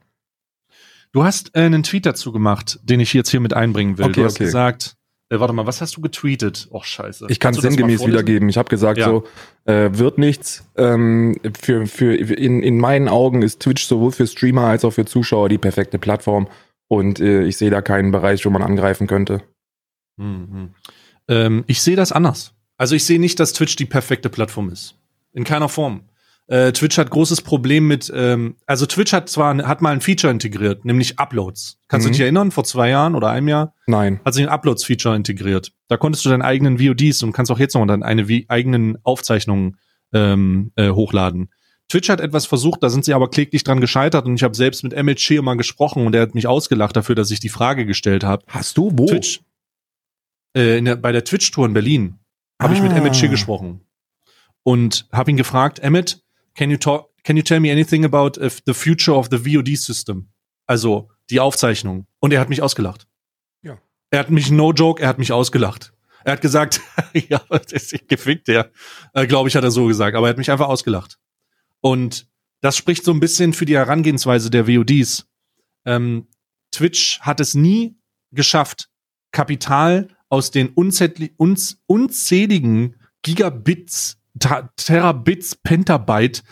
[1.16, 4.04] du hast äh, einen Tweet dazu gemacht, den ich jetzt hier mit einbringen will.
[4.04, 4.44] Okay, du hast okay.
[4.44, 4.96] gesagt,
[5.30, 6.68] äh, warte mal, was hast du getweetet?
[6.70, 7.26] Och, scheiße.
[7.30, 8.48] Ich kann es sinngemäß wiedergeben.
[8.50, 9.06] Ich habe gesagt, Ja.
[9.06, 9.24] so
[9.64, 10.68] äh, wird nichts.
[10.76, 15.06] Ähm, für, für in, in meinen Augen ist Twitch sowohl für Streamer als auch für
[15.06, 16.48] Zuschauer die perfekte Plattform.
[16.88, 19.42] Und äh, ich sehe da keinen Bereich, wo man angreifen könnte.
[20.18, 20.74] Mhm.
[21.28, 22.52] Ähm, ich sehe das anders.
[22.76, 24.94] Also ich sehe nicht, dass Twitch die perfekte Plattform ist.
[25.32, 26.02] In keiner Form.
[26.48, 30.30] Äh, Twitch hat großes Problem mit, ähm, also Twitch hat zwar hat mal ein Feature
[30.32, 31.80] integriert, nämlich Uploads.
[31.88, 32.08] Kannst Mhm.
[32.08, 32.50] du dich erinnern?
[32.52, 34.20] Vor zwei Jahren oder einem Jahr Nein.
[34.24, 35.72] hat sich ein Uploads-Feature integriert.
[35.88, 38.04] Da konntest du deinen eigenen VODs und kannst auch jetzt noch deine
[38.48, 39.76] eigenen Aufzeichnungen
[40.12, 41.50] ähm, äh, hochladen.
[41.88, 44.84] Twitch hat etwas versucht, da sind sie aber kläglich dran gescheitert und ich habe selbst
[44.84, 48.22] mit Emmett mal gesprochen und der hat mich ausgelacht dafür, dass ich die Frage gestellt
[48.22, 48.44] habe.
[48.48, 48.90] Hast du?
[48.94, 49.06] Wo?
[49.06, 49.40] Twitch.
[50.54, 52.18] Äh, der, bei der Twitch-Tour in Berlin
[52.60, 52.96] habe ich mit Ah.
[52.96, 53.80] Emmett Shear gesprochen
[54.62, 56.22] und habe ihn gefragt, Emmett,
[56.54, 59.76] can you talk, can you tell me anything about uh, the future of the VOD
[59.76, 60.30] system?
[60.66, 62.06] Also die Aufzeichnung.
[62.20, 63.06] Und er hat mich ausgelacht.
[63.62, 63.78] Ja.
[64.10, 65.92] Er hat mich, no joke, er hat mich ausgelacht.
[66.24, 66.80] Er hat gesagt,
[67.12, 68.70] ja, das ist gefickt, der,
[69.12, 71.18] äh, glaube ich, hat er so gesagt, aber er hat mich einfach ausgelacht.
[71.80, 72.28] Und
[72.62, 75.28] das spricht so ein bisschen für die Herangehensweise der VODs.
[75.84, 76.26] Ähm,
[76.72, 77.96] Twitch hat es nie
[78.32, 78.88] geschafft,
[79.30, 84.18] Kapital aus den unzähli- unz unzähligen Gigabits,
[84.76, 86.42] Terabits, Pentabyte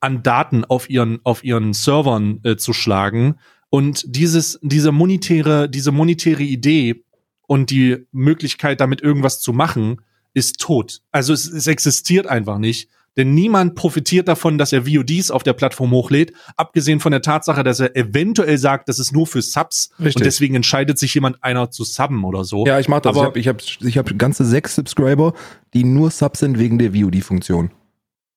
[0.00, 3.36] an Daten auf ihren, auf ihren Servern äh, zu schlagen.
[3.70, 7.04] Und dieses, diese monetäre, diese monetäre Idee
[7.46, 10.00] und die Möglichkeit, damit irgendwas zu machen,
[10.32, 11.02] ist tot.
[11.10, 12.88] Also es, es existiert einfach nicht.
[13.16, 17.62] Denn niemand profitiert davon, dass er VODs auf der Plattform hochlädt, abgesehen von der Tatsache,
[17.62, 20.16] dass er eventuell sagt, das ist nur für Subs Richtig.
[20.16, 22.66] und deswegen entscheidet sich jemand einer zu subben oder so.
[22.66, 23.16] Ja, ich mach das.
[23.16, 25.34] Aber- ich habe ich hab, ich hab ganze sechs Subscriber,
[25.74, 27.70] die nur Subs sind wegen der VOD-Funktion.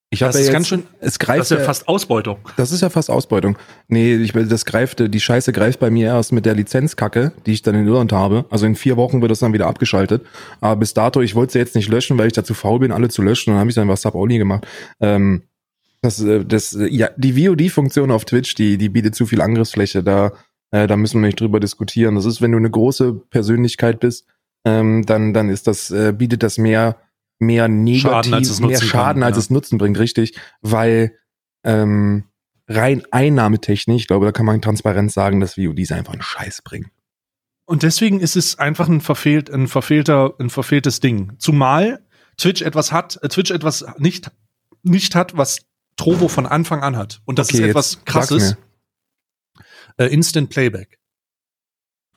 [0.09, 2.37] Ich hab das ja ist jetzt, ganz schön, es das greift ist ja fast Ausbeutung.
[2.55, 3.57] Das ist ja fast Ausbeutung.
[3.89, 7.61] Nee, ich, das greift, die Scheiße greift bei mir erst mit der Lizenzkacke, die ich
[7.61, 8.45] dann in Irland habe.
[8.49, 10.25] Also in vier Wochen wird das dann wieder abgeschaltet.
[10.61, 13.09] Aber bis dato, ich wollte sie jetzt nicht löschen, weil ich dazu faul bin, alle
[13.09, 13.51] zu löschen.
[13.51, 14.65] Dann habe ich dann was Sub-Only gemacht.
[15.01, 15.43] Ähm,
[16.01, 20.03] das, äh, das, äh, ja, die VOD-Funktion auf Twitch, die, die bietet zu viel Angriffsfläche.
[20.03, 20.31] Da,
[20.71, 22.15] äh, da müssen wir nicht drüber diskutieren.
[22.15, 24.25] Das ist, wenn du eine große Persönlichkeit bist,
[24.63, 26.95] ähm, dann, dann ist das, äh, bietet das mehr
[27.39, 29.39] mehr negativ, Schaden, als es mehr Schaden, kann, als ja.
[29.39, 31.15] es Nutzen bringt, richtig, weil
[31.63, 32.25] ähm,
[32.67, 36.91] rein einnahmetechnisch, ich glaube, da kann man transparent sagen, dass VODs einfach einen Scheiß bringen.
[37.65, 41.33] Und deswegen ist es einfach ein verfehlt, ein verfehlter, ein verfehltes Ding.
[41.37, 42.01] Zumal
[42.37, 44.31] Twitch etwas hat, äh, Twitch etwas nicht,
[44.83, 45.65] nicht hat, was
[45.97, 47.21] Trovo von Anfang an hat.
[47.25, 48.55] Und das Okay, ist etwas krasses.
[49.97, 50.99] Äh, Instant Playback.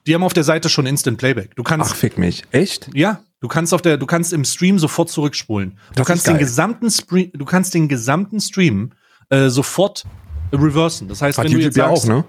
[0.06, 1.56] Die haben auf der Seite schon Instant Playback.
[1.56, 2.44] Du kannst, Ach, fick mich.
[2.52, 2.90] Echt?
[2.94, 5.78] ja, du kannst auf der, du kannst im Stream sofort zurückspulen.
[5.90, 8.92] Du Das kannst den gesamten Stream, du kannst den gesamten Stream
[9.28, 10.04] äh, sofort
[10.52, 11.08] reversen.
[11.08, 12.24] Das heißt, Hat wenn du YouTube jetzt ja sagst, auch, ne?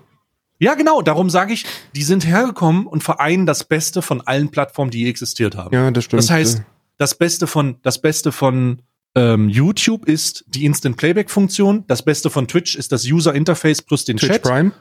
[0.59, 4.91] Ja, genau, darum sage ich, die sind hergekommen und vereinen das Beste von allen Plattformen,
[4.91, 5.74] die existiert haben.
[5.74, 6.22] Ja, das stimmt.
[6.22, 6.62] das heißt,
[6.97, 8.84] das Beste von, das Beste von
[9.16, 14.05] ähm, YouTube ist die Instant Playback-Funktion, das Beste von Twitch ist das User Interface plus
[14.05, 14.72] den Twitch Chat Prime?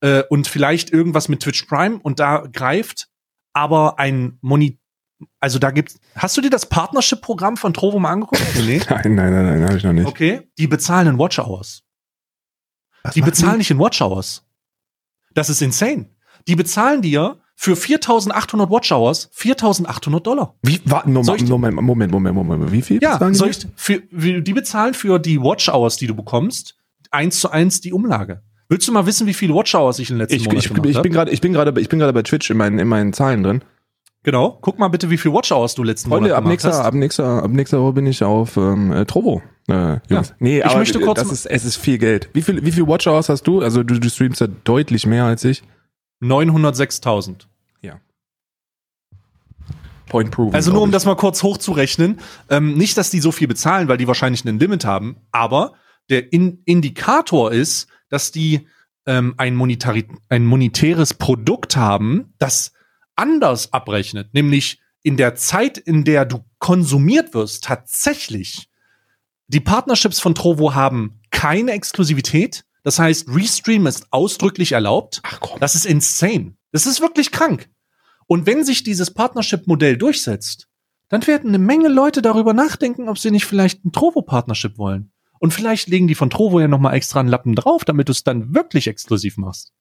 [0.00, 3.08] äh, und vielleicht irgendwas mit Twitch Prime und da greift
[3.52, 4.78] aber ein Moni
[5.38, 8.42] also da gibt's hast du dir das Partnership-Programm von Trovo mal angeguckt?
[8.66, 8.80] nee.
[8.88, 10.06] Nein, nein, nein, nein, habe ich noch nicht.
[10.06, 11.82] Okay, die bezahlen in Watch Hours.
[13.02, 14.46] Was Die bezahlen nicht in Watch Hours.
[15.34, 16.10] Das ist insane.
[16.48, 20.54] Die bezahlen dir für 4800 Watch Hours 4800 Dollar.
[20.62, 21.14] Wie, warte, ich-
[21.48, 22.98] Moment, Moment, Moment, Moment, Moment, wie viel?
[23.02, 23.34] Ja, die?
[23.34, 26.76] soll ich, für, die bezahlen für die Watch Hours, die du bekommst,
[27.10, 28.42] eins zu eins die Umlage.
[28.68, 30.90] Willst du mal wissen, wie viele Watch Hours ich in den letzten ich, Monaten ich,
[30.90, 31.02] ich hab?
[31.02, 33.42] bin gerade, ich bin gerade, ich bin gerade bei Twitch in meinen, in meinen Zahlen
[33.42, 33.64] drin.
[34.22, 34.58] Genau.
[34.60, 36.80] Guck mal bitte, wie viele Watch Hours du letzten Freunde, Monat ab gemacht nächster, hast.
[36.80, 39.42] ab nächster, ab nächster Woche bin ich auf ähm, äh, Trovo.
[39.68, 40.34] Äh, Jungs.
[40.38, 42.28] Nee, Ich aber möchte kurz das ist, es ist viel Geld.
[42.34, 43.60] Wie viel, wie viel Watch Hours hast du?
[43.60, 45.62] Also du, du streamst ja deutlich mehr als ich.
[46.22, 47.46] 906.000.
[50.10, 50.54] Point proven.
[50.54, 50.92] Also nur um ich.
[50.92, 52.20] das mal kurz hochzurechnen.
[52.50, 55.72] Ähm, nicht, dass die so viel bezahlen, weil die wahrscheinlich einen Limit haben, aber
[56.10, 58.66] der In Indikator ist, dass die
[59.06, 62.72] ähm, ein, monetari ein monetäres Produkt haben, das
[63.20, 68.68] anders abrechnet, nämlich in der Zeit, in der du konsumiert wirst, tatsächlich.
[69.48, 72.64] Die Partnerships von Trovo haben keine Exklusivität.
[72.82, 75.20] Das heißt, Restream ist ausdrücklich erlaubt.
[75.22, 75.60] Ach komm.
[75.60, 76.54] Das ist insane.
[76.72, 77.68] Das ist wirklich krank.
[78.26, 80.68] Und wenn sich dieses Partnership-Modell durchsetzt,
[81.08, 85.12] dann werden eine Menge Leute darüber nachdenken, ob sie nicht vielleicht ein Trovo-Partnership wollen.
[85.40, 88.12] Und vielleicht legen die von Trovo ja noch mal extra einen Lappen drauf, damit du
[88.12, 89.72] es dann wirklich exklusiv machst.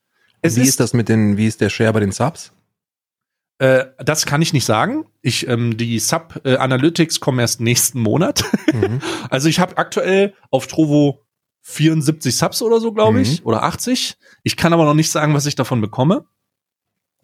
[0.42, 2.54] Es wie ist, das mit den, wie ist der Share bei den Subs?
[3.60, 5.06] Äh, das kann ich nicht sagen.
[5.22, 8.44] Ich, ähm, die Sub-Analytics kommen erst nächsten Monat.
[8.74, 9.02] Mhm.
[9.30, 11.22] Also ich habe aktuell auf Trovo
[11.62, 14.18] 74 Subs oder so, glaube ich, oder 80.
[14.44, 16.26] Ich kann aber noch nicht sagen, was ich davon bekomme.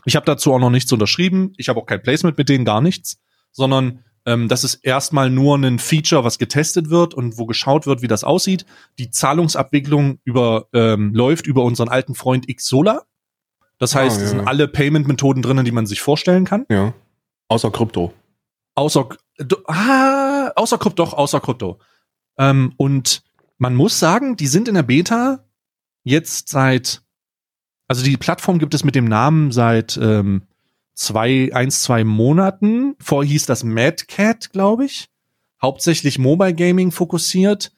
[0.06, 1.54] Ich habe dazu auch noch nichts unterschrieben.
[1.58, 3.18] Ich habe auch kein Placement mit denen, gar nichts,
[3.52, 8.02] sondern ähm, das ist erstmal nur ein Feature, was getestet wird und wo geschaut wird,
[8.02, 8.66] wie das aussieht.
[9.00, 13.04] Die Zahlungsabwicklung über, ähm, läuft über unseren alten Freund Xsola.
[13.78, 14.28] Das Ah, heißt, es ja.
[14.30, 16.66] sind alle Payment-Methoden drinnen, die man sich vorstellen kann.
[16.70, 16.94] Ja.
[17.50, 18.14] Außer Krypto.
[18.76, 19.10] Außer,
[19.68, 21.80] ah, außer Krypto, doch, außer Krypto.
[22.38, 23.24] Ähm, und
[23.58, 25.46] man muss sagen, die sind in der Beta
[26.04, 27.02] jetzt seit,
[27.88, 30.44] also die Plattform gibt es mit dem Namen seit ähm,
[30.94, 32.96] zwei, eins, zwei Monaten.
[33.00, 35.10] Vorher hieß das Mad Cat, glaube ich.
[35.62, 37.72] Hauptsächlich Mobile Gaming fokussiert.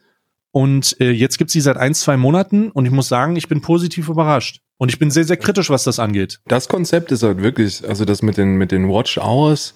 [0.51, 2.71] Und äh, jetzt gibt's sie seit eins, zwei Monaten.
[2.71, 4.61] Und ich muss sagen, ich bin positiv überrascht.
[4.77, 6.39] Und ich bin sehr, sehr kritisch, was das angeht.
[6.45, 9.73] Das Konzept ist halt wirklich, also das mit den, mit den Watch Hours,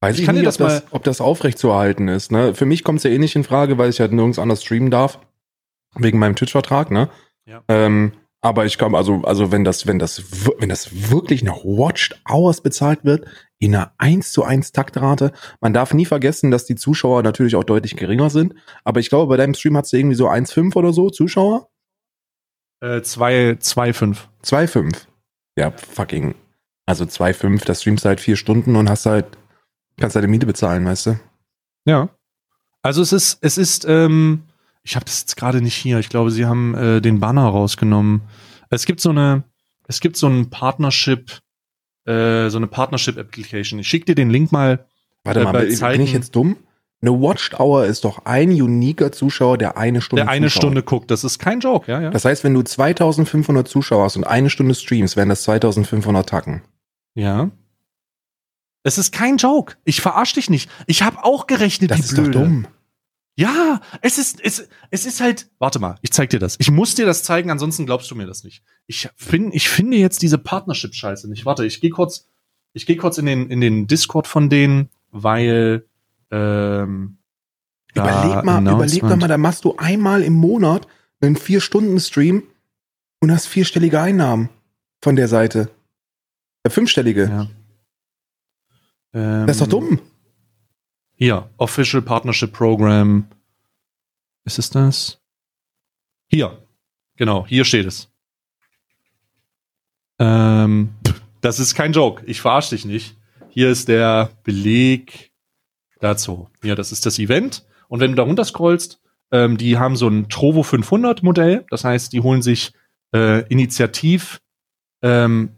[0.00, 2.30] weiß Ich ich, kann nicht, das ob, das, ob das aufrechtzuerhalten ist.
[2.30, 2.54] Ne?
[2.54, 4.90] Für mich kommt es ja eh nicht in Frage, weil ich halt nirgends anders streamen
[4.90, 5.18] darf.
[5.94, 7.08] Wegen meinem Twitch-Vertrag, ne?
[7.46, 7.62] Ja.
[7.68, 10.22] Ähm, aber ich komme, also, also wenn das, wenn das,
[10.58, 13.26] wenn das wirklich nach Watched Hours bezahlt wird,
[13.58, 17.64] in einer 1 zu 1 Taktrate, man darf nie vergessen, dass die Zuschauer natürlich auch
[17.64, 18.54] deutlich geringer sind.
[18.84, 21.68] Aber ich glaube, bei deinem Stream hast du irgendwie so 1,5 oder so Zuschauer?
[22.80, 24.28] Äh, zwei, zwei, fünf.
[24.44, 25.06] 2,5.
[25.56, 26.34] Ja, fucking.
[26.86, 29.26] Also 2,5, da streamst du halt vier Stunden und hast halt,
[29.98, 31.20] kannst deine Miete bezahlen, weißt du?
[31.84, 32.08] Ja.
[32.82, 34.44] Also es ist, es ist, ähm,
[34.84, 35.98] ich habe das jetzt gerade nicht hier.
[35.98, 38.22] Ich glaube, sie haben äh, den Banner rausgenommen.
[38.70, 39.42] Es gibt so eine,
[39.86, 41.40] es gibt so ein Partnership,
[42.06, 43.80] äh, so eine Partnership-Application.
[43.80, 44.86] Ich schicke dir den Link mal.
[45.24, 46.56] Warte Äh, mal, bin Zeiten- ich jetzt dumm?
[47.00, 50.62] Eine Watched Hour ist doch ein uniker Zuschauer, der eine Stunde Der eine zuschaut.
[50.62, 51.10] Stunde guckt.
[51.12, 52.10] Das ist kein Joke, ja, ja.
[52.10, 56.62] Das heißt, wenn du 2500 Zuschauer hast und eine Stunde streamst, wären das 2500 Tacken.
[57.14, 57.50] ja.
[58.84, 59.74] Es ist kein Joke.
[59.84, 60.70] Ich verarsch dich nicht.
[60.86, 62.30] Ich habe auch gerechnet, Das wie ist blöde.
[62.30, 62.66] doch dumm.
[63.36, 66.56] Ja, es ist, es, es ist halt, warte mal, ich zeig dir das.
[66.58, 68.62] Ich muss dir das zeigen, ansonsten glaubst du mir das nicht.
[68.86, 71.44] Ich finde, ich finde jetzt diese Partnership-Scheiße nicht.
[71.44, 72.28] Warte, ich gehe kurz,
[72.72, 75.84] ich gehe kurz in den, in den Discord von denen, weil,
[76.30, 77.18] ähm,
[77.94, 80.86] Überleg mal, überleg doch mal, da machst du einmal im Monat
[81.20, 82.42] einen Vier-Stunden-Stream
[83.20, 84.50] und hast vierstellige Einnahmen
[85.02, 85.70] von der Seite.
[86.62, 87.24] Äh, Fünfstellige.
[87.24, 87.48] Ja.
[89.14, 90.00] Ähm, Das ist doch dumm.
[91.14, 93.26] Hier, Official Partnership Program.
[94.44, 95.20] Ist es das?
[96.28, 96.62] Hier.
[97.16, 98.08] Genau, hier steht es.
[100.20, 100.90] Ähm,
[101.40, 102.24] das ist kein Joke.
[102.26, 103.16] Ich verarsche dich nicht.
[103.48, 105.27] Hier ist der Beleg
[106.00, 106.48] dazu.
[106.62, 107.66] Ja, das ist das Event.
[107.88, 111.64] Und wenn du da runter scrollst, ähm, die haben so ein Trovo 500 Modell.
[111.70, 112.72] Das heißt, die holen sich
[113.14, 114.40] äh, initiativ
[115.02, 115.56] ähm,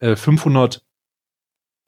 [0.00, 0.82] äh, 500,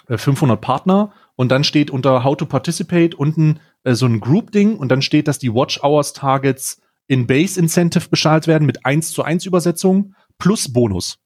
[0.09, 4.77] äh, 500 Partner und dann steht unter How to Participate unten äh, so ein Group-Ding
[4.77, 9.11] und dann steht, dass die Watch Hours Targets in Base Incentive beschallt werden mit 1
[9.13, 11.19] zu 1 Übersetzung plus Bonus.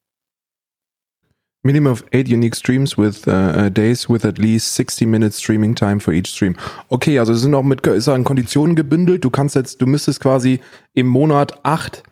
[1.69, 5.75] Minimum of eight unique streams with uh, uh days with at least 60 minutes streaming
[5.75, 6.57] time for each stream.
[6.89, 9.23] Okay, also es sind auch mit ist an Konditionen gebündelt.
[9.23, 10.61] Du kannst jetzt, du müsstest quasi
[10.95, 12.05] im Monat acht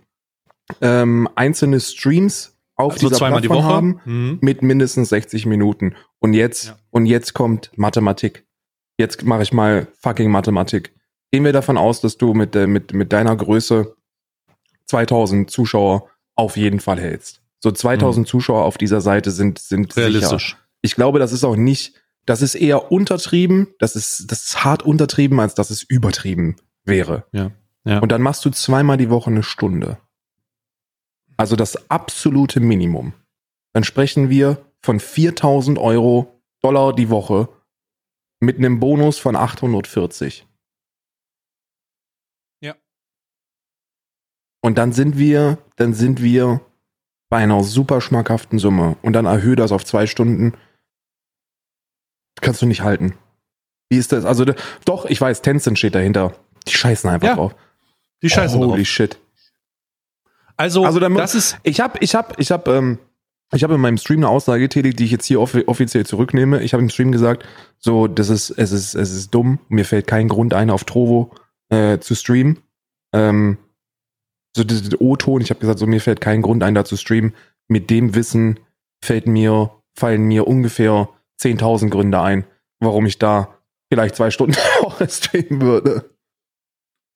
[0.83, 4.39] ähm, einzelne Streams auf also dieser zweimal Plattform die Woche haben mhm.
[4.43, 5.95] mit mindestens 60 Minuten.
[6.19, 6.79] Und jetzt ja.
[6.91, 8.45] und jetzt kommt Mathematik.
[8.99, 10.95] Jetzt mache ich mal fucking Mathematik.
[11.33, 13.97] Gehen wir davon aus, dass du mit äh, mit mit deiner Größe
[14.85, 17.41] 2000 Zuschauer auf jeden Fall hältst.
[17.67, 18.31] So 2000 mhm.
[18.31, 20.51] Zuschauer auf dieser Seite sind, sind realistisch.
[20.51, 20.59] Sicher.
[20.83, 24.85] Ich glaube, das ist auch nicht, das ist eher untertrieben, das ist, das ist hart
[24.85, 26.55] untertrieben, als dass es übertrieben
[26.85, 27.27] wäre.
[27.33, 27.51] Ja.
[27.85, 27.99] ja.
[27.99, 29.99] Und dann machst du zweimal die Woche eine Stunde.
[31.37, 33.15] Also das absolute Minimum.
[33.73, 37.49] Dann sprechen wir von 4000 Euro Dollar die Woche
[38.39, 40.47] mit einem Bonus von 840.
[42.61, 42.77] Ja.
[44.61, 46.61] Und dann sind wir, dann sind wir
[47.29, 50.55] bei einer super schmackhaften Summe und dann erhöhe das auf zwei Stunden,
[52.41, 53.15] kannst du nicht halten.
[53.89, 54.25] Wie ist das?
[54.25, 54.45] Also,
[54.85, 56.35] doch, ich weiß, Tencent steht dahinter.
[56.67, 57.55] Die scheißen einfach ja, drauf.
[58.23, 58.89] Die scheißen Holy drauf.
[58.89, 59.19] shit.
[60.57, 61.59] Also, also das ist.
[61.63, 62.99] Ich habe, ich habe, ich habe, ähm,
[63.53, 66.63] ich habe in meinem Stream eine Aussage getätigt, die ich jetzt hier off offiziell zurücknehme.
[66.63, 67.47] Ich habe im Stream gesagt,
[67.79, 69.61] so, das ist, es ist, es ist dumm.
[69.69, 71.33] Mir fällt kein Grund ein, auf Trovo
[71.69, 72.59] äh, zu streamen.
[73.13, 73.59] Ähm,
[74.57, 77.35] so der O-Ton, ich habe gesagt, so mir fällt kein Grund ein, da zu streamen.
[77.69, 78.59] Mit dem Wissen
[79.03, 81.09] fällt mir, fallen mir ungefähr
[81.41, 82.45] 10.000 Gründe ein,
[82.81, 84.57] warum ich da vielleicht zwei Stunden
[85.09, 86.11] streamen würde.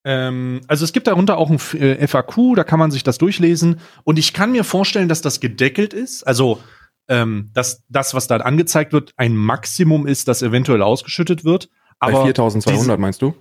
[0.04, 3.80] Ähm, also es gibt darunter auch ein äh, FAQ, da kann man sich das durchlesen.
[4.04, 6.26] Und ich kann mir vorstellen, dass das gedeckelt ist.
[6.26, 6.60] Also
[7.08, 11.68] ähm, dass das, was da angezeigt wird, ein Maximum ist, das eventuell ausgeschüttet wird.
[11.98, 13.34] Aber Bei 4200 meinst du?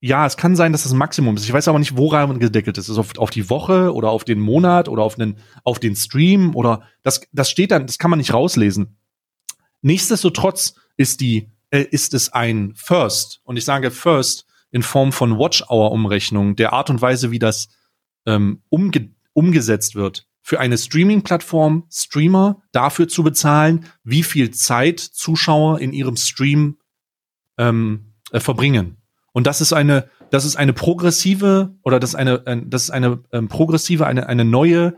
[0.00, 1.44] Ja, es kann sein, dass das Maximum ist.
[1.44, 2.84] Ich weiß aber nicht, woran gedeckelt ist.
[2.84, 5.96] Ist es auf, auf die Woche oder auf den Monat oder auf den, auf den
[5.96, 8.98] Stream oder das, das steht dann, das kann man nicht rauslesen.
[9.80, 13.40] Nichtsdestotrotz ist die, äh, ist es ein First.
[13.44, 17.68] Und ich sage First in Form von Watch-Hour-Umrechnung, der Art und Weise, wie das
[18.26, 20.26] ähm, umge umgesetzt wird.
[20.42, 26.78] Für eine Streaming-Plattform Streamer dafür zu bezahlen, wie viel Zeit Zuschauer in ihrem Stream
[27.58, 28.98] ähm, äh, verbringen.
[29.36, 33.22] Und das ist eine, das ist eine progressive oder das ist eine, das ist eine
[33.32, 34.96] ähm, progressive, eine, eine neue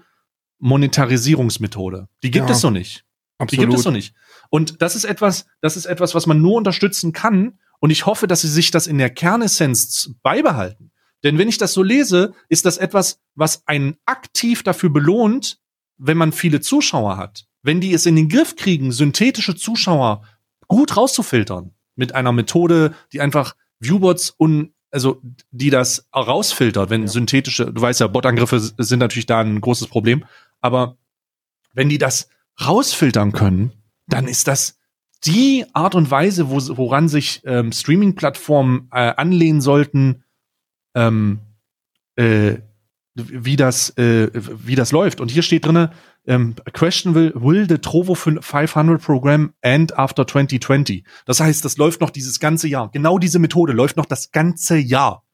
[0.60, 2.06] Monetarisierungsmethode.
[2.22, 3.04] Die gibt ja, es so nicht.
[3.38, 3.50] Absolut.
[3.50, 4.14] Die gibt es so nicht.
[4.48, 7.58] Und das ist etwas, das ist etwas, was man nur unterstützen kann.
[7.80, 10.92] Und ich hoffe, dass sie sich das in der Kernessenz beibehalten.
[11.24, 15.58] Denn wenn ich das so lese, ist das etwas, was einen aktiv dafür belohnt,
[15.96, 17.48] wenn man viele Zuschauer hat.
[17.62, 20.22] Wenn die es in den Griff kriegen, synthetische Zuschauer
[20.68, 25.20] gut rauszufiltern mit einer Methode, die einfach Viewbots und also
[25.50, 27.08] die das rausfiltert, wenn ja.
[27.08, 30.24] synthetische, du weißt ja, Botangriffe sind natürlich da ein großes Problem,
[30.60, 30.96] aber
[31.72, 32.28] wenn die das
[32.60, 33.72] rausfiltern können,
[34.06, 34.78] dann ist das
[35.24, 40.24] die Art und Weise, wo, woran sich ähm, Streaming-Plattformen äh, anlehnen sollten,
[40.94, 41.40] ähm,
[42.16, 42.56] äh,
[43.14, 45.20] wie das, äh, wie das läuft.
[45.20, 45.92] Und hier steht drinne,
[46.28, 51.04] ähm, question will, will the Trovo 500 Program end after 2020?
[51.24, 52.90] Das heißt, das läuft noch dieses ganze Jahr.
[52.90, 55.24] Genau diese Methode läuft noch das ganze Jahr.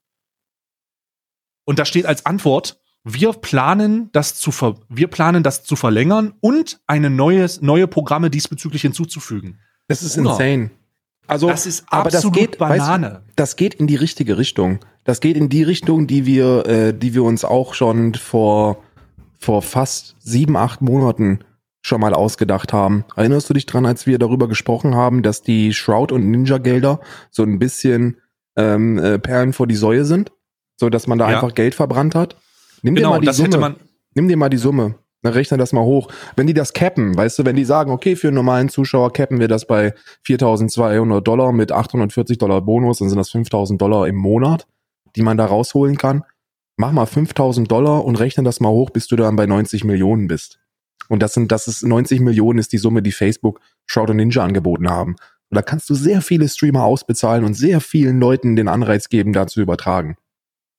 [1.65, 6.33] Und da steht als Antwort, wir planen das zu ver wir planen das zu verlängern
[6.41, 9.61] und eine neues neue Programme diesbezüglich hinzuzufügen.
[9.89, 10.31] Das ist Oder?
[10.31, 10.71] insane.
[11.27, 13.07] Also, das ist aber das geht, Banane.
[13.07, 14.81] Weißt, das geht in die richtige Richtung.
[15.05, 18.83] Das geht in die Richtung, die wir, äh, die wir uns auch schon vor
[19.45, 21.41] vor fast sieben, acht Monaten
[21.83, 23.05] schon mal ausgedacht haben.
[23.15, 27.01] Erinnerst du dich dran, als wir darüber gesprochen haben, dass die Shroud und Ninja Gelder
[27.31, 28.17] so ein bisschen
[28.57, 30.33] ähm, äh, Perlen vor die Säue sind,
[30.81, 31.37] so dass man da ja.
[31.37, 32.37] einfach Geld verbrannt hat?
[32.83, 33.77] Nimm genau, dir mal die Summe.
[34.15, 34.95] Nimm dir mal die Summe.
[35.23, 36.09] Dann rechne das mal hoch.
[36.37, 39.41] Wenn die das cappen, weißt du, wenn die sagen, okay, für einen normalen Zuschauer cappen
[39.41, 39.95] wir das bei
[40.27, 44.67] 4.200 Dollar mit 840 Dollar Bonus, dann sind das 5.000 Dollar im Monat,
[45.17, 46.25] die man da rausholen kann
[46.77, 50.27] mach mal 5000 Dollar und rechne das mal hoch, bis du dann bei 90 Millionen
[50.29, 50.59] bist.
[51.09, 54.43] Und das sind, das ist 90 Millionen ist die Summe, die Facebook Shroud und Ninja
[54.43, 55.13] angeboten haben.
[55.51, 59.33] Und da kannst du sehr viele Streamer ausbezahlen und sehr vielen Leuten den Anreiz geben,
[59.33, 60.17] da zu übertragen.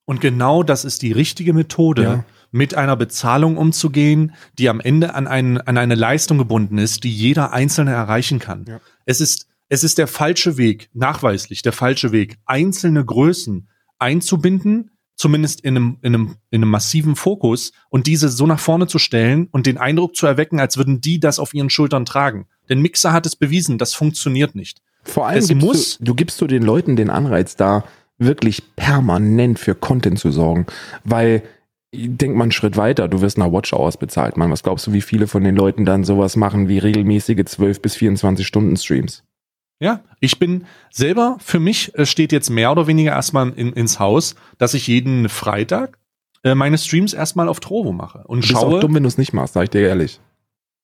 [0.05, 2.25] Und genau das ist die richtige Methode, Ja.
[2.51, 7.11] mit einer Bezahlung umzugehen, die am Ende an, einen, an eine Leistung gebunden ist, die
[7.11, 8.65] jeder Einzelne erreichen kann.
[8.67, 8.79] Ja.
[9.05, 13.67] Es ist, es ist der falsche Weg, nachweislich der falsche Weg, einzelne Größen
[13.97, 18.88] einzubinden, zumindest in einem, in einem, in einem massiven Fokus und diese so nach vorne
[18.88, 22.47] zu stellen und den Eindruck zu erwecken, als würden die das auf ihren Schultern tragen.
[22.70, 24.82] Denn Mixer hat es bewiesen, das funktioniert nicht.
[25.03, 27.84] Vor allem Es gibst muss- du, du gibst du den Leuten den Anreiz, da
[28.18, 30.66] wirklich permanent für Content zu sorgen.
[31.03, 31.43] Weil,
[31.93, 34.51] denk mal einen Schritt weiter, du wirst nach Watch Hours bezahlt, Mann.
[34.51, 37.95] Was glaubst du, wie viele von den Leuten dann sowas machen wie regelmäßige 12 bis
[37.95, 39.24] 24 Stunden Streams?
[39.80, 43.99] Ja, ich bin selber, für mich äh, steht jetzt mehr oder weniger erstmal in, ins
[43.99, 45.97] Haus, dass ich jeden Freitag
[46.43, 49.17] äh, meine Streams erstmal auf Trovo mache und Du bist auch dumm, wenn du es
[49.17, 50.21] nicht machst, sag ich dir ehrlich.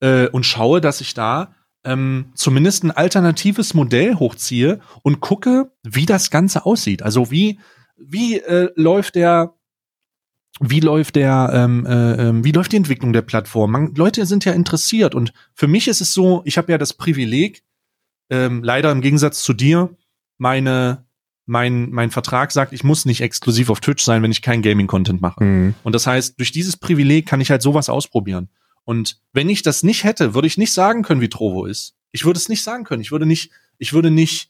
[0.02, 6.06] äh, und schaue, dass ich da ähm, zumindest ein alternatives Modell hochziehe und gucke, wie
[6.06, 7.02] das Ganze aussieht.
[7.02, 7.60] Also wie,
[7.98, 9.54] wie äh, läuft der,
[10.60, 13.72] wie läuft der, ähm, äh, ähm, wie läuft die Entwicklung der Plattform?
[13.72, 16.94] Man, Leute sind ja interessiert und für mich ist es so, ich habe ja das
[16.94, 17.64] Privileg,
[18.32, 19.96] ähm, leider im Gegensatz zu dir,
[20.38, 21.06] meine,
[21.46, 25.22] mein, mein Vertrag sagt, ich muss nicht exklusiv auf Twitch sein, wenn ich kein Gaming-Content
[25.22, 25.44] mache.
[25.44, 25.76] Mhm.
[25.84, 28.50] Und das heißt, durch dieses Privileg kann ich halt sowas ausprobieren.
[28.86, 31.94] Und wenn ich das nicht hätte, würde ich nicht sagen können, wie Trovo ist.
[32.12, 33.02] Ich würde es nicht sagen können.
[33.02, 34.50] Ich würde nicht, ich würde nicht,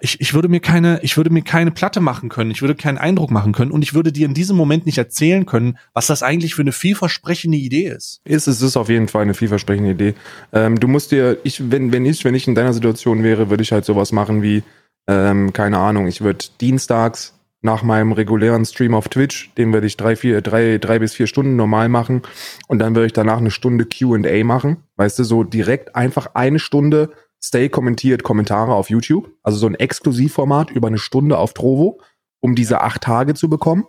[0.00, 2.50] ich, ich würde mir keine, ich würde mir keine Platte machen können.
[2.50, 3.70] Ich würde keinen Eindruck machen können.
[3.70, 6.72] Und ich würde dir in diesem Moment nicht erzählen können, was das eigentlich für eine
[6.72, 8.20] vielversprechende Idee ist.
[8.24, 10.14] Ist, es ist auf jeden Fall eine vielversprechende Idee.
[10.52, 13.62] Ähm, du musst dir, ich, wenn, wenn ich, wenn ich in deiner Situation wäre, würde
[13.62, 14.62] ich halt sowas machen wie,
[15.08, 19.96] ähm, keine Ahnung, ich würde dienstags nach meinem regulären Stream auf Twitch, den werde ich
[19.96, 22.22] drei, vier, drei, drei bis vier Stunden normal machen
[22.68, 24.78] und dann würde ich danach eine Stunde QA machen.
[24.96, 27.10] Weißt du, so direkt einfach eine Stunde
[27.42, 32.00] Stay kommentiert Kommentare auf YouTube, also so ein Exklusivformat über eine Stunde auf Trovo,
[32.40, 33.84] um diese acht Tage zu bekommen.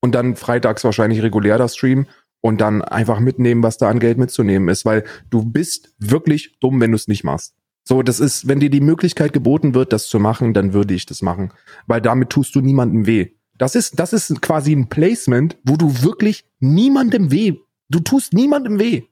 [0.00, 2.06] Und dann freitags wahrscheinlich regulär das Stream
[2.40, 6.80] und dann einfach mitnehmen, was da an Geld mitzunehmen ist, weil du bist wirklich dumm,
[6.80, 7.54] wenn du es nicht machst.
[7.82, 11.06] So, das ist, wenn dir die Möglichkeit geboten wird, das zu machen, dann würde ich
[11.06, 11.52] das machen,
[11.86, 13.30] weil damit tust du niemandem weh.
[13.58, 17.54] Das ist, das ist quasi ein Placement, wo du wirklich niemandem weh,
[17.88, 19.04] du tust niemandem weh.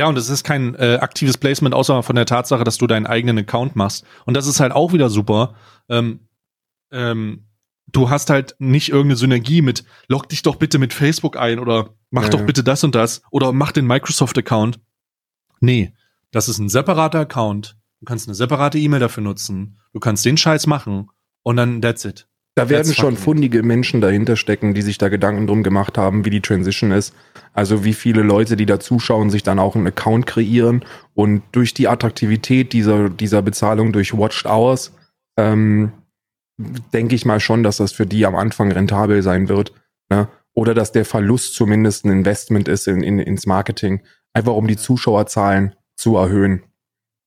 [0.00, 3.04] Ja, und es ist kein äh, aktives Placement, außer von der Tatsache, dass du deinen
[3.04, 4.06] eigenen Account machst.
[4.24, 5.56] Und das ist halt auch wieder super.
[5.90, 6.20] Ähm,
[6.90, 7.44] ähm,
[7.86, 11.90] du hast halt nicht irgendeine Synergie mit, log dich doch bitte mit Facebook ein oder
[12.08, 12.46] mach Ja, doch ja.
[12.46, 14.80] bitte das und das oder mach den Microsoft-Account.
[15.60, 15.92] Nee,
[16.30, 17.76] das ist ein separater Account.
[17.98, 19.80] Du kannst eine separate E-Mail dafür nutzen.
[19.92, 21.10] Du kannst den Scheiß machen
[21.42, 22.26] und dann that's it.
[22.60, 26.26] Da werden That's schon fundige Menschen dahinter stecken, die sich da Gedanken drum gemacht haben,
[26.26, 27.14] wie die Transition ist.
[27.54, 30.84] Also wie viele Leute, die da zuschauen, sich dann auch einen Account kreieren
[31.14, 34.92] und durch die Attraktivität dieser, dieser Bezahlung durch Watched Hours,
[35.38, 35.92] ähm,
[36.92, 39.72] denke ich mal schon, dass das für die am Anfang rentabel sein wird.
[40.10, 40.28] Ne?
[40.52, 44.02] Oder dass der Verlust zumindest ein Investment ist in, in, ins Marketing,
[44.34, 46.62] einfach um die Zuschauerzahlen zu erhöhen.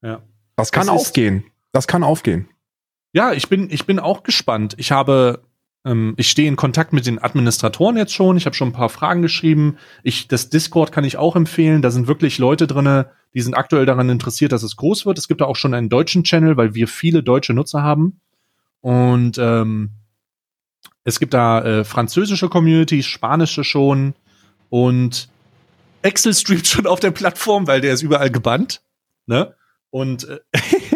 [0.03, 0.21] Ja.
[0.57, 1.43] Das kann Das aufgehen.
[1.71, 2.49] Das kann aufgehen.
[3.13, 4.73] Ja, ich bin, ich bin auch gespannt.
[4.77, 5.43] Ich habe,
[5.85, 8.37] ähm, ich stehe in Kontakt mit den Administratoren jetzt schon.
[8.37, 9.77] Ich habe schon ein paar Fragen geschrieben.
[10.01, 11.83] Ich, das Discord kann ich auch empfehlen.
[11.83, 15.19] Da sind wirklich Leute drinne, die sind aktuell daran interessiert, dass es groß wird.
[15.19, 18.19] Es gibt da auch schon einen deutschen Channel, weil wir viele deutsche Nutzer haben.
[18.81, 19.91] Und ähm,
[21.03, 24.15] es gibt da äh, französische Communities, spanische schon
[24.69, 25.29] und
[26.01, 28.81] Excel streamt schon auf der Plattform, weil der ist überall gebannt.
[29.27, 29.55] Ne?
[29.91, 30.39] Und äh,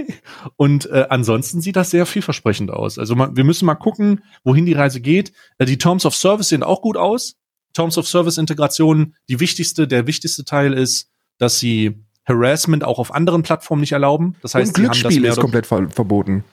[0.56, 2.98] und äh, ansonsten sieht das sehr vielversprechend aus.
[2.98, 5.34] Also man, wir müssen mal gucken, wohin die Reise geht.
[5.58, 7.36] Äh, die Terms of Service sehen auch gut aus.
[7.74, 13.14] Terms of Service Integration, die wichtigste, der wichtigste Teil ist, dass sie Harassment auch auf
[13.14, 14.36] anderen Plattformen nicht erlauben.
[14.42, 16.44] Das heißt, und sie haben das Glücksspiel ist komplett ver verboten.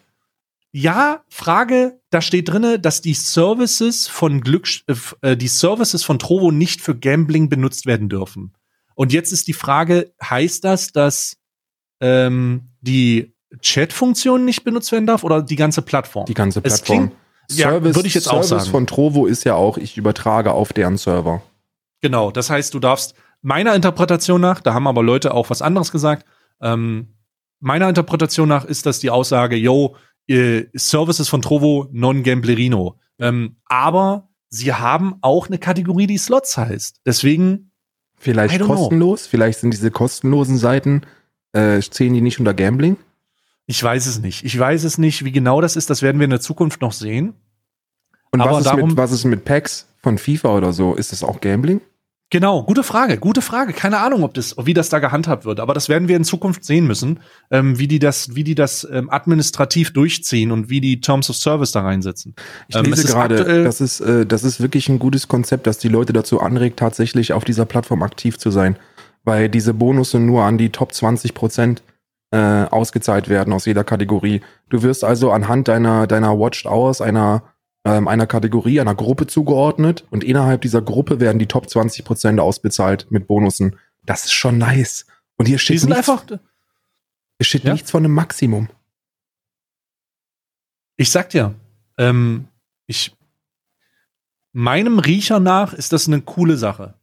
[0.70, 4.95] ja, Frage, da steht drinne, dass die Services von Glück, äh,
[5.32, 8.55] äh, die Services von Trovo nicht für Gambling benutzt werden dürfen.
[8.95, 11.37] Und jetzt ist die Frage, heißt das, dass
[12.01, 16.26] ähm, die Chat-Funktion nicht benutzt werden darf oder die ganze Plattform?
[16.26, 16.98] Die ganze Plattform.
[17.11, 17.12] klingt-
[17.50, 18.70] ja, würde ich jetzt auch Service sagen.
[18.70, 21.42] von Trovo ist ja auch, ich übertrage auf deren Server.
[22.00, 25.92] Genau, das heißt, du darfst meiner Interpretation nach, da haben aber Leute auch was anderes
[25.92, 26.24] gesagt,
[26.62, 27.09] ähm,
[27.61, 29.96] meiner Interpretation nach ist das die Aussage, yo,
[30.26, 32.98] äh, Services von Trovo non gamblerino.
[33.18, 37.00] Ähm, aber sie haben auch eine Kategorie, die Slots heißt.
[37.05, 37.70] Deswegen,
[38.16, 38.74] Vielleicht don't know.
[38.74, 41.02] kostenlos, vielleicht sind diese kostenlosen Seiten,
[41.52, 42.96] äh, zählen die nicht unter Gambling?
[43.66, 44.44] Ich weiß es nicht.
[44.44, 45.90] Ich weiß es nicht, wie genau das ist.
[45.90, 47.34] Das werden wir in der Zukunft noch sehen.
[48.30, 50.94] Und Aber was ist, darum- mit, was ist mit Packs von FIFA oder so?
[50.94, 51.80] Ist das auch Gambling?
[52.30, 53.72] Genau, gute Frage, gute Frage.
[53.74, 56.64] Keine Ahnung, ob das, wie das da gehandhabt wird, aber das werden wir in Zukunft
[56.64, 57.20] sehen müssen,
[57.52, 61.36] ähm, wie die das, wie die das ähm, administrativ durchziehen und wie die Terms of
[61.36, 62.34] Service da reinsetzen.
[62.66, 65.88] Ich ähm, lese gerade, das ist, äh, das ist wirklich ein gutes Konzept, das die
[65.88, 68.76] Leute dazu anregt, tatsächlich auf dieser Plattform aktiv zu sein,
[69.22, 71.82] weil diese Bonusse nur an die Top 20 Prozent
[72.35, 74.41] äh, ausgezahlt werden aus jeder Kategorie.
[74.68, 77.45] Du wirst also anhand deiner deiner Watched Hours einer
[77.85, 82.41] ähm, einer Kategorie, einer Gruppe zugeordnet und innerhalb dieser Gruppe werden die Top 20 Prozent
[82.41, 83.76] ausbezahlt mit Bonussen.
[84.05, 85.07] Das ist schon nice.
[85.37, 86.41] Und hier steht, nichts, einfach, hier
[87.41, 87.72] steht ja?
[87.72, 88.68] nichts von einem Maximum.
[90.97, 91.55] Ich sag dir,
[91.99, 92.49] ähm,
[92.87, 93.14] ich
[94.53, 96.95] meinem Riecher nach ist das eine coole Sache.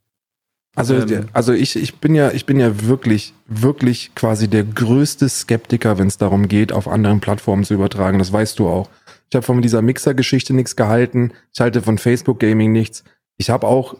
[0.75, 5.27] Also, ähm, also ich, ich bin ja, ich bin ja wirklich, wirklich quasi der größte
[5.27, 8.19] Skeptiker, wenn es darum geht, auf anderen Plattformen zu übertragen.
[8.19, 8.89] Das weißt du auch.
[9.29, 11.31] Ich habe von dieser Mixer-Geschichte nichts gehalten.
[11.53, 13.03] Ich halte von Facebook Gaming nichts.
[13.37, 13.97] Ich habe auch,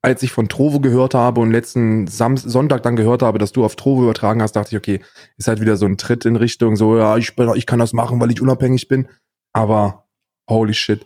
[0.00, 3.64] als ich von Trovo gehört habe und letzten Sam Sonntag dann gehört habe, dass du
[3.64, 5.00] auf Trovo übertragen hast, dachte ich, okay,
[5.36, 7.92] ist halt wieder so ein Tritt in Richtung so, ja, ich, bin, ich kann das
[7.92, 9.08] machen, weil ich unabhängig bin.
[9.52, 10.06] Aber
[10.48, 11.04] holy shit.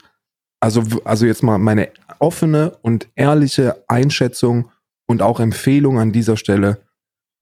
[0.61, 4.71] Also, also jetzt mal meine offene und ehrliche Einschätzung
[5.07, 6.83] und auch Empfehlung an dieser Stelle.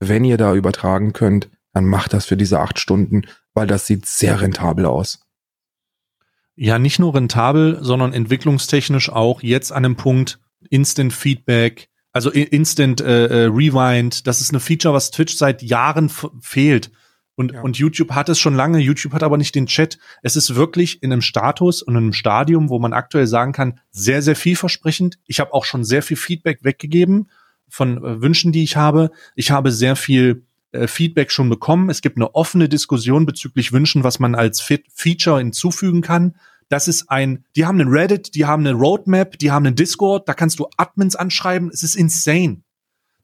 [0.01, 4.07] Wenn ihr da übertragen könnt, dann macht das für diese acht Stunden, weil das sieht
[4.07, 5.25] sehr rentabel aus
[6.57, 10.39] ja nicht nur rentabel, sondern entwicklungstechnisch auch jetzt an einem Punkt
[10.71, 14.27] Instant Feedback, also Instant äh, äh, Rewind.
[14.27, 16.11] Das ist eine Feature, was Twitch seit Jahren
[16.41, 16.91] fehlt.
[17.37, 17.63] Und, ja.
[17.63, 19.99] und YouTube hat es schon lange, YouTube hat aber nicht den Chat.
[20.23, 24.23] Es ist wirklich in einem Status und einem Stadium, wo man aktuell sagen kann, sehr,
[24.23, 25.19] sehr vielversprechend.
[25.27, 27.29] Ich habe auch schon sehr viel Feedback weggegeben
[27.69, 29.11] von äh, Wünschen, die ich habe.
[29.35, 31.91] Ich habe sehr viel äh, Feedback schon bekommen.
[31.91, 36.37] Es gibt eine offene Diskussion bezüglich Wünschen, was man als Fit Feature hinzufügen kann.
[36.69, 40.29] Das ist ein, die haben einen Reddit, die haben eine Roadmap, die haben einen Discord,
[40.29, 41.71] da kannst du Admins anschreiben.
[41.73, 42.63] Es ist insane.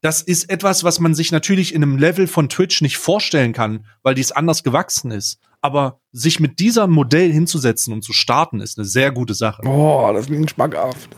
[0.01, 3.85] Das ist etwas, was man sich natürlich in einem Level von Twitch nicht vorstellen kann,
[4.01, 5.39] weil dies anders gewachsen ist.
[5.61, 9.61] Aber sich mit dieser Modell hinzusetzen und zu starten, ist eine sehr gute Sache.
[9.61, 11.09] Boah, das klingt schmackhaft.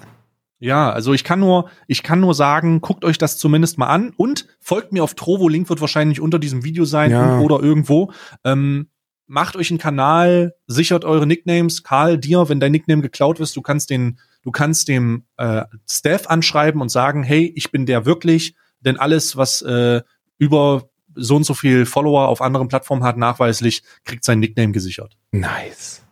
[0.63, 4.13] Ja, also ich kann nur, ich kann nur sagen, guckt euch das zumindest mal an
[4.15, 5.49] und folgt mir auf Trovo.
[5.49, 7.39] Link wird wahrscheinlich unter diesem Video sein ja.
[7.39, 8.13] oder irgendwo.
[8.45, 8.87] Ähm,
[9.27, 11.83] macht euch einen Kanal, sichert eure Nicknames.
[11.83, 16.27] Karl, dir, wenn dein Nickname geklaut wird, du kannst den, du kannst dem äh, Staff
[16.27, 20.01] anschreiben und sagen, hey, ich bin der wirklich, denn alles, was äh,
[20.37, 25.17] über so und so viel Follower auf anderen Plattformen hat, nachweislich, kriegt sein Nickname gesichert.
[25.33, 26.03] Nice.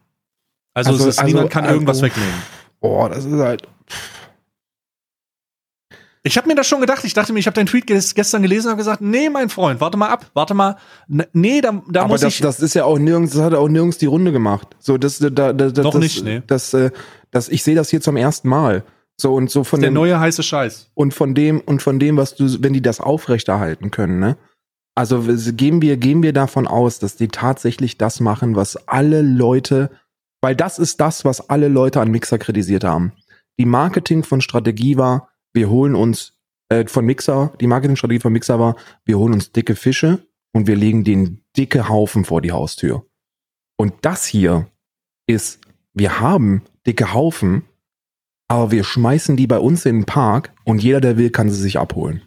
[0.74, 2.42] Also, also, ist, also niemand kann also, irgendwas wegnehmen.
[2.82, 3.66] Boah, das ist halt.
[6.24, 7.04] Ich habe mir das schon gedacht.
[7.04, 9.82] Ich dachte mir, ich habe deinen Tweet gestern gelesen und habe gesagt, nee, mein Freund,
[9.82, 10.78] warte mal ab, warte mal.
[11.08, 12.42] Nee, da, da Aber muss das, ich.
[12.42, 14.76] das ist ja auch nirgends, das hat auch nirgends die Runde gemacht.
[14.80, 16.44] So, das, da, da, das, Noch das, nicht, nee.
[16.46, 16.92] Das, das,
[17.32, 18.84] das, ich sehe das hier zum ersten Mal.
[19.20, 20.92] So und so von der dem, neue heiße Scheiß.
[20.94, 24.38] Und von dem und von dem, was du, wenn die das aufrechterhalten können, ne?
[24.94, 29.90] Also gehen wir, gehen wir davon aus, dass die tatsächlich das machen, was alle Leute,
[30.42, 33.14] weil das ist das, was alle Leute an Mixer kritisiert haben.
[33.58, 36.38] Die Marketing von Strategie war, wir holen uns
[36.70, 38.76] äh, von Mixer, die Marketingstrategie von Mixer war,
[39.06, 43.06] wir holen uns dicke Fische und wir legen den dicke Haufen vor die Haustür.
[43.78, 44.68] Und das hier
[45.28, 45.60] ist,
[45.94, 47.64] wir haben dicke Haufen,
[48.48, 51.62] aber wir schmeißen die bei uns in den Park und jeder, der will, kann sie
[51.62, 52.22] sich abholen.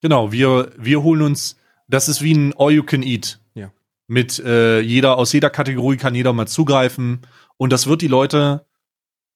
[0.00, 3.40] Genau, wir, wir holen uns, das ist wie ein All You Can Eat.
[3.54, 3.72] Ja.
[4.08, 7.20] Mit äh, jeder, aus jeder Kategorie kann jeder mal zugreifen.
[7.56, 8.66] Und das wird die Leute,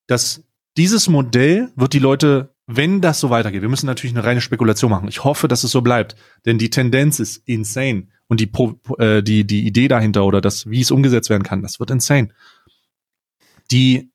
[0.09, 0.43] das,
[0.77, 4.91] dieses Modell wird die Leute wenn das so weitergeht, wir müssen natürlich eine reine Spekulation
[4.91, 5.09] machen.
[5.09, 8.51] Ich hoffe, dass es so bleibt, denn die Tendenz ist insane und die
[8.99, 12.31] äh, die die Idee dahinter oder das wie es umgesetzt werden kann, das wird insane.
[13.71, 14.11] Die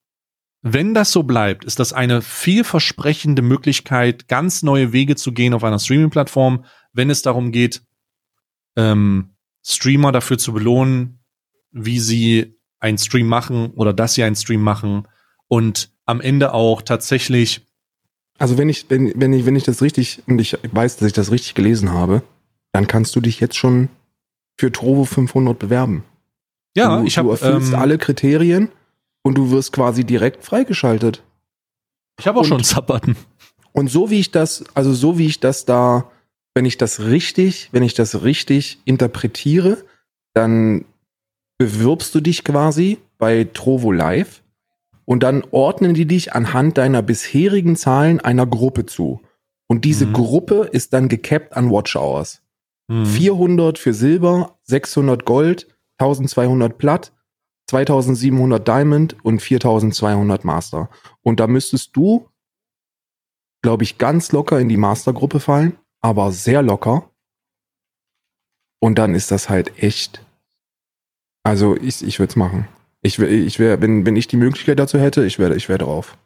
[0.63, 5.63] wenn das so bleibt, ist das eine vielversprechende Möglichkeit, ganz neue Wege zu gehen auf
[5.63, 7.81] einer Streaming-Plattform, wenn es darum geht,
[8.75, 9.31] ähm,
[9.63, 11.19] Streamer dafür zu belohnen,
[11.71, 15.07] wie sie einen Stream machen oder dass sie einen Stream machen
[15.47, 17.65] und am Ende auch tatsächlich
[18.41, 21.13] also wenn ich, wenn, wenn ich, wenn ich das richtig, und ich weiß, dass ich
[21.13, 22.23] das richtig gelesen habe,
[22.71, 23.89] dann kannst du dich jetzt schon
[24.59, 26.03] für Trovo 500 bewerben.
[26.75, 27.27] Ja, du, ich habe.
[27.27, 28.69] Du erfüllst ähm, alle Kriterien
[29.21, 31.21] und du wirst quasi direkt freigeschaltet.
[32.19, 33.15] Ich habe auch und, schon einen Sub-Button.
[33.73, 36.09] Und so wie ich das, also so wie ich das da,
[36.55, 39.77] wenn ich das richtig, wenn ich das richtig interpretiere,
[40.33, 40.85] dann
[41.59, 44.40] bewirbst du dich quasi bei Trovo Live
[45.11, 49.21] und dann ordnen die dich anhand deiner bisherigen Zahlen einer Gruppe zu.
[49.67, 50.13] Und diese mhm.
[50.13, 52.41] Gruppe ist dann gecapped an Watch Hours.
[52.87, 53.05] Mhm.
[53.05, 57.11] 400 für Silber, 600 Gold, 1200 Platt,
[57.69, 60.89] 2700 Diamond und 4200 Master.
[61.21, 62.31] Und da müsstest du
[63.61, 67.11] glaube ich, ganz locker in die Mastergruppe fallen, aber sehr locker.
[68.79, 70.25] Und dann ist das halt echt.
[71.43, 72.67] Also ich, ich würde es machen.
[73.01, 75.77] Ich wäre, ich wär, wenn, wenn ich die Möglichkeit dazu hätte, ich wäre ich wär
[75.77, 76.17] drauf.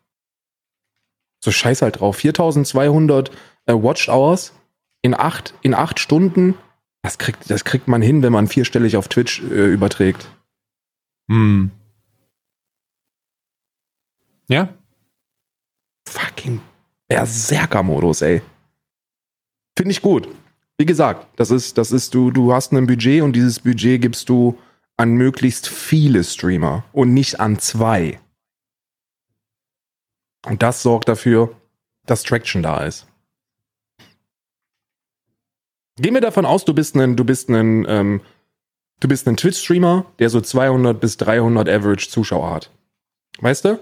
[1.43, 2.17] So scheiß halt drauf.
[2.17, 3.32] 4200
[3.65, 4.53] äh, Watched Hours
[5.01, 6.55] in acht, in acht Stunden.
[7.01, 10.28] Das kriegt, das kriegt man hin, wenn man vierstellig auf Twitch äh, überträgt.
[11.30, 11.71] Hm.
[14.47, 14.69] Ja?
[16.07, 16.61] Fucking
[17.07, 18.41] Berserker-Modus, ey.
[19.78, 20.28] Finde ich gut.
[20.78, 24.30] Wie gesagt, das ist, das ist, du, du hast ein Budget und dieses Budget gibst
[24.30, 24.57] du
[24.97, 28.19] an möglichst viele Streamer und nicht an zwei.
[30.45, 31.55] Und das sorgt dafür,
[32.05, 33.07] dass Traction da ist.
[35.97, 38.21] Gehen wir davon aus, du bist ein, du bist ein, ähm,
[38.99, 42.71] du bist ein Twitch-Streamer, der so 200 bis 300 Average Zuschauer hat.
[43.39, 43.79] Weißt du?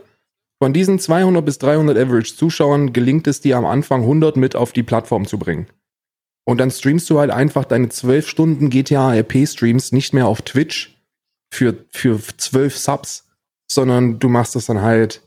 [0.61, 4.71] Von diesen 200 bis 300 Average Zuschauern gelingt es dir am Anfang 100 mit auf
[4.71, 5.67] die Plattform zu bringen.
[6.45, 10.41] Und dann streamst du halt einfach deine 12 Stunden GTA RP Streams nicht mehr auf
[10.41, 10.92] Twitch
[11.53, 13.29] für, für 12 Subs,
[13.71, 15.21] sondern du machst das dann halt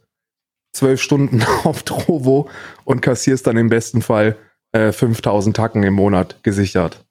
[0.74, 2.50] 12 Stunden auf Trovo
[2.84, 4.36] und kassierst dann im besten Fall
[4.72, 7.04] äh, 5000 Tacken im Monat gesichert.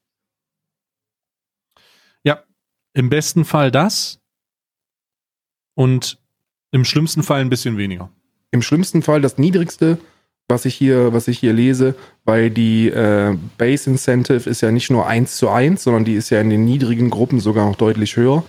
[2.24, 2.44] Ja,
[2.94, 4.20] im besten Fall das
[5.74, 6.18] und
[6.70, 8.10] im schlimmsten Fall ein bisschen weniger.
[8.50, 9.98] Im schlimmsten Fall das niedrigste,
[10.48, 11.94] was ich hier, was ich hier lese,
[12.24, 16.30] weil die äh, Base Incentive ist ja nicht nur 1 zu 1, sondern die ist
[16.30, 18.44] ja in den niedrigen Gruppen sogar noch deutlich höher.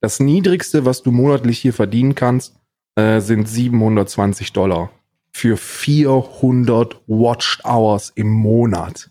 [0.00, 2.54] Das niedrigste, was du monatlich hier verdienen kannst,
[2.96, 4.90] äh, sind 720 Dollar
[5.32, 9.10] für 400 Watched Hours im Monat.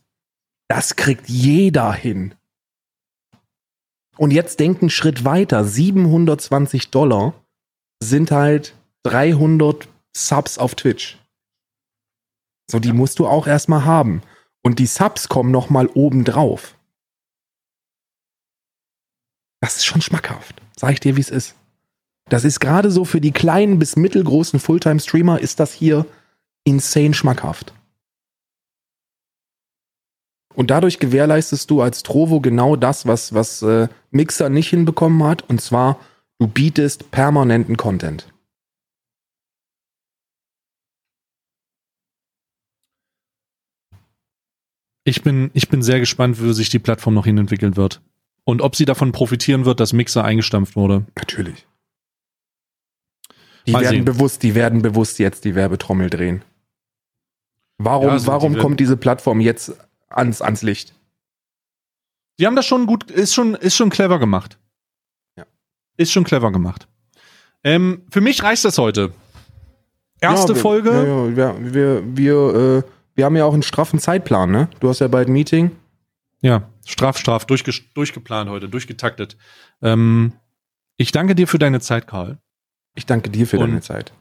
[0.68, 2.36] Das kriegt jeder hin.
[4.18, 5.64] Und jetzt denkt einen Schritt weiter.
[5.64, 7.34] 720 Dollar
[8.02, 11.18] sind halt 300 Subs auf Twitch.
[12.70, 14.22] So, die musst du auch erstmal haben.
[14.64, 16.77] Und die Subs kommen nochmal oben drauf.
[19.60, 20.62] Das ist schon schmackhaft.
[20.76, 21.56] Sag ich dir, wie es ist.
[22.30, 26.06] Das ist gerade so für die kleinen bis mittelgroßen Fulltime-Streamer ist das hier
[26.66, 27.74] insane schmackhaft.
[30.54, 35.48] Und dadurch gewährleistest du als Trovo genau das, was, was äh, Mixer nicht hinbekommen hat.
[35.50, 36.00] Und zwar,
[36.40, 38.28] du bietest permanenten Content.
[45.04, 48.02] Ich bin, ich bin sehr gespannt, wie sich die Plattform noch hinentwickeln wird.
[48.48, 51.06] Und ob sie davon profitieren wird, dass Mixer eingestampft wurde.
[51.18, 51.68] Natürlich.
[53.66, 56.46] Die werden bewusst, die werden bewusst jetzt die Werbetrommel drehen.
[57.78, 59.76] Warum, ja, also warum die kommt diese Plattform jetzt
[60.08, 60.96] ans, ans Licht?
[62.40, 64.58] Die haben das schon gut, ist schon, ist schon clever gemacht.
[65.36, 65.44] Ja.
[65.98, 66.88] Ist schon clever gemacht.
[67.66, 69.12] Ähm, für mich reicht das heute.
[70.22, 70.92] Erste ja, wir, Folge.
[70.92, 72.84] Ja, ja, wir, wir, wir, äh,
[73.14, 74.70] wir haben ja auch einen straffen Zeitplan, ne?
[74.80, 75.72] Du hast ja bald ein Meeting.
[76.42, 79.38] Ja, straff, straff, durchge durchgeplant heute, durchgetaktet.
[79.82, 80.34] Ähm,
[80.96, 82.40] ich danke dir für deine Zeit, Karl.
[82.96, 84.14] Ich danke dir für und, deine Zeit.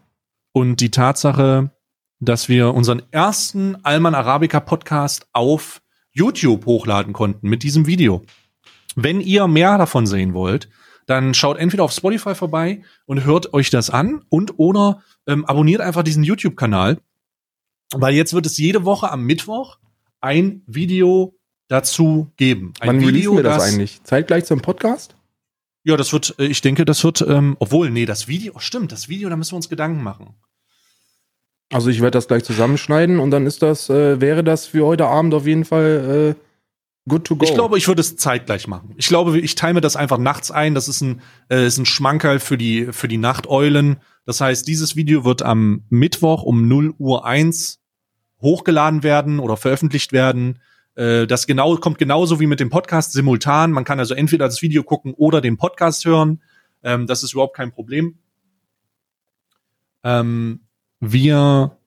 [0.53, 1.71] Und die Tatsache,
[2.21, 8.25] dass wir unseren ersten Alman Arabica Podcast auf YouTube hochladen konnten mit diesem Video.
[8.95, 10.71] Wenn ihr mehr davon sehen wollt,
[11.07, 15.81] dann schaut entweder auf Spotify vorbei und hört euch das an und oder ähm, abonniert
[15.81, 16.99] einfach diesen YouTube-Kanal,
[17.93, 19.79] weil jetzt wird es jede Woche am Mittwoch
[20.21, 22.73] ein Video dazu geben.
[22.81, 24.03] Ein Wann Video, wir das, das eigentlich?
[24.05, 25.17] Zeitgleich zum Podcast?
[25.85, 29.09] Ja, das wird, äh, ich denke, das wird, ähm, obwohl, nee, das Video, stimmt, das
[29.09, 30.35] Video, da müssen wir uns Gedanken machen.
[31.73, 35.07] Also ich werde das gleich zusammenschneiden und dann ist das, äh, wäre das für heute
[35.07, 37.45] Abend auf jeden Fall äh, good to go.
[37.45, 38.95] Ich glaube, ich würde es zeitgleich machen.
[38.97, 40.75] Ich glaube, ich teile mir das einfach nachts ein.
[40.75, 43.97] Das ist ein, äh, ist ein Schmankerl für die, für die Nachteulen.
[44.25, 47.81] Das heißt, dieses Video wird am Mittwoch um 0 Uhr 1
[48.41, 50.61] hochgeladen werden oder veröffentlicht werden.
[50.97, 53.71] Äh, das genau, kommt genauso wie mit dem Podcast simultan.
[53.71, 56.43] Man kann also entweder das Video gucken oder den Podcast hören.
[56.83, 58.19] Ähm, das ist überhaupt kein Problem.
[60.03, 60.61] Ähm,
[61.01, 61.79] wir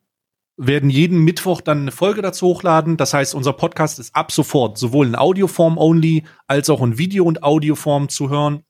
[0.58, 2.98] werden jeden Mittwoch dann eine Folge dazu hochladen.
[2.98, 7.24] Das heißt, unser Podcast ist ab sofort sowohl in Audioform only als auch in Video-
[7.24, 8.64] und Audioform zu hören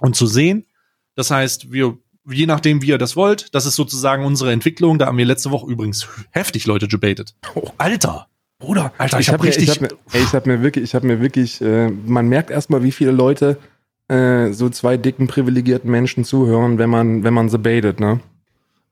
[0.00, 0.66] und zu sehen.
[1.14, 1.98] Das heißt, wir,
[2.28, 4.98] je nachdem, wie ihr das wollt, das ist sozusagen unsere Entwicklung.
[4.98, 7.34] Da haben wir letzte Woche übrigens heftig Leute debated.
[7.54, 8.31] Oh, Alter!
[8.62, 9.80] Bruder, Alter, ich, ich habe hab richtig.
[9.80, 12.84] Mir, ich habe mir, hab mir wirklich, ich habe mir wirklich, äh, man merkt erstmal,
[12.84, 13.58] wie viele Leute
[14.06, 18.20] äh, so zwei dicken privilegierten Menschen zuhören, wenn man, wenn man sie baitet, ne?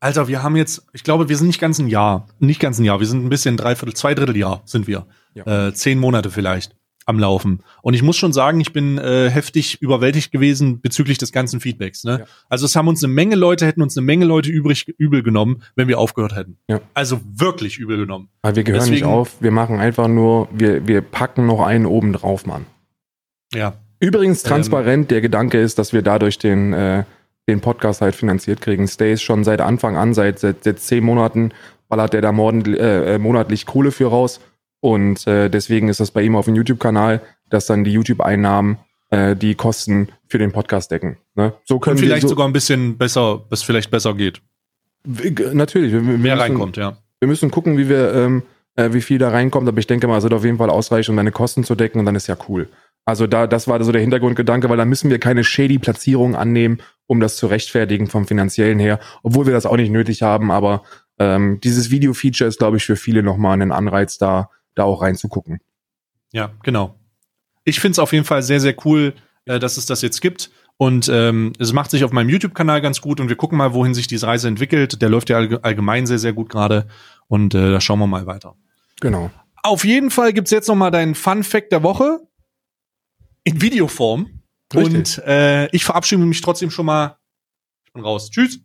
[0.00, 2.84] Alter, wir haben jetzt, ich glaube, wir sind nicht ganz ein Jahr, nicht ganz ein
[2.84, 5.68] Jahr, wir sind ein bisschen dreiviertel, zwei Drittel Jahr sind wir, ja.
[5.68, 6.74] äh, zehn Monate vielleicht.
[7.10, 7.60] Am Laufen.
[7.82, 12.04] Und ich muss schon sagen, ich bin äh, heftig überwältigt gewesen bezüglich des ganzen Feedbacks.
[12.04, 12.20] Ne?
[12.20, 12.26] Ja.
[12.48, 15.62] Also es haben uns eine Menge Leute, hätten uns eine Menge Leute übrig übel genommen,
[15.76, 16.56] wenn wir aufgehört hätten.
[16.68, 16.80] Ja.
[16.94, 18.28] Also wirklich übel genommen.
[18.40, 21.84] Aber wir gehören nicht Deswegen- auf, wir machen einfach nur, wir, wir packen noch einen
[21.86, 22.64] oben drauf, Mann.
[23.52, 23.74] Ja.
[23.98, 24.48] Übrigens Ähm.
[24.48, 27.04] transparent, der Gedanke ist, dass wir dadurch den, äh,
[27.48, 28.86] den Podcast halt finanziert kriegen.
[28.88, 31.50] Stay ist schon seit Anfang an, seit, seit, seit zehn Monaten,
[31.88, 34.40] ballert der da morden, äh, äh, monatlich Kohle für raus.
[34.80, 37.20] Und äh, deswegen ist das bei ihm auf dem YouTube-Kanal,
[37.50, 38.78] dass dann die YouTube-Einnahmen
[39.10, 41.18] äh, die Kosten für den Podcast decken.
[41.34, 41.52] Ne?
[41.64, 44.40] So können Und vielleicht wir so, sogar ein bisschen besser, bis vielleicht besser geht.
[45.04, 46.96] natürlich, wir, wir Mehr müssen, reinkommt, ja.
[47.18, 48.42] wir müssen gucken, wie wir, ähm,
[48.76, 51.10] äh, wie viel da reinkommt, aber ich denke mal, es wird auf jeden Fall ausreichen,
[51.10, 52.68] um deine Kosten zu decken und dann ist ja cool.
[53.04, 56.80] Also da, das war so der Hintergrundgedanke, weil da müssen wir keine shady Platzierung annehmen,
[57.06, 60.84] um das zu rechtfertigen vom finanziellen her, obwohl wir das auch nicht nötig haben, aber
[61.18, 64.50] ähm, dieses Video-Feature ist, glaube ich, für viele nochmal ein Anreiz, da,
[64.80, 65.60] da auch reinzugucken.
[66.32, 66.98] Ja, genau.
[67.64, 70.50] Ich finde es auf jeden Fall sehr, sehr cool, äh, dass es das jetzt gibt.
[70.76, 73.92] Und ähm, es macht sich auf meinem YouTube-Kanal ganz gut und wir gucken mal, wohin
[73.92, 75.02] sich diese Reise entwickelt.
[75.02, 76.88] Der läuft ja allge- allgemein sehr, sehr gut gerade.
[77.28, 78.56] Und äh, da schauen wir mal weiter.
[79.00, 79.30] Genau.
[79.62, 82.20] Auf jeden Fall gibt's jetzt noch mal deinen Fun Fact der Woche
[83.44, 84.40] in Videoform.
[84.74, 85.18] Richtig.
[85.18, 87.18] Und äh, ich verabschiede mich trotzdem schon mal.
[87.84, 88.30] Ich bin raus.
[88.30, 88.60] Tschüss.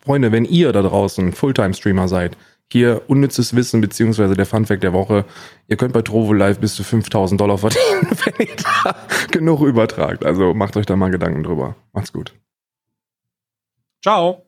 [0.00, 2.36] Freunde, wenn ihr da draußen Fulltime-Streamer seid,
[2.72, 5.24] hier unnützes Wissen beziehungsweise der Funfact der Woche,
[5.68, 8.96] ihr könnt bei Trovo Live bis zu 5000 Dollar verdienen, wenn ihr da
[9.30, 10.24] genug übertragt.
[10.24, 11.76] Also macht euch da mal Gedanken drüber.
[11.92, 12.34] Macht's gut.
[14.02, 14.45] Ciao.